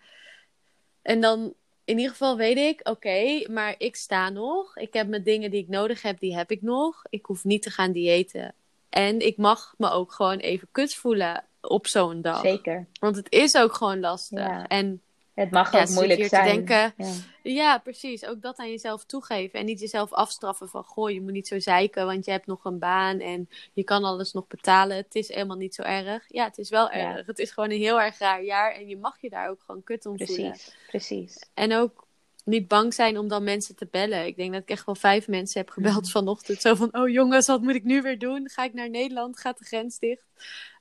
En 1.03 1.20
dan 1.20 1.55
in 1.84 1.97
ieder 1.97 2.11
geval 2.11 2.37
weet 2.37 2.57
ik, 2.57 2.89
oké, 2.89 3.51
maar 3.51 3.74
ik 3.78 3.97
sta 3.97 4.28
nog. 4.28 4.76
Ik 4.76 4.93
heb 4.93 5.09
mijn 5.09 5.22
dingen 5.22 5.51
die 5.51 5.62
ik 5.62 5.68
nodig 5.68 6.03
heb, 6.03 6.20
die 6.20 6.37
heb 6.37 6.51
ik 6.51 6.62
nog. 6.62 7.03
Ik 7.11 7.26
hoef 7.26 7.45
niet 7.45 7.62
te 7.62 7.70
gaan 7.70 7.93
diëten. 7.93 8.55
En 8.89 9.20
ik 9.26 9.37
mag 9.37 9.74
me 9.78 9.91
ook 9.91 10.12
gewoon 10.12 10.39
even 10.39 10.68
kut 10.72 10.95
voelen 10.95 11.45
op 11.68 11.86
zo'n 11.86 12.22
dag. 12.22 12.40
Zeker. 12.40 12.86
Want 13.00 13.16
het 13.16 13.32
is 13.32 13.56
ook 13.56 13.74
gewoon 13.74 14.00
lastig. 14.00 14.38
Ja. 14.38 14.66
En 14.66 15.00
het 15.34 15.50
mag 15.50 15.74
ook 15.74 15.88
moeilijk 15.88 16.26
zijn. 16.26 16.44
Te 16.44 16.54
denken, 16.54 16.94
ja. 16.96 17.12
ja. 17.42 17.78
precies. 17.78 18.24
Ook 18.24 18.42
dat 18.42 18.58
aan 18.58 18.70
jezelf 18.70 19.04
toegeven. 19.04 19.58
En 19.58 19.64
niet 19.64 19.80
jezelf 19.80 20.12
afstraffen 20.12 20.68
van... 20.68 20.84
Goh, 20.84 21.10
je 21.10 21.20
moet 21.20 21.32
niet 21.32 21.48
zo 21.48 21.58
zeiken, 21.58 22.06
want 22.06 22.24
je 22.24 22.30
hebt 22.30 22.46
nog 22.46 22.64
een 22.64 22.78
baan... 22.78 23.20
en 23.20 23.48
je 23.72 23.84
kan 23.84 24.04
alles 24.04 24.32
nog 24.32 24.46
betalen. 24.46 24.96
Het 24.96 25.14
is 25.14 25.28
helemaal 25.28 25.56
niet 25.56 25.74
zo 25.74 25.82
erg. 25.82 26.24
Ja, 26.28 26.44
het 26.44 26.58
is 26.58 26.70
wel 26.70 26.90
erg. 26.90 27.26
Het 27.26 27.38
is 27.38 27.50
gewoon 27.50 27.70
een 27.70 27.78
heel 27.78 28.00
erg 28.00 28.18
raar 28.18 28.42
jaar... 28.42 28.72
en 28.72 28.88
je 28.88 28.96
mag 28.96 29.20
je 29.20 29.30
daar 29.30 29.50
ook 29.50 29.60
gewoon 29.66 29.84
kut 29.84 30.06
om 30.06 30.16
precies, 30.16 30.36
voelen. 30.36 30.56
Precies, 30.86 31.48
En 31.54 31.74
ook 31.74 32.06
niet 32.46 32.68
bang 32.68 32.94
zijn 32.94 33.18
om 33.18 33.28
dan 33.28 33.44
mensen 33.44 33.76
te 33.76 33.88
bellen. 33.90 34.26
Ik 34.26 34.36
denk 34.36 34.52
dat 34.52 34.62
ik 34.62 34.70
echt 34.70 34.86
wel 34.86 34.94
vijf 34.94 35.28
mensen 35.28 35.60
heb 35.60 35.70
gebeld 35.70 36.02
mhm. 36.02 36.10
vanochtend. 36.10 36.60
Zo 36.60 36.74
van, 36.74 36.88
oh 36.96 37.08
jongens, 37.08 37.46
wat 37.46 37.62
moet 37.62 37.74
ik 37.74 37.84
nu 37.84 38.02
weer 38.02 38.18
doen? 38.18 38.48
Ga 38.48 38.64
ik 38.64 38.74
naar 38.74 38.90
Nederland? 38.90 39.38
Gaat 39.38 39.58
de 39.58 39.64
grens 39.64 39.98
dicht? 39.98 40.26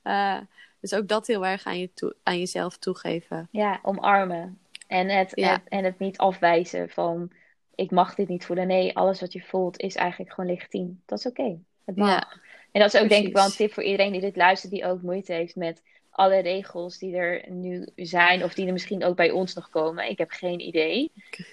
Uh, 0.04 0.38
dus 0.80 0.94
ook 0.94 1.08
dat 1.08 1.26
heel 1.26 1.46
erg 1.46 1.64
aan, 1.64 1.78
je 1.78 2.14
aan 2.22 2.38
jezelf 2.38 2.76
toegeven. 2.76 3.48
Ja, 3.50 3.80
omarmen. 3.82 4.58
En 4.86 5.08
het, 5.08 5.34
en 5.68 5.84
het 5.84 5.98
niet 5.98 6.18
afwijzen 6.18 6.88
van 6.88 7.30
ik 7.74 7.90
mag 7.90 8.14
dit 8.14 8.28
niet 8.28 8.44
voelen. 8.44 8.66
Nee, 8.66 8.96
alles 8.96 9.20
wat 9.20 9.32
je 9.32 9.42
voelt 9.42 9.80
is 9.80 9.94
eigenlijk 9.94 10.32
gewoon 10.32 10.50
legitiem. 10.50 11.00
Dat 11.06 11.18
is 11.18 11.26
oké. 11.26 11.58
Het 11.84 11.96
mag. 11.96 12.08
Ja, 12.08 12.32
en 12.72 12.80
dat 12.80 12.94
is 12.94 13.00
ook 13.00 13.08
denk 13.08 13.26
ik 13.26 13.32
wel 13.32 13.44
een 13.44 13.50
tip 13.50 13.72
voor 13.72 13.82
iedereen 13.82 14.12
die 14.12 14.20
dit 14.20 14.36
luistert, 14.36 14.72
die 14.72 14.84
ook 14.84 15.02
moeite 15.02 15.32
heeft 15.32 15.56
met 15.56 15.82
alle 16.10 16.38
regels 16.38 16.98
die 16.98 17.16
er 17.16 17.44
nu 17.50 17.88
zijn, 17.96 18.44
of 18.44 18.54
die 18.54 18.66
er 18.66 18.72
misschien 18.72 19.04
ook 19.04 19.16
bij 19.16 19.30
ons 19.30 19.54
nog 19.54 19.70
komen. 19.70 20.10
Ik 20.10 20.18
heb 20.18 20.30
geen 20.30 20.60
idee. 20.60 21.12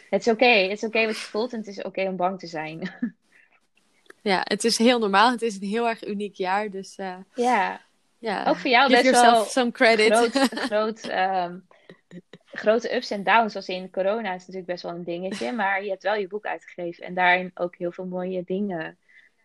Het 0.10 0.28
is 0.28 0.34
oké. 0.34 0.46
Het 0.46 0.72
is 0.72 0.84
oké 0.84 1.06
wat 1.06 1.16
je 1.16 1.22
voelt 1.22 1.52
en 1.52 1.58
het 1.58 1.68
is 1.68 1.82
oké 1.82 2.08
om 2.08 2.16
bang 2.16 2.40
te 2.40 2.48
zijn. 2.48 2.82
Ja, 4.24 4.42
het 4.44 4.64
is 4.64 4.78
heel 4.78 5.00
normaal. 5.00 5.32
Het 5.32 5.42
is 5.42 5.56
een 5.56 5.68
heel 5.68 5.88
erg 5.88 6.08
uniek 6.08 6.36
jaar. 6.36 6.70
Dus 6.70 6.98
uh, 6.98 7.16
ja. 7.36 7.82
Ja, 8.24 8.46
ook 8.46 8.56
voor 8.56 8.70
jou 8.70 8.90
best 8.92 9.10
wel 9.10 9.44
some 9.44 9.72
credit. 9.72 10.14
groot, 10.14 10.50
groot 10.70 11.10
um, 11.12 11.68
grote 12.46 12.96
ups 12.96 13.12
en 13.12 13.24
downs, 13.24 13.52
zoals 13.52 13.68
in 13.68 13.92
corona, 13.92 14.34
is 14.34 14.40
natuurlijk 14.40 14.66
best 14.66 14.84
wel 14.84 14.92
een 14.92 15.04
dingetje. 15.04 15.52
Maar 15.52 15.84
je 15.84 15.90
hebt 15.90 16.04
wel 16.04 16.16
je 16.16 16.28
boek 16.28 16.46
uitgegeven 16.46 17.06
en 17.06 17.14
daarin 17.14 17.52
ook 17.54 17.76
heel 17.76 17.92
veel 17.92 18.06
mooie 18.06 18.44
dingen 18.46 18.98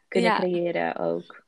kunnen 0.08 0.34
creëren 0.34 0.96
ook. 0.96 1.44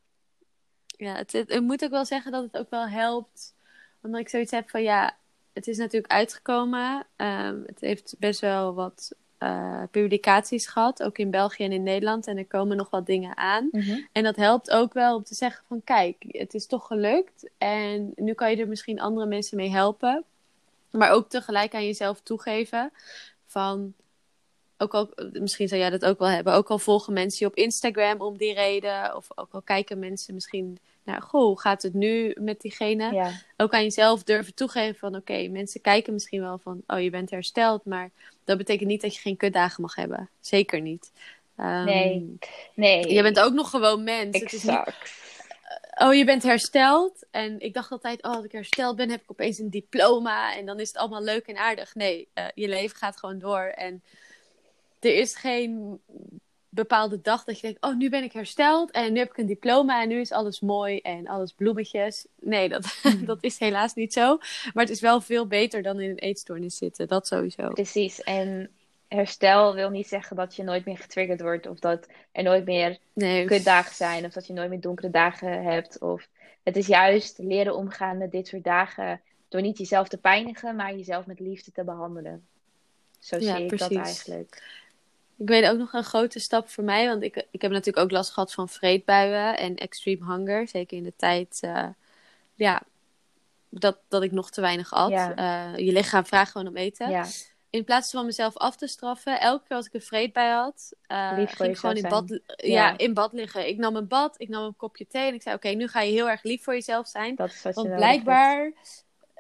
Ja, 0.87 1.14
het, 1.14 1.33
het, 1.33 1.51
ik 1.51 1.61
moet 1.61 1.85
ook 1.85 1.91
wel 1.91 2.05
zeggen 2.05 2.33
dat 2.33 2.43
het 2.43 2.59
ook 2.59 2.70
wel 2.70 2.89
helpt. 2.89 3.55
Omdat 4.03 4.20
ik 4.20 4.28
zoiets 4.28 4.51
heb 4.51 4.70
van 4.70 4.83
ja, 4.83 5.16
het 5.53 5.66
is 5.66 5.76
natuurlijk 5.76 6.12
uitgekomen. 6.12 7.07
Um, 7.16 7.62
het 7.66 7.81
heeft 7.81 8.14
best 8.18 8.41
wel 8.41 8.74
wat 8.74 9.14
uh, 9.43 9.82
publicaties 9.91 10.66
gehad, 10.66 11.03
ook 11.03 11.18
in 11.18 11.30
België 11.30 11.64
en 11.64 11.72
in 11.72 11.82
Nederland. 11.82 12.26
En 12.26 12.38
er 12.38 12.47
komen 12.47 12.76
nog 12.76 12.91
wat 12.91 13.07
dingen 13.07 13.36
aan. 13.36 13.68
Mhm. 13.70 14.01
En 14.12 14.22
dat 14.22 14.36
helpt 14.36 14.70
ook 14.70 14.93
wel 14.93 15.16
om 15.16 15.24
te 15.24 15.34
zeggen 15.34 15.64
van 15.68 15.80
kijk, 15.84 16.16
het 16.28 16.55
is 16.55 16.66
toch 16.66 16.86
gelukt. 16.86 17.51
En 17.59 18.12
nu 18.16 18.32
kan 18.32 18.51
je 18.51 18.57
er 18.57 18.68
misschien 18.68 19.01
andere 19.01 19.26
mensen 19.26 19.57
mee 19.57 19.70
helpen. 19.70 20.24
Maar 20.91 21.11
ook 21.11 21.28
tegelijk 21.28 21.74
aan 21.74 21.86
jezelf 21.86 22.20
toegeven 22.20 22.93
van 23.47 23.95
ook 24.76 24.95
al, 24.95 25.11
misschien 25.32 25.68
zou 25.68 25.80
jij 25.80 25.91
dat 25.91 26.05
ook 26.05 26.18
wel 26.18 26.28
hebben. 26.28 26.53
Ook 26.53 26.70
al 26.70 26.78
volgen 26.78 27.12
mensen 27.12 27.38
je 27.38 27.53
op 27.53 27.57
Instagram 27.57 28.20
om 28.20 28.36
die 28.36 28.55
reden. 28.55 29.16
Of 29.16 29.26
ook 29.34 29.53
al 29.53 29.62
kijken 29.62 29.99
mensen 29.99 30.34
misschien 30.34 30.78
naar, 31.05 31.23
goh, 31.23 31.43
hoe 31.43 31.61
gaat 31.61 31.83
het 31.83 31.95
nu 31.95 32.37
met 32.41 32.61
diegene? 32.61 33.13
Ja. 33.13 33.33
Ook 33.57 33.73
aan 33.73 33.83
jezelf 33.83 34.23
durven 34.23 34.55
toegeven 34.55 34.99
van, 34.99 35.17
oké, 35.17 35.49
mensen 35.49 35.81
kijken 35.81 36.13
misschien 36.13 36.41
wel 36.41 36.59
van, 36.59 36.83
oh, 36.87 37.01
je 37.01 37.11
bent 37.11 37.31
hersteld. 37.31 37.85
Maar 37.85 38.11
dat 38.45 38.59
betekent 38.59 38.89
niet 38.89 39.03
dat 39.03 39.15
je 39.15 39.21
geen 39.21 39.37
kutdagen 39.37 39.83
mag 39.83 39.95
hebben. 39.95 40.29
Zeker 40.41 40.81
niet. 40.81 41.13
Um, 41.57 41.85
nee, 41.85 42.39
nee. 42.75 43.13
Je 43.13 43.23
bent 43.23 43.41
ook 43.41 43.53
nog 43.53 43.71
gewoon 43.71 44.05
mens. 44.05 44.41
Exact 44.41 45.29
oh, 46.01 46.15
je 46.15 46.25
bent 46.25 46.43
hersteld. 46.43 47.27
En 47.31 47.61
ik 47.61 47.75
dacht 47.75 47.91
altijd, 47.91 48.23
oh, 48.23 48.35
als 48.35 48.45
ik 48.45 48.53
hersteld 48.53 48.97
ben, 48.97 49.11
heb 49.11 49.23
ik 49.23 49.31
opeens 49.31 49.59
een 49.59 49.71
diploma. 49.71 50.57
En 50.57 50.67
dan 50.67 50.81
is 50.81 50.89
het 50.89 50.97
allemaal 50.97 51.23
leuk 51.23 51.47
en 51.47 51.57
aardig. 51.57 51.95
Nee, 51.95 52.29
uh, 52.35 52.45
je 52.55 52.69
leven 52.69 52.97
gaat 52.97 53.19
gewoon 53.19 53.39
door. 53.39 53.61
En 53.61 54.03
er 55.01 55.15
is 55.15 55.35
geen 55.35 56.01
bepaalde 56.71 57.21
dag 57.21 57.45
dat 57.45 57.57
je 57.61 57.66
denkt, 57.66 57.83
oh, 57.83 57.97
nu 57.97 58.11
ben 58.11 58.23
ik 58.23 58.33
hersteld. 58.33 58.91
En 58.91 59.12
nu 59.12 59.18
heb 59.18 59.31
ik 59.31 59.37
een 59.37 59.47
diploma 59.47 60.03
en 60.03 60.09
nu 60.09 60.21
is 60.21 60.33
alles 60.33 60.61
mooi 60.61 60.99
en 60.99 61.27
alles 61.27 61.53
bloemetjes. 61.53 62.27
Nee, 62.41 62.68
dat, 62.68 63.01
dat 63.25 63.39
is 63.41 63.59
helaas 63.59 63.95
niet 63.95 64.12
zo. 64.12 64.37
Maar 64.75 64.85
het 64.85 64.93
is 64.93 65.01
wel 65.01 65.21
veel 65.21 65.47
beter 65.47 65.83
dan 65.83 66.01
in 66.01 66.11
een 66.11 66.18
eetstoornis 66.18 66.77
zitten. 66.77 67.09
Dat 67.09 67.27
sowieso. 67.27 67.68
Precies. 67.68 68.23
En 68.23 68.71
herstel 69.09 69.75
wil 69.75 69.91
niet 69.91 70.09
zeggen 70.09 70.37
dat 70.37 70.57
je 70.57 70.62
nooit 70.62 70.85
meer 70.85 70.99
getriggerd 70.99 71.41
wordt 71.41 71.66
of 71.66 71.79
dat 71.79 72.07
er 72.33 72.43
nooit 72.43 72.64
meer 72.64 72.99
nee. 73.12 73.45
kutdagen 73.45 73.95
zijn 73.95 74.25
of 74.25 74.33
dat 74.33 74.47
je 74.47 74.53
nooit 74.53 74.71
meer 74.71 74.81
donkere 74.81 75.11
dagen 75.11 75.62
hebt. 75.62 75.99
Of 75.99 76.29
het 76.62 76.77
is 76.77 76.87
juist 76.87 77.39
leren 77.39 77.77
omgaan 77.77 78.18
met 78.18 78.33
dit 78.33 78.49
soort 78.49 78.64
dagen 78.64 79.21
door 79.49 79.61
niet 79.61 79.79
jezelf 79.79 80.09
te 80.09 80.18
pijnigen, 80.18 80.77
maar 80.77 80.97
jezelf 80.97 81.27
met 81.27 81.41
liefde 81.41 81.73
te 81.73 81.85
behandelen. 81.85 82.47
Zo 83.18 83.41
zie 83.41 83.64
ik 83.64 83.79
dat 83.79 83.95
eigenlijk. 83.95 84.62
Ik 85.41 85.49
weet 85.49 85.68
ook 85.68 85.78
nog 85.78 85.93
een 85.93 86.05
grote 86.05 86.38
stap 86.38 86.68
voor 86.68 86.84
mij, 86.84 87.07
want 87.07 87.22
ik, 87.22 87.47
ik 87.51 87.62
heb 87.62 87.70
natuurlijk 87.70 88.05
ook 88.05 88.11
last 88.11 88.30
gehad 88.32 88.53
van 88.53 88.68
vreedbuien 88.68 89.59
en 89.59 89.76
extreme 89.76 90.24
hunger. 90.24 90.68
Zeker 90.68 90.97
in 90.97 91.05
de 91.05 91.12
tijd 91.16 91.61
uh, 91.64 91.86
ja, 92.55 92.82
dat, 93.68 93.99
dat 94.09 94.22
ik 94.22 94.32
nog 94.32 94.51
te 94.51 94.61
weinig 94.61 94.93
at. 94.93 95.11
Uh, 95.11 95.76
je 95.76 95.93
lichaam 95.93 96.26
vraagt 96.26 96.51
gewoon 96.51 96.66
om 96.66 96.76
eten. 96.76 97.11
Ja 97.11 97.26
in 97.70 97.84
plaats 97.84 98.11
van 98.11 98.26
mezelf 98.26 98.57
af 98.57 98.76
te 98.76 98.86
straffen, 98.86 99.41
elke 99.41 99.66
keer 99.66 99.76
als 99.76 99.86
ik 99.86 99.95
een 99.95 100.03
vreed 100.03 100.32
bij 100.32 100.51
had, 100.51 100.93
uh, 101.09 101.32
ging 101.34 101.70
ik 101.70 101.78
gewoon 101.78 101.97
in 101.97 102.09
bad, 102.09 102.41
ja. 102.57 102.99
in 102.99 103.14
bad 103.14 103.32
liggen. 103.32 103.68
Ik 103.68 103.76
nam 103.76 103.97
een 103.97 104.09
bad, 104.09 104.34
ik 104.38 104.49
nam 104.49 104.64
een 104.64 104.76
kopje 104.76 105.07
thee 105.07 105.28
en 105.28 105.34
ik 105.34 105.43
zei: 105.43 105.55
Oké, 105.55 105.68
nu 105.68 105.88
ga 105.88 106.01
je 106.01 106.12
heel 106.12 106.30
erg 106.30 106.43
lief 106.43 106.62
voor 106.62 106.74
jezelf 106.74 107.09
zijn. 107.09 107.36
want 107.62 107.95
blijkbaar 107.95 108.72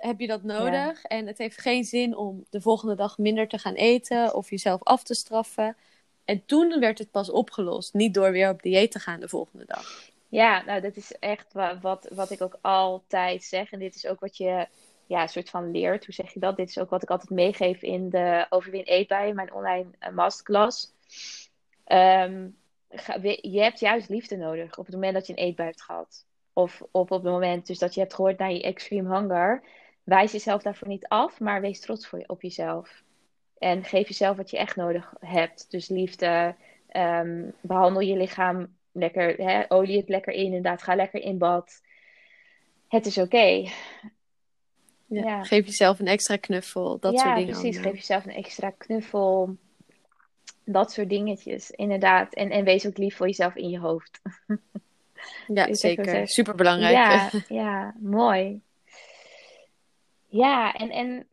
heb 0.00 0.20
je 0.20 0.26
dat 0.26 0.42
nodig. 0.42 1.04
En 1.04 1.26
het 1.26 1.38
heeft 1.38 1.60
geen 1.60 1.84
zin 1.84 2.16
om 2.16 2.44
de 2.50 2.60
volgende 2.60 2.94
dag 2.94 3.18
minder 3.18 3.48
te 3.48 3.58
gaan 3.58 3.74
eten 3.74 4.34
of 4.34 4.50
jezelf 4.50 4.82
af 4.82 5.02
te 5.02 5.14
straffen. 5.14 5.76
En 6.24 6.42
toen 6.46 6.80
werd 6.80 6.98
het 6.98 7.10
pas 7.10 7.30
opgelost, 7.30 7.94
niet 7.94 8.14
door 8.14 8.32
weer 8.32 8.50
op 8.50 8.62
dieet 8.62 8.90
te 8.90 8.98
gaan 8.98 9.20
de 9.20 9.28
volgende 9.28 9.64
dag. 9.66 10.10
Ja, 10.28 10.64
nou, 10.64 10.80
dat 10.80 10.96
is 10.96 11.12
echt 11.18 11.52
wat, 11.80 12.08
wat 12.14 12.30
ik 12.30 12.42
ook 12.42 12.58
altijd 12.60 13.42
zeg. 13.42 13.72
En 13.72 13.78
dit 13.78 13.94
is 13.94 14.06
ook 14.06 14.20
wat 14.20 14.36
je 14.36 14.66
ja, 15.06 15.26
soort 15.26 15.50
van 15.50 15.70
leert. 15.70 16.04
Hoe 16.04 16.14
zeg 16.14 16.32
je 16.32 16.40
dat? 16.40 16.56
Dit 16.56 16.68
is 16.68 16.78
ook 16.78 16.90
wat 16.90 17.02
ik 17.02 17.10
altijd 17.10 17.30
meegeef 17.30 17.82
in 17.82 18.10
de 18.10 18.46
Overwin 18.50 18.82
Eetbui, 18.82 19.32
mijn 19.32 19.52
online 19.52 19.88
uh, 20.00 20.08
masterclass. 20.14 20.92
Ehm, 21.84 22.48
je 23.40 23.60
hebt 23.60 23.80
juist 23.80 24.08
liefde 24.08 24.36
nodig 24.36 24.78
op 24.78 24.86
het 24.86 24.94
moment 24.94 25.14
dat 25.14 25.26
je 25.26 25.32
een 25.32 25.44
eetbui 25.44 25.68
hebt 25.68 25.82
gehad. 25.82 26.26
Of 26.52 26.80
op, 26.80 26.90
op 26.90 27.10
het 27.10 27.22
moment 27.22 27.66
dus 27.66 27.78
dat 27.78 27.94
je 27.94 28.00
hebt 28.00 28.14
gehoord 28.14 28.38
naar 28.38 28.52
je 28.52 28.62
extreme 28.62 29.16
hunger. 29.18 29.62
Wijs 30.10 30.32
jezelf 30.32 30.62
daarvoor 30.62 30.88
niet 30.88 31.08
af, 31.08 31.40
maar 31.40 31.60
wees 31.60 31.80
trots 31.80 32.06
voor 32.06 32.18
je, 32.18 32.28
op 32.28 32.42
jezelf. 32.42 33.02
En 33.58 33.84
geef 33.84 34.08
jezelf 34.08 34.36
wat 34.36 34.50
je 34.50 34.58
echt 34.58 34.76
nodig 34.76 35.14
hebt. 35.20 35.70
Dus 35.70 35.88
liefde, 35.88 36.54
ehm, 36.88 37.50
behandel 37.60 38.02
je 38.02 38.16
lichaam 38.16 38.76
lekker, 38.92 39.36
hè, 39.36 39.64
olie 39.68 39.96
het 39.96 40.08
lekker 40.08 40.32
in, 40.32 40.44
inderdaad, 40.44 40.82
ga 40.82 40.94
lekker 40.94 41.22
in 41.22 41.38
bad. 41.38 41.82
Het 42.88 43.06
is 43.06 43.18
oké. 43.18 43.68
Ja, 45.06 45.44
Geef 45.44 45.66
jezelf 45.66 45.98
een 45.98 46.06
extra 46.06 46.36
knuffel, 46.36 46.98
dat 46.98 47.18
soort 47.18 47.34
dingen. 47.36 47.54
Ja, 47.54 47.60
precies. 47.60 47.78
Geef 47.78 47.94
jezelf 47.94 48.24
een 48.24 48.34
extra 48.34 48.70
knuffel. 48.70 49.56
Dat 50.64 50.92
soort 50.92 51.08
dingetjes, 51.08 51.70
inderdaad. 51.70 52.34
En, 52.34 52.50
en 52.50 52.64
wees 52.64 52.86
ook 52.86 52.98
lief 52.98 53.16
voor 53.16 53.26
jezelf 53.26 53.54
in 53.54 53.68
je 53.68 53.78
hoofd. 53.78 54.20
Ja, 55.46 55.74
zeker. 55.74 56.28
Super 56.28 56.54
belangrijk. 56.54 56.94
Ja, 56.94 57.30
ja, 57.62 57.94
mooi. 57.98 58.62
Ja, 60.30 60.74
en, 60.74 60.90
en 60.90 61.28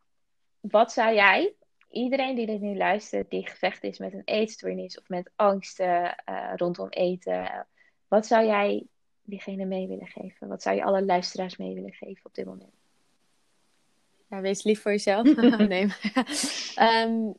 wat 0.60 0.91
zou 0.91 1.14
jij, 1.14 1.54
iedereen 1.89 2.36
die 2.36 2.45
dit 2.45 2.62
nu 2.62 2.78
luistert, 2.78 3.30
die 3.30 3.48
gevecht 3.48 3.84
is 3.84 3.98
met 3.98 4.14
een 4.14 4.22
eetstoornis 4.26 5.00
of 5.00 5.10
met 5.10 5.32
angsten 5.36 6.24
uh, 6.30 6.54
rondom 6.56 6.89
eten, 6.89 7.68
wat 8.08 8.26
zou 8.26 8.45
jij 8.45 8.86
diegene 9.24 9.66
mee 9.66 9.88
willen 9.88 10.08
geven? 10.08 10.48
Wat 10.48 10.62
zou 10.62 10.76
je 10.76 10.84
alle 10.84 11.06
luisteraars 11.06 11.58
mee 11.58 11.74
willen 11.74 11.93
geven 11.93 12.26
op 12.26 12.34
dit 12.34 12.45
moment? 12.45 12.74
Ja, 14.30 14.41
wees 14.41 14.64
lief 14.64 14.82
voor 14.82 14.91
jezelf. 14.91 15.36
nee. 15.68 15.88
um, 16.80 17.36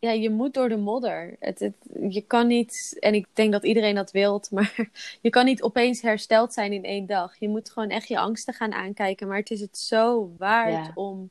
ja, 0.00 0.10
je 0.10 0.30
moet 0.30 0.54
door 0.54 0.68
de 0.68 0.76
modder. 0.76 1.36
Het, 1.38 1.58
het, 1.58 1.74
je 2.08 2.20
kan 2.20 2.46
niet, 2.46 2.96
en 3.00 3.14
ik 3.14 3.26
denk 3.32 3.52
dat 3.52 3.64
iedereen 3.64 3.94
dat 3.94 4.10
wilt, 4.10 4.50
maar 4.54 4.90
je 5.20 5.30
kan 5.30 5.44
niet 5.44 5.62
opeens 5.62 6.02
hersteld 6.02 6.52
zijn 6.52 6.72
in 6.72 6.84
één 6.84 7.06
dag. 7.06 7.36
Je 7.38 7.48
moet 7.48 7.70
gewoon 7.70 7.90
echt 7.90 8.08
je 8.08 8.18
angsten 8.18 8.54
gaan 8.54 8.72
aankijken. 8.72 9.28
Maar 9.28 9.38
het 9.38 9.50
is 9.50 9.60
het 9.60 9.78
zo 9.78 10.32
waard 10.38 10.90
om, 10.94 11.30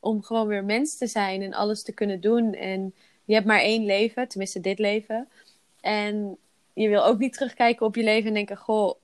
om 0.00 0.22
gewoon 0.22 0.46
weer 0.46 0.64
mens 0.64 0.96
te 0.96 1.06
zijn 1.06 1.42
en 1.42 1.54
alles 1.54 1.82
te 1.82 1.92
kunnen 1.92 2.20
doen. 2.20 2.54
En 2.54 2.94
je 3.24 3.34
hebt 3.34 3.46
maar 3.46 3.60
één 3.60 3.84
leven, 3.84 4.28
tenminste 4.28 4.60
dit 4.60 4.78
leven. 4.78 5.28
En 5.80 6.36
je 6.72 6.88
wil 6.88 7.04
ook 7.04 7.18
niet 7.18 7.32
terugkijken 7.32 7.86
op 7.86 7.96
je 7.96 8.02
leven 8.02 8.28
en 8.28 8.34
denken: 8.34 8.56
Goh, 8.56 8.94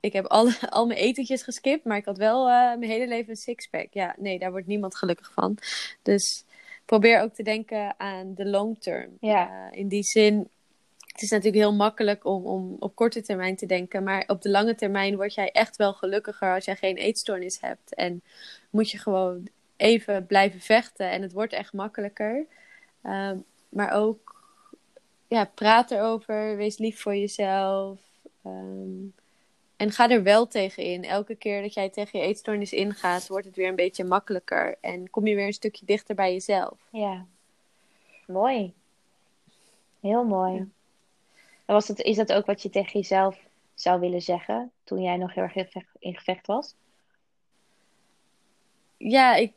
ik 0.00 0.12
heb 0.12 0.26
al, 0.26 0.50
al 0.68 0.86
mijn 0.86 0.98
etentjes 0.98 1.42
geskipt, 1.42 1.84
maar 1.84 1.96
ik 1.96 2.04
had 2.04 2.18
wel 2.18 2.48
uh, 2.48 2.54
mijn 2.54 2.90
hele 2.90 3.08
leven 3.08 3.30
een 3.30 3.36
sixpack. 3.36 3.88
Ja, 3.90 4.14
nee, 4.18 4.38
daar 4.38 4.50
wordt 4.50 4.66
niemand 4.66 4.96
gelukkig 4.96 5.32
van. 5.32 5.58
Dus 6.02 6.44
probeer 6.86 7.20
ook 7.20 7.34
te 7.34 7.42
denken 7.42 7.94
aan 8.00 8.34
de 8.34 8.46
long 8.46 8.78
term. 8.78 9.16
Ja. 9.20 9.50
Uh, 9.50 9.78
in 9.78 9.88
die 9.88 10.02
zin, 10.02 10.48
het 11.06 11.22
is 11.22 11.30
natuurlijk 11.30 11.62
heel 11.62 11.74
makkelijk 11.74 12.24
om, 12.24 12.44
om 12.44 12.76
op 12.78 12.94
korte 12.94 13.22
termijn 13.22 13.56
te 13.56 13.66
denken, 13.66 14.02
maar 14.02 14.24
op 14.26 14.42
de 14.42 14.50
lange 14.50 14.74
termijn 14.74 15.16
word 15.16 15.34
jij 15.34 15.50
echt 15.50 15.76
wel 15.76 15.92
gelukkiger 15.92 16.54
als 16.54 16.64
jij 16.64 16.76
geen 16.76 16.96
eetstoornis 16.96 17.60
hebt. 17.60 17.94
En 17.94 18.22
moet 18.70 18.90
je 18.90 18.98
gewoon 18.98 19.48
even 19.76 20.26
blijven 20.26 20.60
vechten 20.60 21.10
en 21.10 21.22
het 21.22 21.32
wordt 21.32 21.52
echt 21.52 21.72
makkelijker. 21.72 22.46
Uh, 23.02 23.32
maar 23.68 23.92
ook, 23.92 24.44
ja, 25.26 25.44
praat 25.54 25.90
erover, 25.90 26.56
wees 26.56 26.78
lief 26.78 27.00
voor 27.00 27.16
jezelf. 27.16 28.00
Um, 28.46 29.14
en 29.76 29.90
ga 29.90 30.10
er 30.10 30.22
wel 30.22 30.46
tegen 30.46 30.82
in. 30.82 31.04
Elke 31.04 31.34
keer 31.34 31.62
dat 31.62 31.74
jij 31.74 31.90
tegen 31.90 32.18
je 32.18 32.24
eetstoornis 32.24 32.72
ingaat, 32.72 33.26
wordt 33.26 33.46
het 33.46 33.56
weer 33.56 33.68
een 33.68 33.76
beetje 33.76 34.04
makkelijker. 34.04 34.76
En 34.80 35.10
kom 35.10 35.26
je 35.26 35.34
weer 35.34 35.46
een 35.46 35.52
stukje 35.52 35.86
dichter 35.86 36.14
bij 36.14 36.32
jezelf. 36.32 36.78
Ja. 36.90 37.26
Mooi. 38.26 38.72
Heel 40.00 40.24
mooi. 40.24 40.54
Ja. 40.54 40.66
Was 41.64 41.88
het, 41.88 42.00
is 42.00 42.16
dat 42.16 42.32
ook 42.32 42.46
wat 42.46 42.62
je 42.62 42.70
tegen 42.70 43.00
jezelf 43.00 43.38
zou 43.74 44.00
willen 44.00 44.22
zeggen 44.22 44.70
toen 44.84 45.02
jij 45.02 45.16
nog 45.16 45.34
heel 45.34 45.42
erg 45.42 45.74
in 45.98 46.16
gevecht 46.16 46.46
was? 46.46 46.74
Ja, 48.96 49.34
ik, 49.34 49.52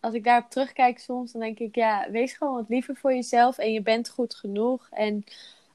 als 0.00 0.14
ik 0.14 0.24
daarop 0.24 0.50
terugkijk 0.50 0.98
soms, 0.98 1.32
dan 1.32 1.40
denk 1.40 1.58
ik, 1.58 1.74
ja, 1.74 2.10
wees 2.10 2.32
gewoon 2.32 2.54
wat 2.54 2.68
liever 2.68 2.96
voor 2.96 3.14
jezelf 3.14 3.58
en 3.58 3.72
je 3.72 3.82
bent 3.82 4.08
goed 4.08 4.34
genoeg. 4.34 4.88
En 4.90 5.24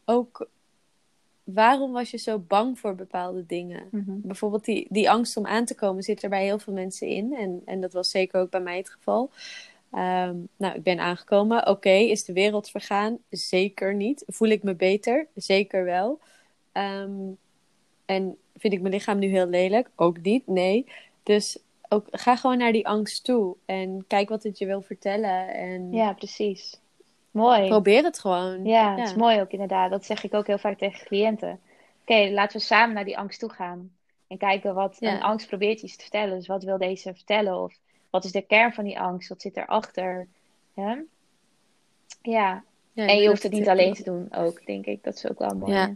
ook 0.06 0.48
waarom 1.54 1.92
was 1.92 2.12
je 2.12 2.18
zo 2.18 2.40
bang 2.40 2.80
voor 2.80 2.96
bepaalde 2.96 3.46
dingen? 3.46 3.88
Mhm. 3.92 4.20
Bijvoorbeeld 4.22 4.66
die, 4.66 4.88
die 4.90 5.10
angst 5.10 5.38
om 5.38 5.46
aan 5.46 5.66
te 5.66 5.76
komen 5.76 6.04
zit 6.04 6.24
er 6.24 6.30
bij 6.30 6.44
heel 6.44 6.60
veel 6.60 6.74
mensen 6.74 7.08
in. 7.08 7.34
En, 7.34 7.62
en 7.66 7.82
dat 7.82 7.94
was 7.94 8.10
zeker 8.10 8.40
ook 8.40 8.50
bij 8.50 8.60
mij 8.60 8.78
het 8.78 8.90
geval. 8.90 9.32
Ehm, 9.92 10.36
nou, 10.58 10.76
ik 10.76 10.84
ben 10.84 11.00
aangekomen. 11.00 11.68
Oké, 11.68 11.90
is 11.90 12.26
de 12.26 12.34
wereld 12.34 12.70
vergaan? 12.70 13.18
Zeker 13.30 13.96
niet. 13.96 14.24
Voel 14.28 14.48
ik 14.48 14.64
me 14.64 14.76
beter? 14.76 15.28
Zeker 15.36 15.84
wel. 15.84 16.20
Ehm, 16.72 17.32
en 18.06 18.38
vind 18.56 18.74
ik 18.74 18.82
mijn 18.82 18.94
lichaam 18.94 19.20
nu 19.20 19.28
heel 19.28 19.48
lelijk? 19.48 19.90
Ook 19.96 20.22
niet, 20.22 20.48
nee. 20.48 20.86
Dus 21.24 21.58
ook, 21.90 22.08
ga 22.12 22.36
gewoon 22.36 22.58
naar 22.58 22.72
die 22.72 22.88
angst 22.88 23.24
toe. 23.24 23.56
En 23.66 24.06
kijk 24.08 24.30
wat 24.30 24.44
het 24.44 24.58
je 24.58 24.66
wil 24.66 24.82
vertellen. 24.82 25.54
En... 25.54 25.92
Ja, 25.92 26.14
precies. 26.14 26.80
Mooi. 27.38 27.68
Probeer 27.68 28.04
het 28.04 28.20
gewoon. 28.20 28.66
Ja, 28.66 28.96
het 28.96 29.08
is 29.08 29.16
mooi 29.16 29.42
ook 29.42 29.52
inderdaad. 29.52 29.90
Dat 29.92 30.06
zeg 30.06 30.24
ik 30.24 30.34
ook 30.34 30.48
heel 30.48 30.58
vaak 30.58 30.78
tegen 30.78 31.06
cliënten. 31.06 31.60
Oké, 32.02 32.30
laten 32.32 32.58
we 32.58 32.64
samen 32.64 32.96
naar 32.96 33.06
die 33.06 33.18
angst 33.18 33.40
toe 33.40 33.50
gaan. 33.50 33.92
En 34.28 34.38
kijken 34.38 34.74
wat 34.74 34.98
een 35.00 35.22
angst 35.22 35.48
probeert 35.48 35.82
iets 35.82 35.96
te 35.96 36.02
vertellen. 36.02 36.38
Dus 36.38 36.48
wat 36.48 36.64
wil 36.64 36.78
deze 36.78 37.14
vertellen? 37.14 37.64
Of 37.64 37.78
wat 38.10 38.24
is 38.24 38.32
de 38.32 38.42
kern 38.42 38.74
van 38.74 38.84
die 38.84 39.00
angst? 39.00 39.30
Wat 39.30 39.42
zit 39.42 39.58
erachter? 39.58 40.28
Ja. 40.74 41.04
ja. 42.22 42.64
en 42.94 43.18
je 43.18 43.28
hoeft 43.28 43.44
het 43.44 43.52
niet 43.52 43.68
alleen 43.68 43.94
te 43.94 44.04
doen 44.04 44.28
ook, 44.34 44.66
denk 44.66 44.86
ik. 44.86 45.04
Dat 45.04 45.16
is 45.16 45.30
ook 45.30 45.40
wel 45.40 45.56
mooi. 45.56 45.74
Ja. 45.74 45.96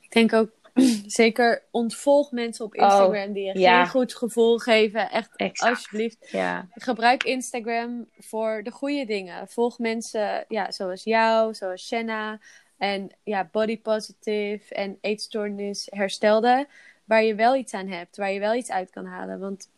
Ik 0.00 0.12
denk 0.12 0.32
ook 0.32 0.50
zeker 1.06 1.62
ontvolg 1.70 2.30
mensen 2.30 2.64
op 2.64 2.74
Instagram 2.74 3.32
die 3.32 3.44
je 3.44 3.52
geen 3.52 3.88
goed 3.88 4.14
gevoel 4.14 4.58
geven. 4.58 5.10
Echt, 5.10 5.60
alsjeblieft. 5.60 6.28
Ja. 6.30 6.68
Gebruik 6.70 7.24
Instagram 7.24 8.08
voor 8.18 8.62
de 8.62 8.70
goede 8.70 9.04
dingen. 9.04 9.48
Volg 9.48 9.78
mensen 9.78 10.44
ja, 10.48 10.70
zoals 10.70 11.04
jou, 11.04 11.54
zoals 11.54 11.86
Shanna. 11.86 12.40
En 12.78 13.10
ja, 13.22 13.48
body 13.52 13.80
positive 13.80 14.74
en 14.74 14.98
eetstoornis 15.00 15.86
herstelde. 15.90 16.66
Waar 17.04 17.24
je 17.24 17.34
wel 17.34 17.56
iets 17.56 17.74
aan 17.74 17.88
hebt, 17.88 18.16
waar 18.16 18.32
je 18.32 18.40
wel 18.40 18.54
iets 18.54 18.70
uit 18.70 18.90
kan 18.90 19.06
halen. 19.06 19.38
Want 19.38 19.70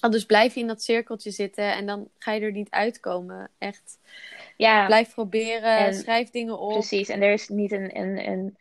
anders 0.00 0.26
blijf 0.26 0.54
je 0.54 0.60
in 0.60 0.66
dat 0.66 0.82
cirkeltje 0.82 1.30
zitten 1.30 1.74
en 1.74 1.86
dan 1.86 2.08
ga 2.18 2.32
je 2.32 2.40
er 2.40 2.52
niet 2.52 2.70
uitkomen. 2.70 3.50
Echt. 3.58 3.98
Ja. 4.56 4.86
Blijf 4.86 5.14
proberen, 5.14 5.94
schrijf 5.94 6.30
dingen 6.30 6.58
op. 6.58 6.72
Precies, 6.72 7.08
en 7.08 7.22
er 7.22 7.32
is 7.32 7.48
niet 7.48 7.72
een, 7.72 7.98
een, 7.98 8.28
een 8.28 8.56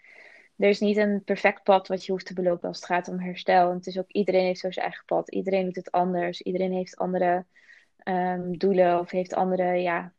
er 0.58 0.70
is 0.70 0.80
niet 0.80 0.98
een 0.98 1.24
perfect 1.24 1.64
pad 1.64 1.88
wat 1.88 2.06
je 2.06 2.12
hoeft 2.12 2.26
te 2.26 2.34
belopen 2.34 2.68
als 2.68 2.78
het 2.78 2.86
gaat 2.86 3.08
om 3.08 3.20
herstel. 3.20 3.70
En 3.70 3.76
het 3.76 3.88
is 3.88 3.98
ook, 3.98 4.12
iedereen 4.12 4.46
heeft 4.46 4.60
zo 4.60 4.72
zijn 4.72 4.86
eigen 4.86 5.06
pad. 5.06 5.32
Iedereen 5.32 5.66
doet 5.66 5.76
het 5.76 5.92
anders. 5.92 6.42
Iedereen 6.42 6.72
heeft 6.72 6.98
andere 6.98 7.46
ehm, 7.98 8.52
doelen 8.52 9.00
of 9.00 9.12
heeft 9.12 9.34
andere, 9.34 9.74
ja, 9.74 10.12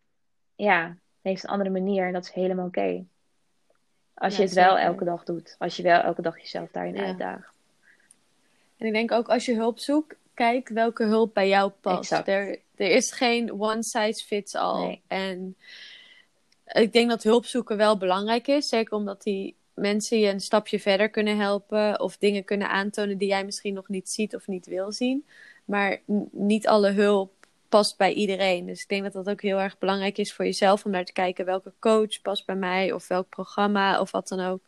ja, 0.56 0.96
heeft 1.22 1.44
een 1.44 1.50
andere 1.50 1.70
manier. 1.70 2.06
En 2.06 2.12
dat 2.12 2.24
is 2.24 2.30
helemaal 2.30 2.66
oké. 2.66 3.04
Als 4.14 4.36
je 4.36 4.42
het 4.42 4.52
wel 4.52 4.78
elke 4.78 5.04
dag 5.04 5.24
doet. 5.24 5.56
Als 5.58 5.76
je 5.76 5.82
wel 5.82 6.00
elke 6.00 6.22
dag 6.22 6.40
jezelf 6.40 6.70
daarin 6.70 6.98
uitdaagt. 6.98 7.54
En 8.76 8.86
ik 8.86 8.92
denk 8.92 9.12
ook 9.12 9.28
als 9.28 9.44
je 9.44 9.54
hulp 9.54 9.78
zoekt, 9.78 10.16
kijk 10.34 10.68
welke 10.68 11.04
hulp 11.04 11.34
bij 11.34 11.48
jou 11.48 11.70
past. 11.80 12.12
Er, 12.12 12.58
er 12.76 12.90
is 12.90 13.12
geen 13.12 13.60
one 13.60 13.82
size 13.82 14.24
fits 14.24 14.54
all. 14.54 15.00
En 15.06 15.56
ik 16.66 16.92
denk 16.92 17.10
dat 17.10 17.22
hulp 17.22 17.44
zoeken 17.46 17.76
wel 17.76 17.96
belangrijk 17.96 18.46
is. 18.46 18.68
Zeker 18.68 18.94
omdat 18.94 19.22
die 19.22 19.56
mensen 19.74 20.18
je 20.18 20.28
een 20.28 20.40
stapje 20.40 20.80
verder 20.80 21.08
kunnen 21.10 21.36
helpen 21.36 22.00
of 22.00 22.16
dingen 22.16 22.44
kunnen 22.44 22.68
aantonen 22.68 23.18
die 23.18 23.28
jij 23.28 23.44
misschien 23.44 23.74
nog 23.74 23.88
niet 23.88 24.10
ziet 24.10 24.34
of 24.34 24.46
niet 24.46 24.66
wil 24.66 24.92
zien. 24.92 25.26
Maar 25.64 26.00
niet 26.32 26.66
alle 26.66 26.90
hulp 26.90 27.32
past 27.68 27.96
bij 27.96 28.12
iedereen. 28.12 28.66
Dus 28.66 28.82
ik 28.82 28.88
denk 28.88 29.02
dat 29.02 29.12
dat 29.12 29.28
ook 29.28 29.42
heel 29.42 29.60
erg 29.60 29.78
belangrijk 29.78 30.18
is 30.18 30.32
voor 30.32 30.44
jezelf 30.44 30.84
om 30.84 30.90
naar 30.90 31.04
te 31.04 31.12
kijken 31.12 31.44
welke 31.44 31.72
coach 31.78 32.20
past 32.22 32.46
bij 32.46 32.56
mij 32.56 32.92
of 32.92 33.08
welk 33.08 33.28
programma 33.28 34.00
of 34.00 34.10
wat 34.10 34.28
dan 34.28 34.40
ook. 34.40 34.60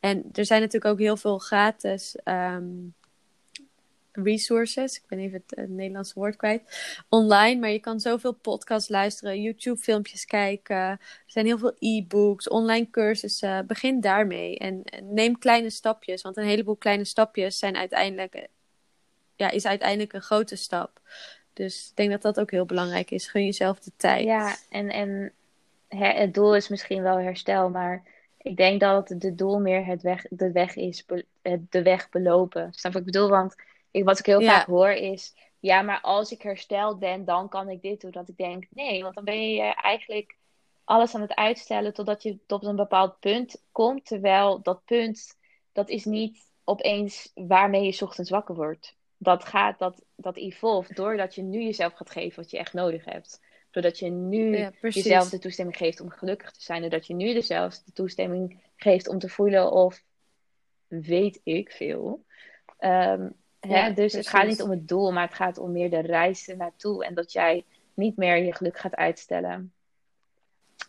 En 0.00 0.24
er 0.32 0.44
zijn 0.44 0.60
natuurlijk 0.60 0.92
ook 0.92 0.98
heel 0.98 1.16
veel 1.16 1.38
gratis 1.38 2.16
ehm, 2.16 2.64
resources. 4.16 4.96
Ik 4.96 5.02
ben 5.08 5.18
even 5.18 5.42
het, 5.46 5.68
Nederlandse 5.68 6.14
woord 6.14 6.36
kwijt. 6.36 6.62
Online, 7.08 7.60
maar 7.60 7.70
je 7.70 7.78
kan 7.78 8.00
zoveel 8.00 8.32
podcasts 8.32 8.88
luisteren, 8.88 9.42
YouTube-filmpjes 9.42 10.24
kijken. 10.24 10.76
Er 10.76 10.98
zijn 11.26 11.46
heel 11.46 11.58
veel 11.58 11.76
e-books, 11.78 12.48
online 12.48 12.90
cursussen. 12.90 13.66
Begin 13.66 14.00
daarmee 14.00 14.58
en, 14.58 14.82
neem 15.02 15.38
kleine 15.38 15.70
stapjes, 15.70 16.22
want 16.22 16.36
een 16.36 16.44
heleboel 16.44 16.76
kleine 16.76 17.04
stapjes 17.04 17.58
zijn 17.58 17.76
uiteindelijk, 17.76 18.48
ja, 19.36 19.50
is 19.50 19.66
uiteindelijk 19.66 20.12
een 20.12 20.22
grote 20.22 20.56
stap. 20.56 21.00
Dus 21.52 21.88
ik 21.90 21.96
denk 21.96 22.10
dat 22.10 22.22
dat 22.22 22.40
ook 22.40 22.50
heel 22.50 22.66
belangrijk 22.66 23.10
is. 23.10 23.28
Gun 23.28 23.44
jezelf 23.44 23.80
de 23.80 23.92
tijd. 23.96 24.24
Ja, 24.24 24.56
en, 24.70 24.88
en 24.88 25.32
het 25.88 26.34
doel 26.34 26.56
is 26.56 26.68
misschien 26.68 27.02
wel 27.02 27.18
herstel, 27.18 27.70
maar 27.70 28.02
ik 28.38 28.56
denk 28.56 28.80
dat 28.80 29.08
het 29.08 29.38
doel 29.38 29.60
meer 29.60 29.86
het 29.86 30.02
weg, 30.02 30.24
de 30.30 30.52
weg 30.52 30.76
is, 30.76 31.06
de 31.70 31.82
weg 31.82 32.08
belopen. 32.08 32.68
Snap 32.72 32.96
ik 32.96 33.04
bedoel? 33.04 33.28
Want 33.28 33.54
ik, 33.94 34.04
wat 34.04 34.18
ik 34.18 34.26
heel 34.26 34.42
vaak 34.42 34.66
hoor 34.66 34.90
is, 34.90 35.34
ja, 35.60 35.82
maar 35.82 36.00
als 36.00 36.32
ik 36.32 36.42
hersteld 36.42 36.98
ben, 36.98 37.24
dan 37.24 37.48
kan 37.48 37.68
ik 37.68 37.82
dit 37.82 38.00
doen. 38.00 38.10
Dat 38.10 38.28
ik 38.28 38.36
denk, 38.36 38.66
nee, 38.70 39.02
want 39.02 39.14
dan 39.14 39.24
ben 39.24 39.52
je 39.52 39.62
eigenlijk 39.62 40.36
alles 40.84 41.14
aan 41.14 41.20
het 41.20 41.34
uitstellen 41.34 41.94
totdat 41.94 42.22
je 42.22 42.38
tot 42.46 42.64
een 42.64 42.76
bepaald 42.76 43.18
punt 43.20 43.62
komt. 43.72 44.06
Terwijl 44.06 44.62
dat 44.62 44.84
punt, 44.84 45.38
dat 45.72 45.88
is 45.88 46.04
niet 46.04 46.50
opeens 46.64 47.30
waarmee 47.34 47.84
je 47.84 48.04
ochtends 48.04 48.30
wakker 48.30 48.54
wordt. 48.54 48.96
Dat 49.16 49.44
gaat, 49.44 49.78
dat, 49.78 50.04
dat 50.16 50.36
evolve 50.36 50.94
doordat 50.94 51.34
je 51.34 51.42
nu 51.42 51.62
jezelf 51.62 51.92
gaat 51.92 52.10
geven 52.10 52.42
wat 52.42 52.50
je 52.50 52.58
echt 52.58 52.72
nodig 52.72 53.04
hebt. 53.04 53.40
Doordat 53.70 53.98
je 53.98 54.10
nu 54.10 54.70
jezelf 54.80 55.28
de 55.28 55.38
toestemming 55.38 55.76
geeft 55.76 56.00
om 56.00 56.10
gelukkig 56.10 56.50
te 56.50 56.62
zijn. 56.62 56.80
Doordat 56.80 57.06
je 57.06 57.14
nu 57.14 57.26
jezelf 57.26 57.78
de 57.78 57.92
toestemming 57.92 58.62
geeft 58.76 59.08
om 59.08 59.18
te 59.18 59.28
voelen 59.28 59.72
of 59.72 60.02
weet 60.86 61.40
ik 61.44 61.70
veel. 61.70 62.24
Um, 62.78 63.42
ja, 63.68 63.90
dus 63.90 64.12
het 64.12 64.28
gaat 64.28 64.46
niet 64.46 64.62
om 64.62 64.70
het 64.70 64.88
doel, 64.88 65.12
maar 65.12 65.26
het 65.26 65.36
gaat 65.36 65.58
om 65.58 65.72
meer 65.72 65.90
de 65.90 66.00
reis 66.00 66.52
naartoe. 66.56 67.04
En 67.04 67.14
dat 67.14 67.32
jij 67.32 67.64
niet 67.94 68.16
meer 68.16 68.36
je 68.36 68.54
geluk 68.54 68.78
gaat 68.78 68.94
uitstellen. 68.94 69.72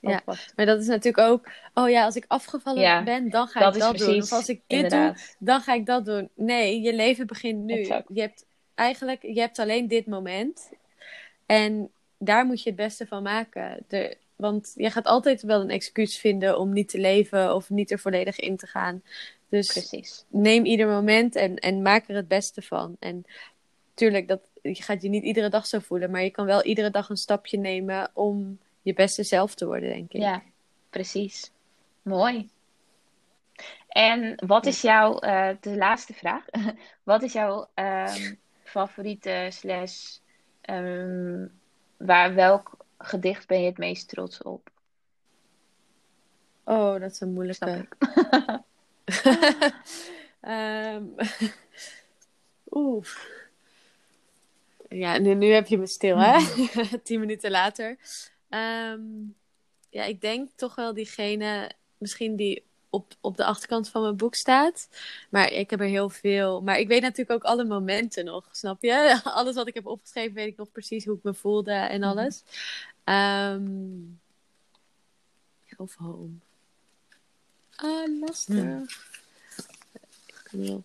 Ja, 0.01 0.21
maar 0.55 0.65
dat 0.65 0.81
is 0.81 0.87
natuurlijk 0.87 1.27
ook, 1.27 1.49
oh 1.73 1.89
ja, 1.89 2.05
als 2.05 2.15
ik 2.15 2.25
afgevallen 2.27 3.03
ben, 3.03 3.29
dan 3.29 3.47
ga 3.47 3.67
ik 3.67 3.79
dat 3.79 3.97
doen. 3.97 4.21
Of 4.21 4.31
als 4.31 4.49
ik 4.49 4.61
dit 4.67 4.89
doe, 4.89 5.15
dan 5.39 5.61
ga 5.61 5.73
ik 5.73 5.85
dat 5.85 6.05
doen. 6.05 6.29
Nee, 6.35 6.81
je 6.81 6.93
leven 6.93 7.27
begint 7.27 7.63
nu. 7.63 7.79
Je 8.07 8.21
hebt 8.21 8.45
eigenlijk, 8.75 9.21
je 9.21 9.39
hebt 9.39 9.59
alleen 9.59 9.87
dit 9.87 10.05
moment. 10.05 10.71
En 11.45 11.91
daar 12.17 12.45
moet 12.45 12.63
je 12.63 12.69
het 12.69 12.77
beste 12.77 13.07
van 13.07 13.23
maken. 13.23 13.83
De, 13.87 14.17
want 14.35 14.73
je 14.75 14.89
gaat 14.89 15.05
altijd 15.05 15.41
wel 15.41 15.61
een 15.61 15.69
excuus 15.69 16.17
vinden 16.17 16.59
om 16.59 16.73
niet 16.73 16.89
te 16.89 16.99
leven 16.99 17.55
of 17.55 17.69
niet 17.69 17.91
er 17.91 17.99
volledig 17.99 18.39
in 18.39 18.57
te 18.57 18.67
gaan. 18.67 19.03
Dus 19.49 19.67
Precies. 19.67 20.25
neem 20.27 20.65
ieder 20.65 20.87
moment 20.87 21.35
en, 21.35 21.55
en 21.55 21.81
maak 21.81 22.07
er 22.07 22.15
het 22.15 22.27
beste 22.27 22.61
van. 22.61 22.95
En 22.99 23.25
tuurlijk, 23.93 24.27
dat, 24.27 24.41
je 24.61 24.83
gaat 24.83 25.01
je 25.01 25.09
niet 25.09 25.23
iedere 25.23 25.49
dag 25.49 25.65
zo 25.67 25.79
voelen, 25.79 26.11
maar 26.11 26.23
je 26.23 26.29
kan 26.29 26.45
wel 26.45 26.63
iedere 26.63 26.89
dag 26.89 27.09
een 27.09 27.17
stapje 27.17 27.57
nemen 27.57 28.09
om 28.13 28.59
je 28.81 28.93
beste 28.93 29.23
zelf 29.23 29.55
te 29.55 29.65
worden, 29.65 29.89
denk 29.89 30.13
ik. 30.13 30.21
Ja, 30.21 30.43
precies. 30.89 31.51
Mooi. 32.01 32.49
En 33.87 34.43
wat 34.45 34.65
is 34.65 34.81
jouw, 34.81 35.23
uh, 35.23 35.49
de 35.59 35.77
laatste 35.77 36.13
vraag, 36.13 36.45
wat 37.03 37.23
is 37.23 37.33
jouw 37.33 37.67
um, 37.75 38.39
favoriete 38.63 39.47
slash, 39.49 40.17
um, 40.69 41.51
waar 41.97 42.33
welk 42.33 42.84
gedicht 42.97 43.47
ben 43.47 43.59
je 43.59 43.65
het 43.65 43.77
meest 43.77 44.07
trots 44.07 44.41
op? 44.41 44.71
Oh, 46.63 46.99
dat 46.99 47.11
is 47.11 47.19
een 47.19 47.33
moeilijke. 47.33 47.87
um, 50.41 51.15
Oeh. 52.71 53.07
Ja, 54.89 55.17
nu, 55.17 55.33
nu 55.33 55.47
heb 55.47 55.67
je 55.67 55.77
me 55.77 55.87
stil, 55.87 56.17
hè? 56.17 56.39
Tien 57.03 57.19
minuten 57.19 57.51
later. 57.51 57.97
Um, 58.49 59.35
ja, 59.89 60.03
ik 60.03 60.21
denk 60.21 60.49
toch 60.55 60.75
wel 60.75 60.93
diegene, 60.93 61.71
misschien 61.97 62.35
die 62.35 62.63
op, 62.95 63.13
op 63.21 63.37
de 63.37 63.45
achterkant 63.45 63.89
van 63.89 64.01
mijn 64.01 64.15
boek 64.15 64.35
staat. 64.35 64.89
Maar 65.29 65.51
ik 65.51 65.69
heb 65.69 65.79
er 65.79 65.87
heel 65.87 66.09
veel. 66.09 66.61
Maar 66.61 66.79
ik 66.79 66.87
weet 66.87 67.01
natuurlijk 67.01 67.31
ook 67.31 67.51
alle 67.51 67.63
momenten 67.63 68.25
nog, 68.25 68.47
snap 68.51 68.81
je? 68.81 69.19
Alles 69.23 69.55
wat 69.55 69.67
ik 69.67 69.73
heb 69.73 69.85
opgeschreven, 69.85 70.33
weet 70.33 70.47
ik 70.47 70.57
nog 70.57 70.71
precies 70.71 71.05
hoe 71.05 71.15
ik 71.17 71.23
me 71.23 71.33
voelde 71.33 71.71
en 71.71 71.99
mhm. 71.99 72.09
alles. 72.09 72.43
Um, 73.05 74.19
of 75.77 75.95
home. 75.95 76.33
Ah, 77.75 78.19
lastig. 78.19 78.55
Hmm. 80.49 80.83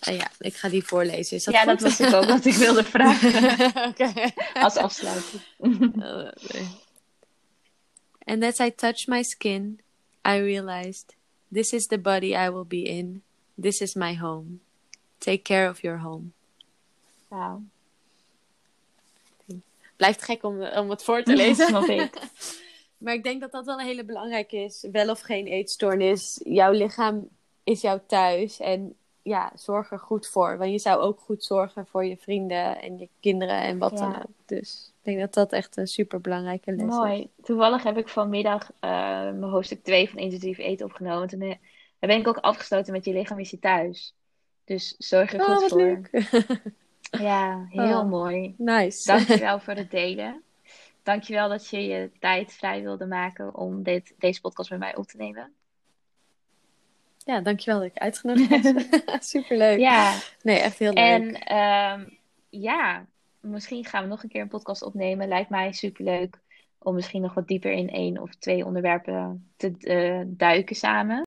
Ah, 0.00 0.16
ja, 0.16 0.30
ik 0.38 0.54
ga 0.54 0.68
die 0.68 0.84
voorlezen. 0.84 1.36
Is 1.36 1.44
dat 1.44 1.54
ja, 1.54 1.64
dat 1.64 1.80
was 1.80 2.00
ik 2.00 2.14
ook 2.14 2.24
wat 2.24 2.44
ik 2.44 2.54
wilde 2.54 2.84
vragen. 2.84 3.64
okay. 3.90 4.34
Als 4.54 4.76
afsluiting. 4.76 5.42
And 8.24 8.42
as 8.42 8.58
I 8.58 8.70
touched 8.74 9.06
my 9.08 9.22
skin, 9.22 9.80
I 10.26 10.38
realized 10.38 11.14
this 11.52 11.72
is 11.72 11.86
the 11.86 11.98
body 11.98 12.34
I 12.34 12.50
will 12.50 12.66
be 12.66 12.82
in. 12.82 13.22
This 13.56 13.80
is 13.80 13.94
my 13.94 14.14
home. 14.14 14.60
Take 15.18 15.42
care 15.42 15.68
of 15.68 15.82
your 15.82 15.98
home. 15.98 16.32
Wow. 17.28 17.62
Blijft 19.96 20.22
gek 20.22 20.42
om, 20.42 20.62
om 20.62 20.90
het 20.90 21.02
voor 21.02 21.22
te 21.22 21.36
lezen. 21.36 21.66
Snap 21.66 21.88
ik. 21.88 22.18
maar 23.04 23.14
ik 23.14 23.22
denk 23.22 23.40
dat 23.40 23.52
dat 23.52 23.66
wel 23.66 23.78
een 23.78 23.86
hele 23.86 24.04
belangrijke 24.04 24.56
is. 24.56 24.86
Wel 24.92 25.10
of 25.10 25.20
geen 25.20 25.46
eetstoornis. 25.46 26.40
Jouw 26.44 26.72
lichaam 26.72 27.28
is 27.64 27.80
jouw 27.80 28.00
thuis. 28.06 28.60
En 28.60 28.96
ja, 29.22 29.52
zorg 29.54 29.90
er 29.90 29.98
goed 29.98 30.26
voor. 30.26 30.58
Want 30.58 30.70
je 30.70 30.78
zou 30.78 31.00
ook 31.00 31.20
goed 31.20 31.44
zorgen 31.44 31.86
voor 31.86 32.04
je 32.04 32.16
vrienden 32.16 32.80
en 32.80 32.98
je 32.98 33.08
kinderen 33.20 33.62
en 33.62 33.78
wat 33.78 33.98
dan 33.98 34.16
ook. 34.16 34.30
Dus 34.46 34.92
ik 34.98 35.04
denk 35.04 35.18
dat 35.18 35.34
dat 35.34 35.52
echt 35.52 35.76
een 35.76 35.86
super 35.86 36.20
belangrijke 36.20 36.72
les 36.72 36.80
is. 36.80 36.94
Mooi. 36.94 37.28
Toevallig 37.42 37.82
heb 37.82 37.96
ik 37.96 38.08
vanmiddag 38.08 38.70
uh, 38.70 38.80
mijn 38.80 39.42
hoofdstuk 39.42 39.84
2 39.84 40.10
van 40.10 40.18
Intuïtief 40.18 40.58
Eten 40.58 40.86
opgenomen. 40.86 41.28
Toen 41.28 41.40
uh, 41.42 41.54
ben 41.98 42.18
ik 42.18 42.28
ook 42.28 42.36
afgesloten 42.36 42.92
met 42.92 43.04
je 43.04 43.12
lichaam 43.12 43.38
is 43.38 43.50
je 43.50 43.58
thuis. 43.58 44.14
Dus 44.64 44.94
zorg 44.98 45.32
er 45.32 45.40
oh, 45.40 45.56
goed 45.56 45.68
voor. 45.68 45.80
Leuk. 45.80 46.10
ja, 47.10 47.66
heel 47.68 48.00
oh, 48.00 48.08
mooi. 48.08 48.54
Nice. 48.58 49.06
Dankjewel 49.06 49.60
voor 49.64 49.74
het 49.74 49.90
delen. 49.90 50.42
Dankjewel 51.02 51.48
dat 51.48 51.68
je 51.68 51.86
je 51.86 52.10
tijd 52.18 52.52
vrij 52.52 52.82
wilde 52.82 53.06
maken 53.06 53.54
om 53.54 53.82
dit, 53.82 54.14
deze 54.18 54.40
podcast 54.40 54.70
met 54.70 54.78
mij 54.78 54.96
op 54.96 55.06
te 55.06 55.16
nemen. 55.16 55.52
Ja, 57.30 57.40
dankjewel 57.40 57.80
dat 57.80 57.88
ik 57.88 57.98
uitgenodigd 57.98 58.62
heb. 58.62 59.02
Superleuk. 59.22 59.78
Ja. 59.78 60.14
Nee, 60.42 60.58
echt 60.58 60.78
heel 60.78 60.92
leuk. 60.92 61.04
En 61.04 61.34
ehm, 61.34 62.04
ja, 62.48 63.06
misschien 63.40 63.84
gaan 63.84 64.02
we 64.02 64.08
nog 64.08 64.22
een 64.22 64.28
keer 64.28 64.40
een 64.40 64.48
podcast 64.48 64.82
opnemen. 64.82 65.28
Lijkt 65.28 65.50
mij 65.50 65.72
superleuk 65.72 66.38
om 66.78 66.94
misschien 66.94 67.22
nog 67.22 67.34
wat 67.34 67.46
dieper 67.46 67.72
in 67.72 67.90
één 67.90 68.18
of 68.22 68.34
twee 68.34 68.64
onderwerpen 68.64 69.50
te 69.56 69.72
uh, 69.78 70.22
duiken 70.26 70.76
samen. 70.76 71.22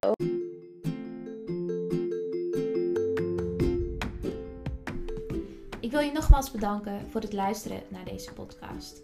Ik 5.80 5.92
wil 5.92 6.00
je 6.00 6.12
nogmaals 6.14 6.52
bedanken 6.52 7.08
voor 7.10 7.22
het 7.22 7.34
luisteren 7.34 7.82
naar 7.90 8.06
deze 8.06 8.34
podcast. 8.34 9.04